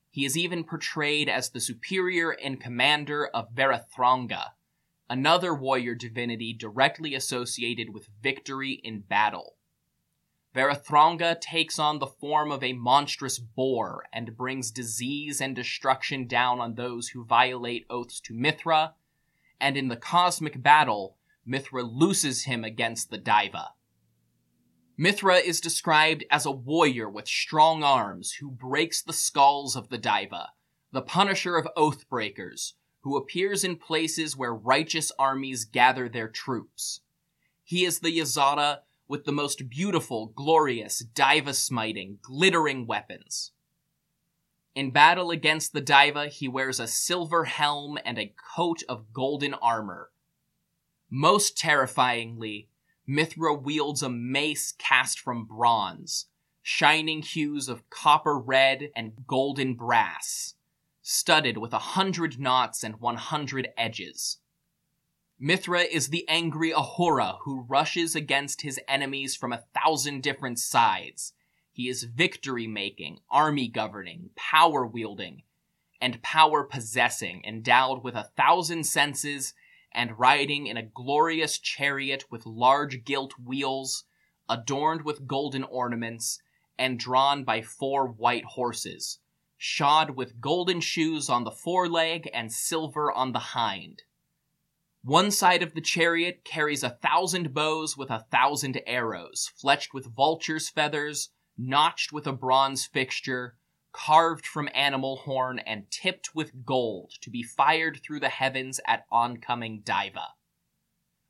He 0.10 0.26
is 0.26 0.38
even 0.38 0.64
portrayed 0.64 1.30
as 1.30 1.50
the 1.50 1.60
superior 1.60 2.32
and 2.32 2.62
commander 2.62 3.28
of 3.28 3.54
Verethragna, 3.54 4.52
another 5.10 5.54
warrior 5.54 5.96
divinity 5.96 6.54
directly 6.54 7.14
associated 7.14 7.94
with 7.94 8.10
victory 8.22 8.80
in 8.84 9.02
battle. 9.02 9.56
Verethragna 10.56 11.40
takes 11.40 11.78
on 11.78 12.00
the 12.00 12.08
form 12.08 12.52
of 12.52 12.64
a 12.64 12.74
monstrous 12.74 13.38
boar 13.38 14.06
and 14.12 14.36
brings 14.36 14.72
disease 14.72 15.40
and 15.40 15.56
destruction 15.56 16.26
down 16.26 16.60
on 16.60 16.74
those 16.74 17.10
who 17.10 17.24
violate 17.24 17.86
oaths 17.90 18.20
to 18.22 18.34
Mithra, 18.34 18.96
and 19.60 19.78
in 19.78 19.90
the 19.90 19.96
cosmic 19.96 20.62
battle, 20.64 21.18
Mithra 21.46 21.84
looses 21.84 22.46
him 22.46 22.64
against 22.64 23.12
the 23.12 23.20
Daiva. 23.20 23.70
Mithra 25.02 25.38
is 25.38 25.62
described 25.62 26.26
as 26.30 26.46
a 26.46 26.52
warrior 26.52 27.10
with 27.10 27.26
strong 27.26 27.84
arms 27.84 28.34
who 28.34 28.52
breaks 28.52 29.02
the 29.02 29.14
skulls 29.14 29.78
of 29.78 29.88
the 29.88 29.98
Daiva, 29.98 30.48
the 30.92 31.02
punisher 31.02 31.56
of 31.56 31.70
oathbreakers, 31.78 32.74
who 33.04 33.16
appears 33.16 33.64
in 33.64 33.78
places 33.78 34.36
where 34.36 34.54
righteous 34.54 35.10
armies 35.18 35.64
gather 35.64 36.10
their 36.10 36.28
troops. 36.28 37.00
He 37.64 37.86
is 37.86 38.00
the 38.00 38.20
Yazada 38.20 38.80
with 39.08 39.24
the 39.24 39.32
most 39.32 39.70
beautiful, 39.70 40.34
glorious, 40.36 41.02
Daiva 41.16 41.56
smiting, 41.56 42.20
glittering 42.22 42.86
weapons. 42.86 43.54
In 44.76 44.92
battle 44.92 45.32
against 45.32 45.72
the 45.72 45.82
Daiva, 45.82 46.28
he 46.28 46.50
wears 46.50 46.82
a 46.82 46.88
silver 46.88 47.46
helm 47.46 47.98
and 48.04 48.20
a 48.20 48.34
coat 48.58 48.84
of 48.90 49.14
golden 49.14 49.54
armor. 49.54 50.12
Most 51.10 51.58
terrifyingly, 51.58 52.68
Mithra 53.12 53.56
wields 53.56 54.04
a 54.04 54.10
mace 54.10 54.72
cast 54.72 55.20
from 55.20 55.44
bronze, 55.44 56.28
shining 56.62 57.24
hues 57.24 57.68
of 57.68 57.90
copper 57.90 58.38
red 58.38 58.92
and 58.96 59.26
golden 59.26 59.74
brass, 59.74 60.54
studded 61.02 61.58
with 61.58 61.74
a 61.74 61.80
hundred 61.80 62.40
knots 62.40 62.84
and 62.84 63.02
one 63.02 63.16
hundred 63.16 63.70
edges. 63.76 64.38
Mithra 65.40 65.80
is 65.82 66.10
the 66.10 66.24
angry 66.30 66.72
Ahura 66.72 67.38
who 67.46 67.66
rushes 67.68 68.14
against 68.14 68.62
his 68.62 68.80
enemies 68.88 69.36
from 69.36 69.54
a 69.54 69.64
thousand 69.74 70.22
different 70.22 70.60
sides. 70.60 71.34
He 71.72 71.90
is 71.90 72.04
victory 72.04 72.68
making, 72.68 73.22
army 73.32 73.70
governing, 73.70 74.30
power 74.36 74.86
wielding, 74.86 75.42
and 76.00 76.22
power 76.22 76.64
possessing, 76.64 77.42
endowed 77.44 78.04
with 78.04 78.14
a 78.14 78.30
thousand 78.38 78.84
senses 78.84 79.56
and 79.92 80.20
riding 80.20 80.68
in 80.68 80.78
a 80.78 80.86
glorious 80.86 81.58
chariot 81.60 82.26
with 82.30 82.46
large 82.46 83.04
gilt 83.04 83.34
wheels, 83.40 84.06
adorned 84.48 85.04
with 85.04 85.28
golden 85.28 85.64
ornaments, 85.64 86.42
and 86.78 87.00
drawn 87.00 87.44
by 87.44 87.62
four 87.62 88.08
white 88.08 88.46
horses, 88.46 89.20
shod 89.58 90.12
with 90.12 90.40
golden 90.40 90.80
shoes 90.80 91.30
on 91.30 91.44
the 91.44 91.52
foreleg 91.52 92.30
and 92.34 92.52
silver 92.52 93.12
on 93.12 93.32
the 93.34 93.40
hind. 93.40 94.04
One 95.04 95.32
side 95.32 95.64
of 95.64 95.74
the 95.74 95.82
chariot 95.82 96.44
carries 96.44 96.84
a 96.84 96.90
thousand 96.90 97.54
bows 97.54 97.98
with 97.98 98.10
a 98.10 98.26
thousand 98.32 98.82
arrows, 98.86 99.52
fletched 99.62 99.94
with 99.94 100.14
vulture's 100.14 100.70
feathers, 100.70 101.30
notched 101.58 102.12
with 102.12 102.28
a 102.28 102.34
bronze 102.34 102.86
fixture, 102.86 103.56
carved 103.92 104.46
from 104.46 104.70
animal 104.74 105.18
horn 105.18 105.60
and 105.60 105.90
tipped 105.90 106.36
with 106.36 106.66
gold 106.66 107.12
to 107.22 107.30
be 107.30 107.44
fired 107.44 108.00
through 108.04 108.20
the 108.20 108.30
heavens 108.30 108.80
at 108.86 109.06
oncoming 109.12 109.82
Daiva. 109.82 110.28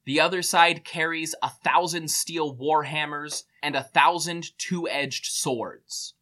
The 0.06 0.20
other 0.20 0.42
side 0.42 0.84
carries 0.84 1.36
a 1.44 1.50
thousand 1.50 2.10
steel 2.10 2.56
warhammers 2.56 3.44
and 3.62 3.76
a 3.76 3.84
thousand 3.84 4.58
two 4.58 4.88
edged 4.90 5.26
swords. 5.26 6.16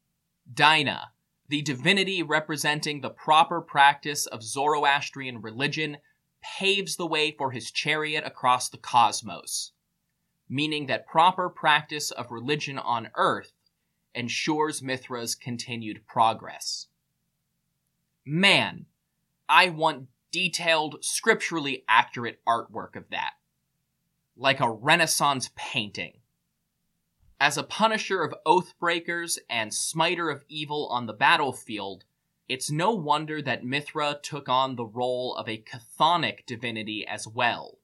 Daena, 0.52 1.08
the 1.48 1.62
divinity 1.62 2.22
representing 2.22 3.02
the 3.02 3.10
proper 3.10 3.62
practice 3.62 4.26
of 4.26 4.44
Zoroastrian 4.44 5.42
religion, 5.42 5.98
paves 6.42 6.96
the 6.96 7.08
way 7.08 7.32
for 7.32 7.52
his 7.52 7.72
chariot 7.72 8.24
across 8.26 8.70
the 8.70 8.78
cosmos, 8.78 9.72
meaning 10.50 10.88
that 10.88 11.08
proper 11.08 11.50
practice 11.50 12.12
of 12.12 12.32
religion 12.32 12.78
on 12.78 13.10
earth 13.16 13.54
ensures 14.18 14.82
Mithra's 14.82 15.36
continued 15.36 16.06
progress. 16.08 16.88
Man, 18.26 18.88
I 19.48 19.70
want 19.70 20.08
detailed, 20.32 20.98
scripturally 21.02 21.84
accurate 21.88 22.40
artwork 22.48 22.96
of 22.96 23.10
that. 23.12 23.34
Like 24.36 24.60
a 24.60 24.70
Renaissance 24.70 25.52
painting. 25.56 26.14
As 27.40 27.58
a 27.58 27.64
punisher 27.64 28.24
of 28.24 28.34
oathbreakers 28.46 29.38
and 29.50 29.74
smiter 29.74 30.32
of 30.32 30.44
evil 30.50 30.88
on 30.88 31.06
the 31.06 31.14
battlefield, 31.14 32.04
it's 32.50 32.72
no 32.72 32.92
wonder 32.92 33.42
that 33.42 33.64
Mithra 33.64 34.20
took 34.22 34.50
on 34.50 34.76
the 34.76 34.86
role 34.86 35.36
of 35.36 35.48
a 35.48 35.64
chthonic 35.64 36.46
divinity 36.48 37.06
as 37.06 37.28
well, 37.28 37.78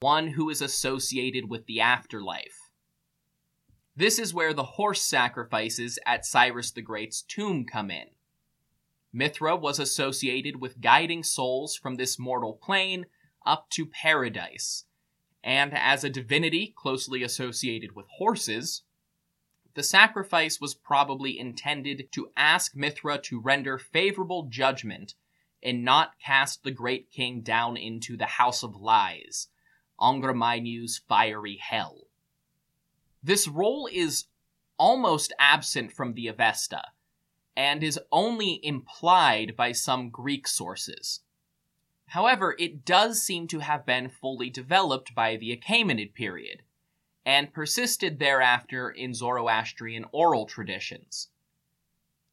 one 0.00 0.28
who 0.28 0.50
is 0.50 0.60
associated 0.60 1.48
with 1.48 1.66
the 1.66 1.80
afterlife. 1.80 2.65
This 3.98 4.18
is 4.18 4.34
where 4.34 4.52
the 4.52 4.62
horse 4.62 5.00
sacrifices 5.00 5.98
at 6.04 6.26
Cyrus 6.26 6.70
the 6.70 6.82
Great's 6.82 7.22
tomb 7.22 7.64
come 7.64 7.90
in. 7.90 8.08
Mithra 9.10 9.56
was 9.56 9.78
associated 9.78 10.60
with 10.60 10.82
guiding 10.82 11.22
souls 11.22 11.76
from 11.76 11.94
this 11.94 12.18
mortal 12.18 12.52
plane 12.52 13.06
up 13.46 13.70
to 13.70 13.86
paradise, 13.86 14.84
and 15.42 15.72
as 15.72 16.04
a 16.04 16.10
divinity 16.10 16.74
closely 16.76 17.22
associated 17.22 17.96
with 17.96 18.04
horses, 18.18 18.82
the 19.72 19.82
sacrifice 19.82 20.60
was 20.60 20.74
probably 20.74 21.38
intended 21.38 22.08
to 22.12 22.30
ask 22.36 22.76
Mithra 22.76 23.18
to 23.22 23.40
render 23.40 23.78
favorable 23.78 24.48
judgment 24.50 25.14
and 25.62 25.84
not 25.84 26.18
cast 26.22 26.64
the 26.64 26.70
great 26.70 27.10
king 27.10 27.40
down 27.40 27.78
into 27.78 28.14
the 28.18 28.26
house 28.26 28.62
of 28.62 28.76
lies, 28.76 29.48
Angra 29.98 30.34
Mainyu's 30.34 31.00
fiery 31.08 31.56
hell. 31.56 32.05
This 33.26 33.48
role 33.48 33.88
is 33.90 34.26
almost 34.78 35.32
absent 35.36 35.90
from 35.90 36.14
the 36.14 36.28
Avesta, 36.28 36.82
and 37.56 37.82
is 37.82 37.98
only 38.12 38.60
implied 38.64 39.56
by 39.56 39.72
some 39.72 40.10
Greek 40.10 40.46
sources. 40.46 41.22
However, 42.10 42.54
it 42.56 42.84
does 42.84 43.20
seem 43.20 43.48
to 43.48 43.58
have 43.58 43.84
been 43.84 44.08
fully 44.08 44.48
developed 44.48 45.12
by 45.12 45.34
the 45.34 45.50
Achaemenid 45.50 46.14
period, 46.14 46.62
and 47.24 47.52
persisted 47.52 48.20
thereafter 48.20 48.90
in 48.90 49.12
Zoroastrian 49.12 50.04
oral 50.12 50.46
traditions. 50.46 51.30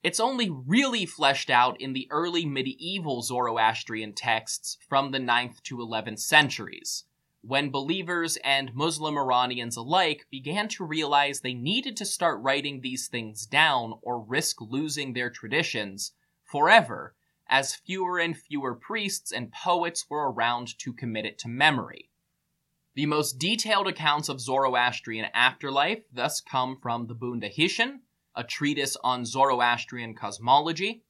It's 0.03 0.19
only 0.19 0.51
really 0.51 1.07
fleshed 1.07 1.49
out 1.49 1.81
in 1.81 1.93
the 1.93 2.07
early 2.11 2.45
medieval 2.45 3.23
Zoroastrian 3.23 4.13
texts 4.13 4.77
from 4.87 5.09
the 5.09 5.17
9th 5.17 5.63
to 5.63 5.77
11th 5.77 6.19
centuries, 6.19 7.05
when 7.45 7.69
believers 7.69 8.37
and 8.37 8.73
Muslim 8.73 9.17
Iranians 9.17 9.75
alike 9.75 10.25
began 10.31 10.69
to 10.69 10.85
realize 10.85 11.41
they 11.41 11.53
needed 11.53 11.97
to 11.97 12.05
start 12.05 12.41
writing 12.41 12.79
these 12.79 13.09
things 13.09 13.45
down 13.45 13.93
or 14.01 14.21
risk 14.21 14.61
losing 14.61 15.11
their 15.11 15.29
traditions 15.29 16.13
forever, 16.45 17.13
as 17.47 17.75
fewer 17.75 18.17
and 18.17 18.37
fewer 18.37 18.73
priests 18.73 19.33
and 19.33 19.51
poets 19.51 20.09
were 20.09 20.31
around 20.31 20.79
to 20.79 20.93
commit 20.93 21.25
it 21.25 21.37
to 21.37 21.49
memory. 21.49 22.09
The 22.95 23.07
most 23.07 23.39
detailed 23.39 23.87
accounts 23.89 24.29
of 24.29 24.39
Zoroastrian 24.39 25.25
afterlife 25.33 26.03
thus 26.13 26.39
come 26.39 26.77
from 26.81 27.07
the 27.07 27.15
Bundahishn, 27.15 27.99
a 28.35 28.45
treatise 28.45 28.95
on 29.03 29.25
Zoroastrian 29.25 30.15
cosmology, 30.15 31.03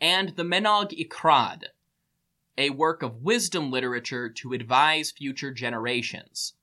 and 0.00 0.30
the 0.30 0.42
Menog-i 0.42 1.04
Khrad, 1.04 1.66
a 2.58 2.70
work 2.70 3.02
of 3.02 3.22
wisdom 3.22 3.70
literature 3.70 4.28
to 4.28 4.52
advise 4.52 5.10
future 5.10 5.52
generations. 5.52 6.54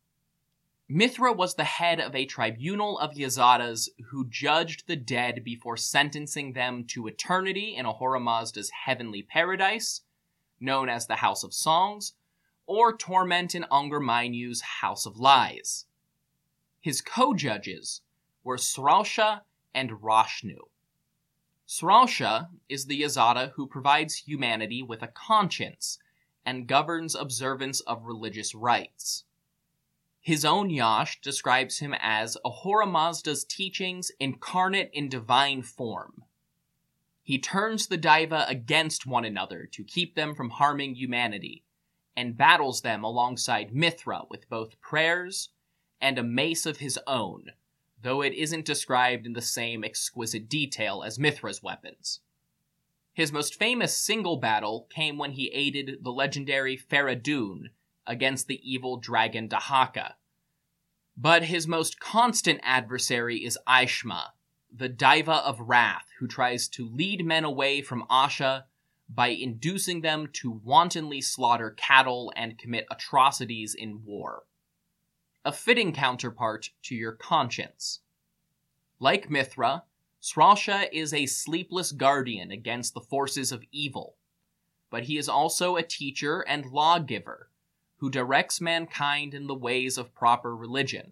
Mithra 0.90 1.32
was 1.32 1.56
the 1.56 1.64
head 1.64 2.00
of 2.00 2.14
a 2.14 2.26
tribunal 2.26 3.00
of 3.00 3.16
Yazatas 3.16 3.90
who 4.08 4.28
judged 4.28 4.86
the 4.86 4.96
dead 4.96 5.44
before 5.44 5.78
sentencing 5.78 6.54
them 6.54 6.84
to 6.86 7.08
eternity 7.08 7.76
in 7.76 7.86
Ahura 7.86 8.20
Mazda's 8.20 8.70
heavenly 8.86 9.22
paradise, 9.22 10.02
known 10.60 10.90
as 10.90 11.08
the 11.08 11.16
House 11.18 11.44
of 11.44 11.54
Songs, 11.54 12.14
or 12.66 12.96
torment 12.96 13.56
in 13.56 13.66
Angra 13.72 14.02
Mainyu's 14.02 14.62
House 14.62 15.06
of 15.06 15.18
Lies. 15.18 15.86
His 16.80 17.02
co-judges 17.02 18.02
were 18.44 18.58
Sraosha 18.58 19.42
and 19.74 19.92
Rashnu. 19.92 20.60
Sraosha 21.76 22.50
is 22.70 22.86
the 22.86 23.02
Yazata 23.02 23.54
who 23.54 23.66
provides 23.66 24.28
humanity 24.28 24.84
with 24.84 25.02
a 25.02 25.08
conscience 25.08 25.98
and 26.46 26.68
governs 26.68 27.16
observance 27.16 27.80
of 27.80 28.06
religious 28.06 28.54
rites. 28.54 29.24
His 30.22 30.46
own 30.46 30.70
Yasht 30.70 31.24
describes 31.24 31.80
him 31.80 31.96
as 32.00 32.38
Ahura 32.46 32.86
Mazda's 32.86 33.44
teachings 33.44 34.12
incarnate 34.20 34.92
in 34.94 35.10
divine 35.10 35.64
form. 35.64 36.26
He 37.24 37.40
turns 37.40 37.88
the 37.88 37.98
Daiva 37.98 38.48
against 38.48 39.08
one 39.08 39.26
another 39.26 39.68
to 39.72 39.84
keep 39.84 40.14
them 40.14 40.36
from 40.36 40.52
harming 40.52 40.94
humanity, 40.94 41.64
and 42.16 42.38
battles 42.38 42.82
them 42.82 43.04
alongside 43.04 43.74
Mithra 43.74 44.26
with 44.30 44.48
both 44.48 44.80
prayers 44.80 45.50
and 46.00 46.20
a 46.20 46.24
mace 46.24 46.68
of 46.68 46.78
his 46.78 47.00
own, 47.08 47.46
though 48.04 48.22
it 48.22 48.34
isn't 48.34 48.66
described 48.66 49.26
in 49.26 49.34
the 49.34 49.42
same 49.42 49.84
exquisite 49.84 50.48
detail 50.48 51.04
as 51.04 51.18
Mithra's 51.18 51.64
weapons. 51.64 52.20
His 53.14 53.32
most 53.32 53.56
famous 53.56 53.98
single 53.98 54.38
battle 54.38 54.88
came 54.90 55.18
when 55.18 55.32
he 55.32 55.52
aided 55.54 56.04
the 56.04 56.12
legendary 56.12 56.78
Faradun 56.78 57.70
against 58.06 58.48
the 58.48 58.60
evil 58.64 58.98
dragon 58.98 59.48
Dahaka. 59.48 60.14
But 61.16 61.44
his 61.44 61.68
most 61.68 62.00
constant 62.00 62.60
adversary 62.64 63.38
is 63.38 63.58
Aeshma, 63.68 64.30
the 64.76 64.90
Daiva 64.90 65.44
of 65.44 65.60
Wrath, 65.60 66.08
who 66.20 66.28
tries 66.28 66.68
to 66.70 66.90
lead 66.90 67.24
men 67.24 67.44
away 67.44 67.82
from 67.82 68.06
Asha 68.10 68.64
by 69.08 69.28
inducing 69.28 70.02
them 70.02 70.28
to 70.34 70.52
wantonly 70.64 71.22
slaughter 71.22 71.70
cattle 71.70 72.34
and 72.36 72.58
commit 72.58 72.88
atrocities 72.90 73.76
in 73.76 74.04
war. 74.04 74.44
A 75.46 75.52
fitting 75.52 75.92
counterpart 75.92 76.70
to 76.84 76.96
your 76.96 77.12
conscience. 77.12 78.00
Like 79.00 79.30
Mithra, 79.30 79.84
Sraosha 80.22 80.88
is 80.94 81.14
a 81.14 81.26
sleepless 81.26 81.92
guardian 81.92 82.50
against 82.50 82.94
the 82.94 83.02
forces 83.02 83.52
of 83.52 83.66
evil, 83.70 84.16
but 84.90 85.04
he 85.04 85.18
is 85.18 85.28
also 85.28 85.76
a 85.76 85.84
teacher 85.84 86.42
and 86.48 86.66
lawgiver 86.68 87.50
who 87.98 88.10
directs 88.10 88.62
mankind 88.62 89.34
in 89.34 89.48
the 89.48 89.54
ways 89.54 89.98
of 89.98 90.16
proper 90.16 90.56
religion. 90.56 91.12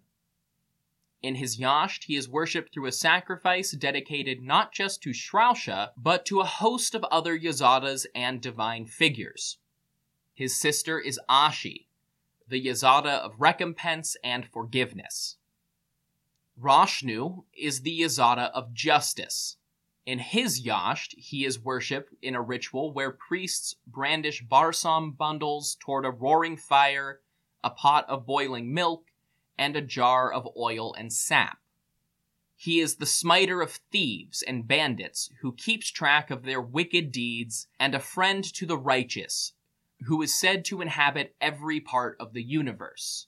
In 1.20 1.34
his 1.34 1.58
yasht, 1.58 2.04
he 2.04 2.16
is 2.16 2.26
worshipped 2.26 2.72
through 2.72 2.86
a 2.86 2.92
sacrifice 2.92 3.72
dedicated 3.72 4.42
not 4.42 4.72
just 4.72 5.02
to 5.02 5.10
Sraosha, 5.10 5.90
but 5.96 6.24
to 6.26 6.40
a 6.40 6.44
host 6.44 6.94
of 6.94 7.04
other 7.04 7.38
Yazatas 7.38 8.06
and 8.14 8.40
divine 8.40 8.86
figures. 8.86 9.58
His 10.32 10.58
sister 10.58 10.98
is 10.98 11.20
Ashi, 11.28 11.86
the 12.52 12.64
Yazata 12.64 13.18
of 13.18 13.40
recompense 13.40 14.16
and 14.22 14.46
forgiveness. 14.46 15.38
Rashnu 16.56 17.44
is 17.52 17.80
the 17.80 18.00
Yazata 18.02 18.50
of 18.52 18.72
justice, 18.72 19.56
in 20.04 20.18
his 20.18 20.66
yasht, 20.66 21.14
he 21.16 21.44
is 21.44 21.60
worshipped 21.60 22.12
in 22.20 22.34
a 22.34 22.42
ritual 22.42 22.92
where 22.92 23.12
priests 23.12 23.76
brandish 23.86 24.44
barsam 24.44 25.16
bundles 25.16 25.76
toward 25.78 26.04
a 26.04 26.10
roaring 26.10 26.56
fire, 26.56 27.20
a 27.62 27.70
pot 27.70 28.04
of 28.08 28.26
boiling 28.26 28.74
milk, 28.74 29.12
and 29.56 29.76
a 29.76 29.80
jar 29.80 30.32
of 30.32 30.48
oil 30.56 30.92
and 30.94 31.12
sap. 31.12 31.58
He 32.56 32.80
is 32.80 32.96
the 32.96 33.06
smiter 33.06 33.62
of 33.62 33.78
thieves 33.92 34.42
and 34.42 34.66
bandits 34.66 35.30
who 35.40 35.54
keeps 35.54 35.88
track 35.88 36.32
of 36.32 36.42
their 36.42 36.60
wicked 36.60 37.12
deeds 37.12 37.68
and 37.78 37.94
a 37.94 38.00
friend 38.00 38.42
to 38.54 38.66
the 38.66 38.78
righteous, 38.78 39.52
who 40.06 40.22
is 40.22 40.38
said 40.38 40.64
to 40.64 40.80
inhabit 40.80 41.34
every 41.40 41.80
part 41.80 42.16
of 42.18 42.32
the 42.32 42.42
universe. 42.42 43.26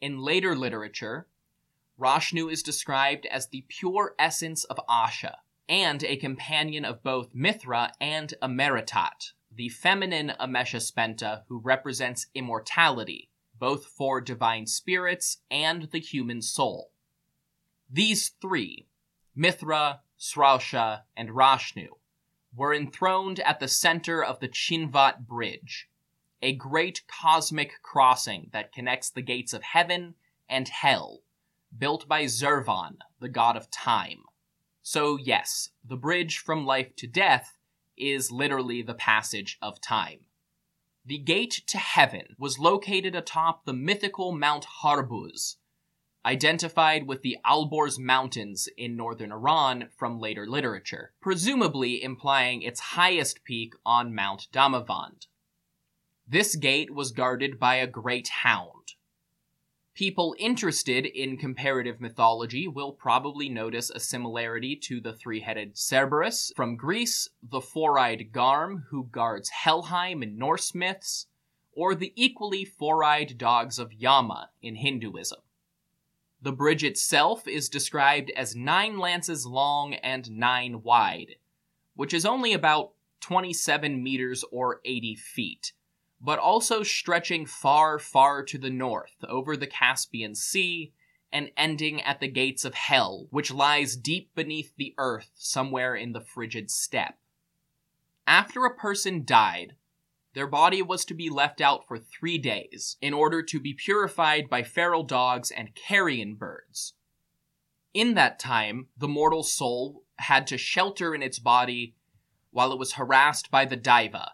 In 0.00 0.18
later 0.18 0.54
literature, 0.54 1.28
Rashnu 1.98 2.50
is 2.50 2.62
described 2.62 3.26
as 3.26 3.48
the 3.48 3.64
pure 3.68 4.14
essence 4.18 4.64
of 4.64 4.78
Asha, 4.88 5.36
and 5.68 6.02
a 6.04 6.16
companion 6.16 6.84
of 6.84 7.02
both 7.02 7.34
Mithra 7.34 7.92
and 8.00 8.32
Ameretat, 8.40 9.32
the 9.54 9.68
feminine 9.68 10.32
Amesha 10.40 10.80
Spenta 10.80 11.42
who 11.48 11.58
represents 11.58 12.28
immortality, 12.34 13.28
both 13.58 13.84
for 13.84 14.20
divine 14.20 14.66
spirits 14.66 15.38
and 15.50 15.90
the 15.90 15.98
human 15.98 16.40
soul. 16.40 16.92
These 17.90 18.30
three, 18.40 18.86
Mithra, 19.34 20.00
Sraosha, 20.18 21.02
and 21.16 21.30
Rashnu, 21.30 21.88
were 22.58 22.74
enthroned 22.74 23.38
at 23.40 23.60
the 23.60 23.68
center 23.68 24.22
of 24.22 24.40
the 24.40 24.48
Chinvat 24.48 25.20
Bridge, 25.28 25.88
a 26.42 26.52
great 26.52 27.02
cosmic 27.06 27.80
crossing 27.82 28.50
that 28.52 28.72
connects 28.72 29.10
the 29.10 29.22
gates 29.22 29.52
of 29.52 29.62
heaven 29.62 30.16
and 30.48 30.66
hell, 30.68 31.20
built 31.76 32.08
by 32.08 32.24
Zurvan, 32.24 32.96
the 33.20 33.28
god 33.28 33.56
of 33.56 33.70
time. 33.70 34.24
So, 34.82 35.16
yes, 35.16 35.70
the 35.84 35.96
bridge 35.96 36.38
from 36.38 36.66
life 36.66 36.96
to 36.96 37.06
death 37.06 37.58
is 37.96 38.32
literally 38.32 38.82
the 38.82 38.94
passage 38.94 39.56
of 39.62 39.80
time. 39.80 40.20
The 41.06 41.18
gate 41.18 41.62
to 41.68 41.78
heaven 41.78 42.34
was 42.38 42.58
located 42.58 43.14
atop 43.14 43.66
the 43.66 43.72
mythical 43.72 44.32
Mount 44.32 44.64
Harburz, 44.64 45.58
identified 46.28 47.08
with 47.08 47.22
the 47.22 47.38
Alborz 47.44 47.98
Mountains 47.98 48.68
in 48.76 48.94
northern 48.94 49.32
Iran 49.32 49.88
from 49.96 50.20
later 50.20 50.46
literature, 50.46 51.12
presumably 51.20 52.02
implying 52.02 52.62
its 52.62 52.80
highest 52.80 53.42
peak 53.42 53.72
on 53.84 54.14
Mount 54.14 54.46
Damavand. 54.52 55.26
This 56.26 56.54
gate 56.54 56.92
was 56.94 57.10
guarded 57.10 57.58
by 57.58 57.76
a 57.76 57.86
great 57.86 58.28
hound, 58.28 58.78
People 59.98 60.36
interested 60.38 61.06
in 61.06 61.36
comparative 61.36 62.00
mythology 62.00 62.68
will 62.68 62.92
probably 62.92 63.48
notice 63.48 63.90
a 63.90 63.98
similarity 63.98 64.76
to 64.76 65.00
the 65.00 65.12
three 65.12 65.40
headed 65.40 65.76
Cerberus 65.76 66.52
from 66.54 66.76
Greece, 66.76 67.28
the 67.42 67.60
four 67.60 67.98
eyed 67.98 68.30
Garm 68.30 68.84
who 68.90 69.08
guards 69.10 69.48
Helheim 69.48 70.22
in 70.22 70.38
Norse 70.38 70.72
myths, 70.72 71.26
or 71.72 71.96
the 71.96 72.12
equally 72.14 72.64
four 72.64 73.02
eyed 73.02 73.36
dogs 73.38 73.80
of 73.80 73.92
Yama 73.92 74.50
in 74.62 74.76
Hinduism. 74.76 75.40
The 76.40 76.52
bridge 76.52 76.84
itself 76.84 77.48
is 77.48 77.68
described 77.68 78.30
as 78.36 78.54
nine 78.54 78.98
lances 78.98 79.44
long 79.44 79.94
and 79.94 80.30
nine 80.30 80.82
wide, 80.82 81.36
which 81.94 82.14
is 82.14 82.24
only 82.24 82.52
about 82.52 82.92
27 83.20 84.02
meters 84.02 84.44
or 84.50 84.80
80 84.84 85.16
feet 85.16 85.72
but 86.20 86.38
also 86.38 86.82
stretching 86.82 87.46
far, 87.46 87.98
far 87.98 88.42
to 88.42 88.58
the 88.58 88.70
north 88.70 89.16
over 89.28 89.56
the 89.56 89.66
Caspian 89.66 90.34
Sea 90.34 90.92
and 91.30 91.50
ending 91.56 92.00
at 92.02 92.20
the 92.20 92.28
gates 92.28 92.64
of 92.64 92.74
hell, 92.74 93.26
which 93.30 93.52
lies 93.52 93.96
deep 93.96 94.34
beneath 94.34 94.74
the 94.76 94.94
earth 94.98 95.30
somewhere 95.34 95.94
in 95.94 96.12
the 96.12 96.20
frigid 96.20 96.70
steppe. 96.70 97.16
After 98.26 98.64
a 98.64 98.74
person 98.74 99.24
died, 99.24 99.74
their 100.34 100.46
body 100.46 100.82
was 100.82 101.04
to 101.06 101.14
be 101.14 101.30
left 101.30 101.60
out 101.60 101.86
for 101.86 101.98
three 101.98 102.38
days 102.38 102.96
in 103.00 103.14
order 103.14 103.42
to 103.42 103.58
be 103.58 103.74
purified 103.74 104.48
by 104.48 104.62
feral 104.62 105.02
dogs 105.02 105.50
and 105.50 105.74
carrion 105.74 106.34
birds. 106.34 106.94
In 107.94 108.14
that 108.14 108.38
time, 108.38 108.88
the 108.96 109.08
mortal 109.08 109.42
soul 109.42 110.04
had 110.16 110.46
to 110.48 110.58
shelter 110.58 111.14
in 111.14 111.22
its 111.22 111.38
body 111.38 111.94
while 112.50 112.72
it 112.72 112.78
was 112.78 112.94
harassed 112.94 113.50
by 113.50 113.64
the 113.64 113.76
Daiva, 113.76 114.30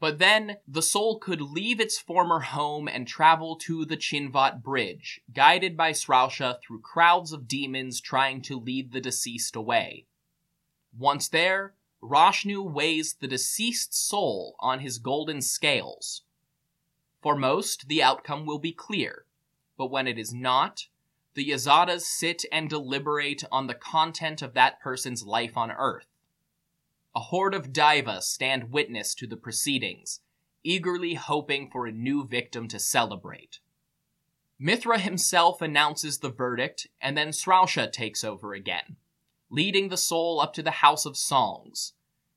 but 0.00 0.18
then 0.18 0.58
the 0.66 0.82
soul 0.82 1.18
could 1.18 1.40
leave 1.40 1.80
its 1.80 1.98
former 1.98 2.40
home 2.40 2.86
and 2.86 3.06
travel 3.06 3.56
to 3.56 3.84
the 3.84 3.96
Chinvat 3.96 4.62
Bridge, 4.62 5.20
guided 5.32 5.76
by 5.76 5.90
Sraosha 5.90 6.60
through 6.62 6.82
crowds 6.82 7.32
of 7.32 7.48
demons 7.48 8.00
trying 8.00 8.40
to 8.42 8.60
lead 8.60 8.92
the 8.92 9.00
deceased 9.00 9.56
away. 9.56 10.06
Once 10.96 11.28
there, 11.28 11.74
Rashnu 12.02 12.62
weighs 12.62 13.14
the 13.14 13.28
deceased 13.28 13.94
soul 13.94 14.56
on 14.60 14.80
his 14.80 14.98
golden 14.98 15.42
scales. 15.42 16.22
For 17.22 17.36
most, 17.36 17.88
the 17.88 18.02
outcome 18.02 18.46
will 18.46 18.58
be 18.58 18.72
clear, 18.72 19.24
but 19.76 19.90
when 19.90 20.06
it 20.06 20.18
is 20.18 20.32
not, 20.32 20.86
the 21.34 21.50
Yazatas 21.50 22.02
sit 22.02 22.44
and 22.50 22.68
deliberate 22.68 23.44
on 23.50 23.66
the 23.66 23.74
content 23.74 24.42
of 24.42 24.54
that 24.54 24.80
person's 24.80 25.24
life 25.24 25.56
on 25.56 25.70
earth. 25.70 26.06
A 27.14 27.20
horde 27.20 27.54
of 27.54 27.72
Daiva 27.72 28.22
stand 28.22 28.70
witness 28.70 29.14
to 29.16 29.26
the 29.26 29.36
proceedings, 29.36 30.20
eagerly 30.62 31.14
hoping 31.14 31.70
for 31.70 31.86
a 31.86 31.92
new 31.92 32.26
victim 32.26 32.68
to 32.68 32.78
celebrate. 32.78 33.60
Mithra 34.58 34.98
himself 34.98 35.62
announces 35.62 36.18
the 36.18 36.30
verdict, 36.30 36.88
and 37.00 37.16
then 37.16 37.28
Sraosha 37.28 37.90
takes 37.90 38.24
over 38.24 38.54
again, 38.54 38.96
leading 39.50 39.88
the 39.88 39.96
soul 39.96 40.40
up 40.40 40.52
to 40.54 40.62
the 40.62 40.70
House 40.70 41.06
of 41.06 41.16
Songs, 41.16 41.94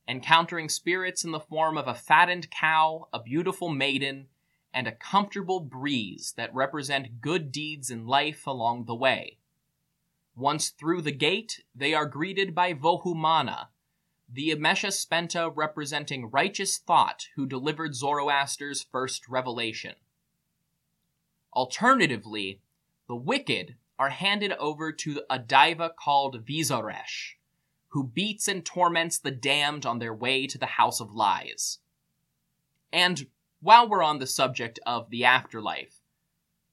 encountering 0.08 0.70
spirits 0.70 1.24
in 1.24 1.32
the 1.32 1.40
form 1.40 1.78
of 1.78 1.88
a 1.88 1.94
fattened 1.94 2.50
cow, 2.50 3.08
a 3.14 3.22
beautiful 3.22 3.70
maiden, 3.70 4.28
and 4.74 4.88
a 4.88 4.94
comfortable 4.94 5.60
breeze 5.60 6.34
that 6.38 6.54
represent 6.54 7.22
good 7.22 7.52
deeds 7.52 7.90
in 7.90 8.08
life 8.08 8.48
along 8.48 8.86
the 8.86 8.96
way. 8.96 9.38
Once 10.36 10.70
through 10.70 11.02
the 11.02 11.12
gate, 11.12 11.64
they 11.76 11.94
are 11.94 12.06
greeted 12.06 12.56
by 12.56 12.74
Vohumana, 12.74 13.68
the 14.34 14.50
Amesha 14.50 14.88
Spenta 14.88 15.52
representing 15.54 16.32
righteous 16.32 16.78
thought 16.78 17.28
who 17.36 17.46
delivered 17.46 17.96
Zoroaster's 17.96 18.82
first 18.82 19.28
revelation. 19.28 19.96
Alternatively, 21.54 22.62
the 23.10 23.16
wicked 23.16 23.76
are 24.02 24.10
handed 24.10 24.52
over 24.54 24.92
to 24.92 25.22
a 25.30 25.38
Daiva 25.38 25.92
called 25.96 26.44
Vizaresha, 26.44 27.36
who 27.90 28.04
beats 28.04 28.48
and 28.48 28.66
torments 28.66 29.20
the 29.20 29.30
damned 29.30 29.86
on 29.86 30.00
their 30.00 30.12
way 30.14 30.48
to 30.48 30.58
the 30.58 30.66
House 30.66 31.00
of 31.00 31.14
Lies. 31.14 31.78
And 32.92 33.28
while 33.62 33.88
we're 33.88 34.02
on 34.02 34.18
the 34.18 34.26
subject 34.26 34.80
of 34.88 35.12
the 35.12 35.24
afterlife, 35.24 36.02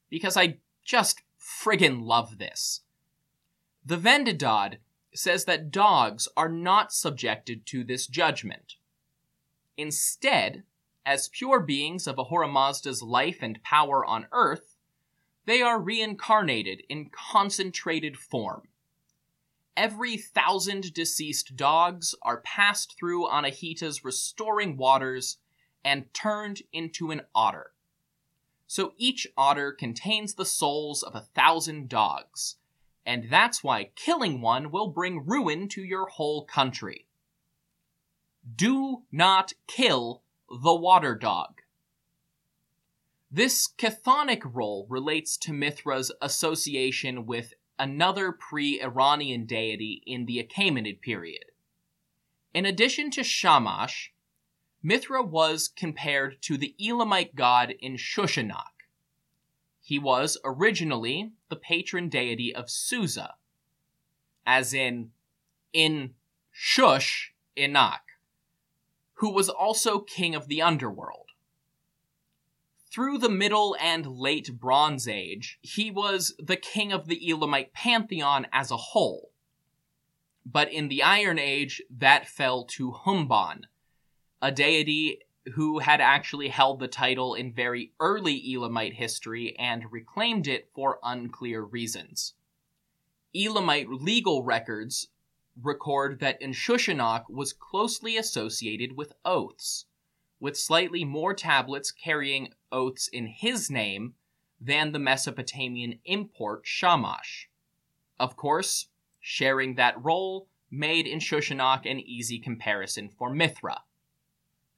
because 0.09 0.35
I 0.35 0.57
just 0.83 1.21
friggin' 1.39 2.01
love 2.01 2.39
this, 2.39 2.81
the 3.85 3.97
Vendidad 3.97 4.77
says 5.13 5.45
that 5.45 5.69
dogs 5.69 6.27
are 6.35 6.49
not 6.49 6.91
subjected 6.91 7.63
to 7.67 7.83
this 7.83 8.07
judgment. 8.07 8.77
Instead, 9.77 10.63
as 11.05 11.29
pure 11.29 11.59
beings 11.59 12.07
of 12.07 12.17
Ahura 12.17 12.47
Mazda's 12.47 13.03
life 13.03 13.37
and 13.43 13.61
power 13.61 14.03
on 14.03 14.25
earth, 14.31 14.77
they 15.49 15.63
are 15.63 15.81
reincarnated 15.81 16.83
in 16.89 17.09
concentrated 17.09 18.15
form. 18.15 18.61
Every 19.75 20.15
thousand 20.15 20.93
deceased 20.93 21.55
dogs 21.55 22.13
are 22.21 22.41
passed 22.41 22.95
through 22.95 23.27
Anahita's 23.27 24.05
restoring 24.05 24.77
waters 24.77 25.39
and 25.83 26.13
turned 26.13 26.61
into 26.71 27.09
an 27.09 27.21
otter. 27.33 27.71
So 28.67 28.93
each 28.95 29.25
otter 29.35 29.71
contains 29.71 30.35
the 30.35 30.45
souls 30.45 31.01
of 31.01 31.15
a 31.15 31.27
thousand 31.33 31.89
dogs, 31.89 32.57
and 33.03 33.31
that's 33.31 33.63
why 33.63 33.89
killing 33.95 34.41
one 34.41 34.69
will 34.69 34.89
bring 34.89 35.25
ruin 35.25 35.67
to 35.69 35.83
your 35.83 36.09
whole 36.09 36.45
country. 36.45 37.07
Do 38.55 39.01
not 39.11 39.53
kill 39.65 40.21
the 40.47 40.75
water 40.75 41.15
dog. 41.15 41.58
This 43.31 43.69
chthonic 43.77 44.41
role 44.43 44.87
relates 44.89 45.37
to 45.37 45.53
Mithra's 45.53 46.11
association 46.21 47.25
with 47.25 47.53
another 47.77 48.31
pre 48.31 48.81
Iranian 48.81 49.45
deity 49.45 50.01
in 50.05 50.25
the 50.25 50.43
Achaemenid 50.43 51.01
period. 51.01 51.45
In 52.53 52.65
addition 52.65 53.11
to 53.11 53.23
Shamash, 53.23 54.13
Mithra 54.81 55.21
was 55.21 55.67
compared 55.67 56.41
to 56.43 56.57
the 56.57 56.75
Elamite 56.79 57.35
god 57.35 57.75
Inshushinak, 57.83 58.79
he 59.89 59.97
was 59.97 60.37
originally 60.43 61.31
the 61.49 61.55
patron 61.55 62.09
deity 62.09 62.53
of 62.53 62.69
Susa, 62.69 63.35
as 64.45 64.71
in 64.73 65.11
in 65.73 66.13
Shush 66.51 67.33
Inak, 67.57 68.01
who 69.15 69.31
was 69.31 69.49
also 69.49 69.99
king 69.99 70.35
of 70.35 70.47
the 70.47 70.61
underworld. 70.61 71.28
Through 72.91 73.19
the 73.19 73.29
Middle 73.29 73.77
and 73.79 74.05
Late 74.07 74.59
Bronze 74.59 75.07
Age, 75.07 75.59
he 75.61 75.91
was 75.91 76.33
the 76.39 76.55
king 76.55 76.91
of 76.91 77.05
the 77.05 77.29
Elamite 77.29 77.71
pantheon 77.71 78.47
as 78.51 78.71
a 78.71 78.77
whole. 78.77 79.31
But 80.43 80.73
in 80.73 80.87
the 80.87 81.03
Iron 81.03 81.37
Age, 81.37 81.83
that 81.91 82.27
fell 82.27 82.63
to 82.65 82.91
Humban, 82.91 83.65
a 84.41 84.51
deity 84.51 85.19
who 85.53 85.79
had 85.79 86.01
actually 86.01 86.47
held 86.47 86.79
the 86.79 86.87
title 86.87 87.35
in 87.35 87.53
very 87.53 87.93
early 87.99 88.41
Elamite 88.55 88.95
history 88.95 89.55
and 89.59 89.91
reclaimed 89.91 90.47
it 90.47 90.71
for 90.73 90.99
unclear 91.03 91.61
reasons. 91.61 92.33
Elamite 93.35 93.89
legal 93.89 94.41
records 94.41 95.09
record 95.61 96.19
that 96.21 96.41
Inshushinak 96.41 97.29
was 97.29 97.53
closely 97.53 98.17
associated 98.17 98.97
with 98.97 99.13
oaths, 99.23 99.85
with 100.39 100.57
slightly 100.57 101.03
more 101.03 101.33
tablets 101.33 101.91
carrying 101.91 102.53
oaths 102.71 103.07
in 103.07 103.27
his 103.27 103.69
name 103.69 104.13
than 104.59 104.91
the 104.91 104.99
Mesopotamian 104.99 105.99
import 106.05 106.61
Shamash. 106.65 107.49
Of 108.19 108.35
course, 108.35 108.87
sharing 109.19 109.75
that 109.75 110.03
role 110.03 110.47
made 110.71 111.05
Inshushinak 111.05 111.89
an 111.89 111.99
easy 111.99 112.39
comparison 112.39 113.09
for 113.09 113.29
Mithra. 113.33 113.83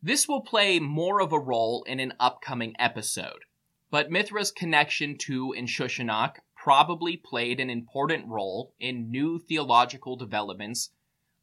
This 0.02 0.28
will 0.28 0.42
play 0.42 0.80
more 0.80 1.22
of 1.22 1.32
a 1.32 1.40
role 1.40 1.84
in 1.84 2.00
an 2.00 2.14
upcoming 2.20 2.76
episode, 2.80 3.46
but 3.92 4.10
Mithra's 4.10 4.52
connection 4.52 5.18
to 5.20 5.54
Inshushinak 5.58 6.38
probably 6.56 7.18
played 7.18 7.60
an 7.60 7.70
important 7.70 8.28
role 8.28 8.74
in 8.80 9.12
new 9.12 9.40
theological 9.40 10.16
developments 10.16 10.92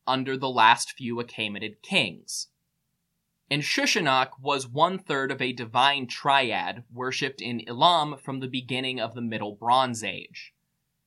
under 0.06 0.36
the 0.36 0.48
last 0.48 0.92
few 0.92 1.16
Achaemenid 1.16 1.82
kings. 1.82 2.48
Inshushinak 3.50 4.38
was 4.38 4.68
one 4.68 4.98
third 4.98 5.30
of 5.30 5.40
a 5.40 5.54
divine 5.54 6.06
triad 6.06 6.84
worshipped 6.92 7.40
in 7.40 7.66
Elam 7.66 8.18
from 8.18 8.40
the 8.40 8.46
beginning 8.46 9.00
of 9.00 9.14
the 9.14 9.22
Middle 9.22 9.54
Bronze 9.54 10.04
Age. 10.04 10.52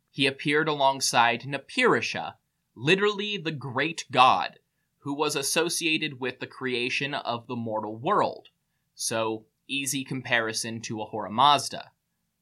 He 0.09 0.25
appeared 0.25 0.67
alongside 0.67 1.43
Napirisha, 1.43 2.37
literally 2.73 3.37
the 3.37 3.51
great 3.51 4.05
god, 4.09 4.57
who 4.99 5.13
was 5.13 5.35
associated 5.35 6.19
with 6.19 6.39
the 6.39 6.47
creation 6.47 7.13
of 7.13 7.45
the 7.45 7.55
mortal 7.55 7.95
world, 7.95 8.49
so 8.95 9.45
easy 9.67 10.03
comparison 10.03 10.81
to 10.81 10.99
Ahura 10.99 11.31
Mazda. 11.31 11.91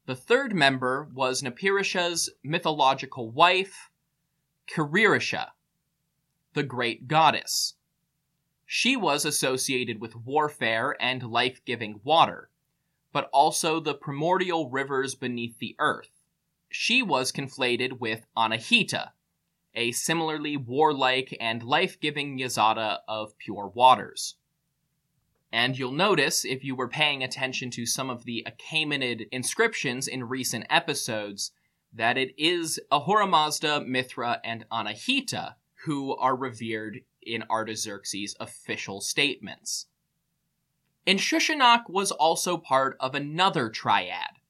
The 0.06 0.16
third 0.16 0.54
member 0.54 1.10
was 1.12 1.42
Napirisha's 1.42 2.30
mythological 2.42 3.30
wife, 3.30 3.90
Kiririsha, 4.66 5.50
the 6.54 6.62
great 6.62 7.06
goddess. 7.06 7.74
She 8.72 8.94
was 8.94 9.24
associated 9.24 10.00
with 10.00 10.14
warfare 10.14 10.94
and 11.00 11.24
life 11.24 11.60
giving 11.64 11.98
water, 12.04 12.50
but 13.12 13.28
also 13.32 13.80
the 13.80 13.94
primordial 13.94 14.70
rivers 14.70 15.16
beneath 15.16 15.58
the 15.58 15.74
earth. 15.80 16.20
She 16.68 17.02
was 17.02 17.32
conflated 17.32 17.98
with 17.98 18.26
Anahita, 18.36 19.10
a 19.74 19.90
similarly 19.90 20.56
warlike 20.56 21.36
and 21.40 21.64
life 21.64 21.98
giving 21.98 22.38
Yazata 22.38 22.98
of 23.08 23.36
pure 23.38 23.66
waters. 23.66 24.36
And 25.50 25.76
you'll 25.76 25.90
notice, 25.90 26.44
if 26.44 26.62
you 26.62 26.76
were 26.76 26.86
paying 26.86 27.24
attention 27.24 27.70
to 27.72 27.86
some 27.86 28.08
of 28.08 28.22
the 28.22 28.46
Achaemenid 28.46 29.26
inscriptions 29.32 30.06
in 30.06 30.28
recent 30.28 30.64
episodes, 30.70 31.50
that 31.92 32.16
it 32.16 32.32
is 32.38 32.78
Ahura 32.92 33.26
Mazda, 33.26 33.80
Mithra, 33.80 34.40
and 34.44 34.64
Anahita 34.70 35.56
who 35.86 36.14
are 36.14 36.36
revered 36.36 37.00
in 37.22 37.44
Artaxerxes' 37.50 38.36
official 38.40 39.00
statements. 39.00 39.86
Inshushinak 41.06 41.88
was 41.88 42.10
also 42.10 42.56
part 42.56 42.96
of 43.00 43.14
another 43.14 43.68
triad, 43.68 44.40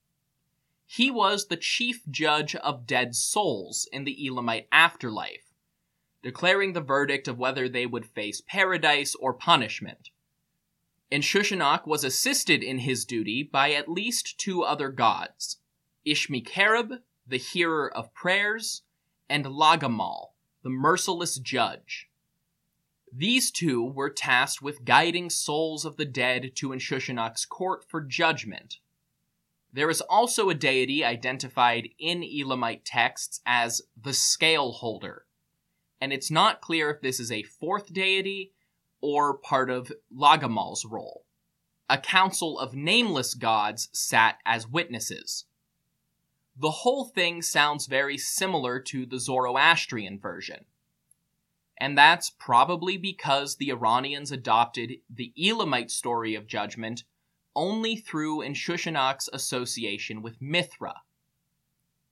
he 0.93 1.09
was 1.09 1.47
the 1.47 1.57
chief 1.57 2.03
judge 2.11 2.57
of 2.57 2.85
dead 2.85 3.15
souls 3.15 3.89
in 3.93 4.03
the 4.03 4.27
Elamite 4.27 4.67
afterlife, 4.73 5.55
declaring 6.21 6.73
the 6.73 6.81
verdict 6.81 7.29
of 7.29 7.39
whether 7.39 7.69
they 7.69 7.87
would 7.87 8.05
face 8.05 8.43
paradise 8.45 9.15
or 9.15 9.33
punishment. 9.33 10.11
Inshushinak 11.13 11.87
was 11.87 12.03
assisted 12.03 12.65
in 12.65 12.81
his 12.81 13.05
duty 13.05 13.45
by 13.45 13.71
at 13.71 13.89
least 13.89 14.37
two 14.37 14.65
other 14.65 14.89
gods 14.89 15.59
Ishmikarib, 16.05 16.99
the 17.25 17.37
hearer 17.37 17.89
of 17.97 18.13
prayers, 18.13 18.83
and 19.29 19.45
Lagamal, 19.45 20.31
the 20.65 20.71
merciless 20.71 21.39
judge. 21.39 22.10
These 23.13 23.51
two 23.51 23.85
were 23.85 24.11
tasked 24.11 24.63
with 24.63 24.85
guiding 24.85 25.31
souls 25.31 25.85
of 25.85 25.97
the 25.97 26.05
dead 26.05 26.53
to 26.57 26.69
Inshushinak's 26.69 27.45
court 27.45 27.85
for 27.89 28.01
judgment, 28.01 28.79
there 29.73 29.91
is 29.91 30.01
also 30.01 30.51
a 30.51 30.55
deity 30.55 31.05
identified 31.05 31.91
in 31.99 32.25
Elamite 32.25 32.85
texts 32.85 33.41
as 33.47 33.83
the 34.01 34.13
scale 34.13 34.73
holder, 34.73 35.27
and 36.01 36.13
it's 36.13 36.31
not 36.31 36.61
clear 36.61 36.91
if 36.91 37.01
this 37.01 37.21
is 37.21 37.31
a 37.31 37.45
fourth 37.45 37.93
deity 37.93 38.53
or 39.01 39.39
part 39.39 39.71
of 39.71 39.93
Lagamal's 40.11 40.85
role. 40.85 41.25
A 41.89 41.99
council 41.99 42.59
of 42.59 42.75
nameless 42.75 43.35
gods 43.35 43.89
sat 43.93 44.39
as 44.45 44.67
witnesses. 44.67 45.45
The 46.57 46.71
whole 46.71 47.05
thing 47.05 47.41
sounds 47.41 47.87
very 47.87 48.19
similar 48.19 48.81
to 48.81 49.07
the 49.07 49.19
Zoroastrian 49.19 50.19
version. 50.19 50.65
And 51.81 51.97
that's 51.97 52.31
probably 52.31 52.99
because 52.99 53.57
the 53.57 53.71
Iranians 53.71 54.31
adopted 54.31 54.99
the 55.09 55.33
Elamite 55.43 55.91
story 55.91 56.35
of 56.35 56.47
judgment 56.47 57.05
only 57.57 57.97
through 57.97 58.45
Inshushinak's 58.45 59.29
association 59.33 60.23
with 60.23 60.41
Mithra, 60.41 60.95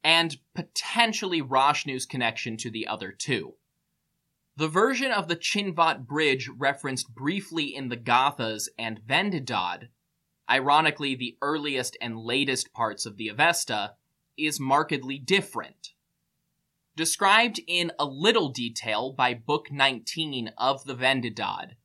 and 0.02 0.38
potentially 0.54 1.42
Rashnu's 1.42 2.06
connection 2.06 2.56
to 2.56 2.70
the 2.70 2.86
other 2.86 3.12
two. 3.12 3.54
The 4.56 4.68
version 4.68 5.12
of 5.12 5.28
the 5.28 5.36
Chinvat 5.36 6.06
bridge 6.06 6.48
referenced 6.48 7.14
briefly 7.14 7.74
in 7.74 7.88
the 7.88 7.96
Gathas 7.96 8.68
and 8.76 9.00
Vendidad 9.06 9.88
ironically 10.50 11.14
the 11.14 11.36
earliest 11.42 11.96
and 12.00 12.18
latest 12.18 12.72
parts 12.72 13.04
of 13.06 13.16
the 13.16 13.28
Avesta, 13.28 13.94
is 14.36 14.60
markedly 14.60 15.18
different. 15.18 15.92
Described 16.98 17.60
in 17.68 17.92
a 17.96 18.04
little 18.04 18.48
detail 18.48 19.12
by 19.12 19.32
Book 19.32 19.70
19 19.70 20.50
of 20.58 20.82
the 20.82 20.96
Vendidad, 20.96 21.76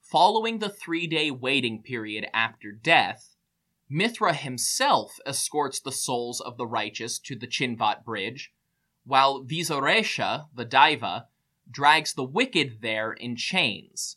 following 0.00 0.58
the 0.58 0.70
three 0.70 1.06
day 1.06 1.30
waiting 1.30 1.82
period 1.82 2.26
after 2.32 2.72
death, 2.72 3.36
Mithra 3.90 4.32
himself 4.32 5.18
escorts 5.26 5.80
the 5.80 5.92
souls 5.92 6.40
of 6.40 6.56
the 6.56 6.66
righteous 6.66 7.18
to 7.18 7.36
the 7.36 7.46
Chinvat 7.46 8.06
bridge, 8.06 8.50
while 9.04 9.44
Visaresha, 9.44 10.46
the 10.54 10.64
Daiva, 10.64 11.26
drags 11.70 12.14
the 12.14 12.24
wicked 12.24 12.80
there 12.80 13.12
in 13.12 13.36
chains. 13.36 14.16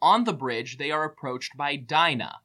On 0.00 0.22
the 0.22 0.32
bridge, 0.32 0.78
they 0.78 0.92
are 0.92 1.02
approached 1.02 1.56
by 1.56 1.76
Daena, 1.76 2.36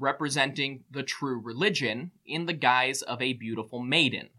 representing 0.00 0.82
the 0.90 1.04
true 1.04 1.38
religion 1.38 2.10
in 2.26 2.46
the 2.46 2.52
guise 2.52 3.02
of 3.02 3.22
a 3.22 3.34
beautiful 3.34 3.80
maiden. 3.80 4.30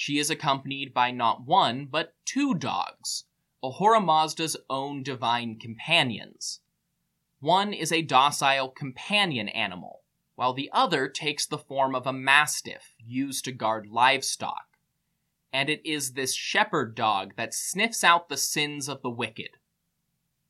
She 0.00 0.20
is 0.20 0.30
accompanied 0.30 0.94
by 0.94 1.10
not 1.10 1.44
one, 1.44 1.86
but 1.86 2.14
two 2.24 2.54
dogs, 2.54 3.24
Ahura 3.64 4.00
Mazda's 4.00 4.56
own 4.70 5.02
divine 5.02 5.58
companions. 5.58 6.60
One 7.40 7.72
is 7.72 7.90
a 7.90 8.02
docile 8.02 8.68
companion 8.68 9.48
animal, 9.48 10.04
while 10.36 10.52
the 10.52 10.70
other 10.72 11.08
takes 11.08 11.46
the 11.46 11.58
form 11.58 11.96
of 11.96 12.06
a 12.06 12.12
mastiff 12.12 12.94
used 13.04 13.44
to 13.46 13.50
guard 13.50 13.88
livestock. 13.88 14.78
And 15.52 15.68
it 15.68 15.84
is 15.84 16.12
this 16.12 16.32
shepherd 16.32 16.94
dog 16.94 17.34
that 17.34 17.52
sniffs 17.52 18.04
out 18.04 18.28
the 18.28 18.36
sins 18.36 18.88
of 18.88 19.02
the 19.02 19.10
wicked. 19.10 19.56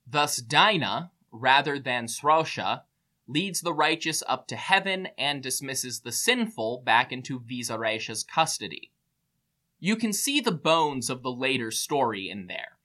Thus, 0.06 0.42
Daena, 0.42 1.10
rather 1.32 1.78
than 1.78 2.06
Sraosha, 2.06 2.82
leads 3.26 3.62
the 3.62 3.72
righteous 3.72 4.22
up 4.28 4.46
to 4.48 4.56
heaven 4.56 5.08
and 5.16 5.42
dismisses 5.42 6.00
the 6.00 6.12
sinful 6.12 6.82
back 6.84 7.12
into 7.12 7.40
Visaresha's 7.40 8.22
custody. 8.22 8.92
You 9.80 9.96
can 9.96 10.12
see 10.12 10.40
the 10.40 10.52
bones 10.52 11.08
of 11.08 11.22
the 11.22 11.30
later 11.30 11.70
story 11.70 12.28
in 12.28 12.46
there. 12.46 12.78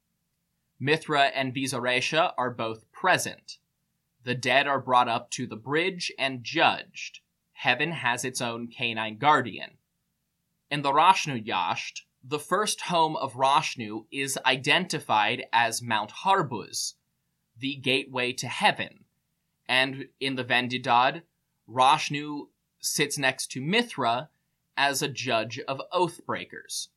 Mithra 0.79 1.25
and 1.25 1.53
Visaresha 1.53 2.33
are 2.37 2.51
both 2.51 2.91
present. 2.91 3.57
The 4.23 4.35
dead 4.35 4.67
are 4.67 4.79
brought 4.79 5.07
up 5.07 5.31
to 5.31 5.47
the 5.47 5.55
bridge 5.55 6.11
and 6.19 6.43
judged. 6.43 7.21
Heaven 7.53 7.91
has 7.91 8.23
its 8.23 8.41
own 8.41 8.67
canine 8.67 9.17
guardian. 9.17 9.77
In 10.69 10.81
the 10.81 10.91
Rashnu 10.91 11.45
Yasht, 11.45 12.01
the 12.23 12.39
first 12.39 12.81
home 12.81 13.15
of 13.15 13.33
Rashnu 13.33 14.05
is 14.11 14.39
identified 14.45 15.45
as 15.51 15.81
Mount 15.81 16.11
Harburz, 16.11 16.95
the 17.57 17.75
gateway 17.75 18.33
to 18.33 18.47
heaven, 18.47 19.05
and 19.67 20.07
in 20.19 20.35
the 20.35 20.43
Vendidad, 20.43 21.23
Rashnu 21.69 22.47
sits 22.79 23.17
next 23.17 23.47
to 23.51 23.61
Mithra 23.61 24.29
as 24.75 25.01
a 25.01 25.07
judge 25.07 25.59
of 25.67 25.81
oath 25.91 26.25
breakers. 26.25 26.89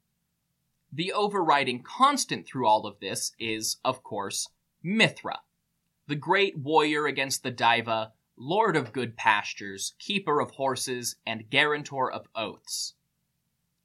The 0.92 1.12
overriding 1.12 1.82
constant 1.82 2.46
through 2.46 2.66
all 2.66 2.86
of 2.86 3.00
this 3.00 3.32
is, 3.38 3.78
of 3.84 4.02
course, 4.02 4.48
Mithra, 4.82 5.40
the 6.06 6.14
great 6.14 6.56
warrior 6.56 7.06
against 7.06 7.42
the 7.42 7.52
Daiva, 7.52 8.12
lord 8.36 8.76
of 8.76 8.92
good 8.92 9.16
pastures, 9.16 9.94
keeper 9.98 10.40
of 10.40 10.52
horses, 10.52 11.16
and 11.26 11.50
guarantor 11.50 12.10
of 12.10 12.28
oaths. 12.34 12.94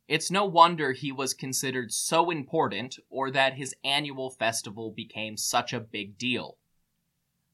It's 0.07 0.29
no 0.29 0.45
wonder 0.45 0.91
he 0.91 1.11
was 1.11 1.33
considered 1.33 1.91
so 1.91 2.29
important 2.29 2.99
or 3.09 3.31
that 3.31 3.53
his 3.53 3.73
annual 3.83 4.29
festival 4.29 4.91
became 4.91 5.37
such 5.37 5.73
a 5.73 5.79
big 5.79 6.17
deal. 6.17 6.57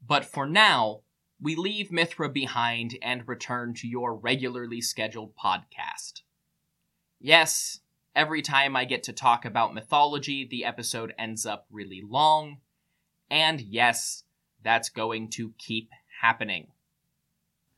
But 0.05 0.25
for 0.25 0.47
now, 0.47 1.01
we 1.39 1.55
leave 1.55 1.91
Mithra 1.91 2.29
behind 2.29 2.97
and 3.01 3.27
return 3.27 3.75
to 3.75 3.87
your 3.87 4.15
regularly 4.15 4.81
scheduled 4.81 5.35
podcast. 5.35 6.21
Yes, 7.19 7.79
every 8.15 8.41
time 8.41 8.75
I 8.75 8.85
get 8.85 9.03
to 9.03 9.13
talk 9.13 9.45
about 9.45 9.73
mythology, 9.73 10.45
the 10.45 10.65
episode 10.65 11.13
ends 11.17 11.45
up 11.45 11.65
really 11.71 12.03
long. 12.07 12.57
And 13.29 13.59
yes, 13.59 14.23
that's 14.63 14.89
going 14.89 15.29
to 15.31 15.53
keep 15.57 15.89
happening. 16.21 16.67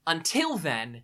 Until 0.05 0.57
then, 0.57 1.03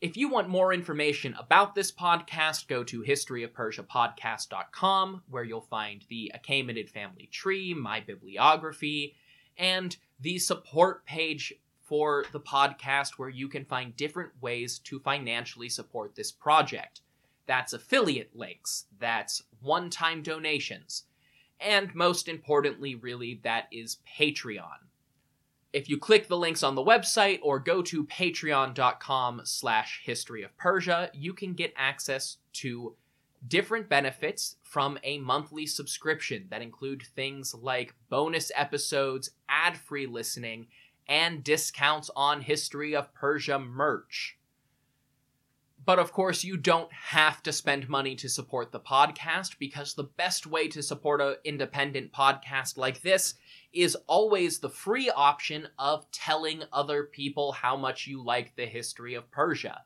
if 0.00 0.16
you 0.18 0.28
want 0.28 0.48
more 0.50 0.74
information 0.74 1.34
about 1.38 1.74
this 1.74 1.90
podcast, 1.90 2.68
go 2.68 2.84
to 2.84 3.02
historyofpersiapodcast.com, 3.02 5.22
where 5.30 5.44
you'll 5.44 5.62
find 5.62 6.04
the 6.10 6.30
Achaemenid 6.34 6.90
family 6.90 7.30
tree, 7.32 7.72
my 7.72 8.00
bibliography, 8.00 9.16
and 9.56 9.96
the 10.20 10.38
support 10.38 11.06
page 11.06 11.54
for 11.80 12.26
the 12.32 12.40
podcast 12.40 13.12
where 13.16 13.30
you 13.30 13.48
can 13.48 13.64
find 13.64 13.96
different 13.96 14.32
ways 14.42 14.78
to 14.80 15.00
financially 15.00 15.70
support 15.70 16.14
this 16.14 16.32
project. 16.32 17.00
That's 17.46 17.72
affiliate 17.72 18.34
links, 18.34 18.86
that's 18.98 19.42
one 19.60 19.90
time 19.90 20.22
donations, 20.22 21.04
and 21.60 21.94
most 21.94 22.28
importantly, 22.28 22.94
really, 22.94 23.40
that 23.42 23.68
is 23.70 23.98
Patreon. 24.18 24.88
If 25.72 25.88
you 25.88 25.98
click 25.98 26.28
the 26.28 26.36
links 26.36 26.62
on 26.62 26.76
the 26.76 26.84
website 26.84 27.40
or 27.42 27.58
go 27.58 27.82
to 27.82 28.04
patreon.com 28.04 29.42
slash 29.44 30.02
history 30.04 30.42
of 30.44 30.56
Persia, 30.56 31.10
you 31.12 31.34
can 31.34 31.54
get 31.54 31.74
access 31.76 32.36
to 32.54 32.94
different 33.46 33.88
benefits 33.88 34.56
from 34.62 34.98
a 35.02 35.18
monthly 35.18 35.66
subscription 35.66 36.46
that 36.50 36.62
include 36.62 37.02
things 37.02 37.54
like 37.54 37.94
bonus 38.08 38.52
episodes, 38.54 39.30
ad 39.48 39.76
free 39.76 40.06
listening, 40.06 40.68
and 41.08 41.44
discounts 41.44 42.10
on 42.14 42.40
History 42.40 42.94
of 42.94 43.12
Persia 43.12 43.58
merch. 43.58 44.38
But 45.86 45.98
of 45.98 46.12
course, 46.12 46.44
you 46.44 46.56
don't 46.56 46.90
have 46.92 47.42
to 47.42 47.52
spend 47.52 47.88
money 47.88 48.14
to 48.16 48.28
support 48.28 48.72
the 48.72 48.80
podcast 48.80 49.58
because 49.58 49.92
the 49.92 50.04
best 50.04 50.46
way 50.46 50.68
to 50.68 50.82
support 50.82 51.20
an 51.20 51.36
independent 51.44 52.12
podcast 52.12 52.78
like 52.78 53.02
this 53.02 53.34
is 53.72 53.96
always 54.06 54.58
the 54.60 54.70
free 54.70 55.10
option 55.10 55.68
of 55.78 56.10
telling 56.10 56.62
other 56.72 57.04
people 57.04 57.52
how 57.52 57.76
much 57.76 58.06
you 58.06 58.22
like 58.22 58.56
the 58.56 58.66
history 58.66 59.14
of 59.14 59.30
Persia. 59.30 59.82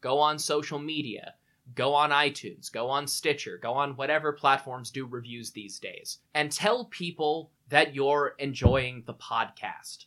Go 0.00 0.20
on 0.20 0.38
social 0.38 0.78
media, 0.78 1.34
go 1.74 1.92
on 1.92 2.10
iTunes, 2.10 2.72
go 2.72 2.88
on 2.88 3.06
Stitcher, 3.06 3.58
go 3.58 3.72
on 3.72 3.96
whatever 3.96 4.32
platforms 4.32 4.90
do 4.90 5.04
reviews 5.04 5.50
these 5.50 5.78
days, 5.78 6.18
and 6.34 6.50
tell 6.50 6.84
people 6.86 7.50
that 7.68 7.94
you're 7.94 8.36
enjoying 8.38 9.02
the 9.06 9.14
podcast. 9.14 10.06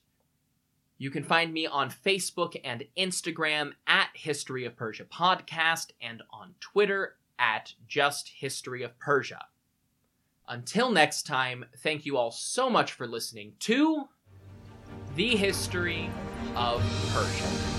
You 1.02 1.10
can 1.10 1.24
find 1.24 1.54
me 1.54 1.66
on 1.66 1.90
Facebook 1.90 2.60
and 2.62 2.84
Instagram 2.98 3.72
at 3.88 4.10
History 4.14 4.66
of 4.66 4.76
Persia 4.76 5.06
Podcast 5.06 5.92
and 6.02 6.22
on 6.30 6.56
Twitter 6.60 7.16
at 7.40 7.74
Just 7.88 8.28
History 8.28 8.84
of 8.84 9.00
Persia. 9.00 9.46
Until 10.50 10.92
next 10.92 11.26
time, 11.26 11.64
thank 11.78 12.06
you 12.06 12.18
all 12.18 12.32
so 12.32 12.70
much 12.70 12.92
for 12.92 13.08
listening 13.08 13.54
to 13.60 14.10
The 15.16 15.38
History 15.38 16.10
of 16.54 16.84
Persia. 17.14 17.79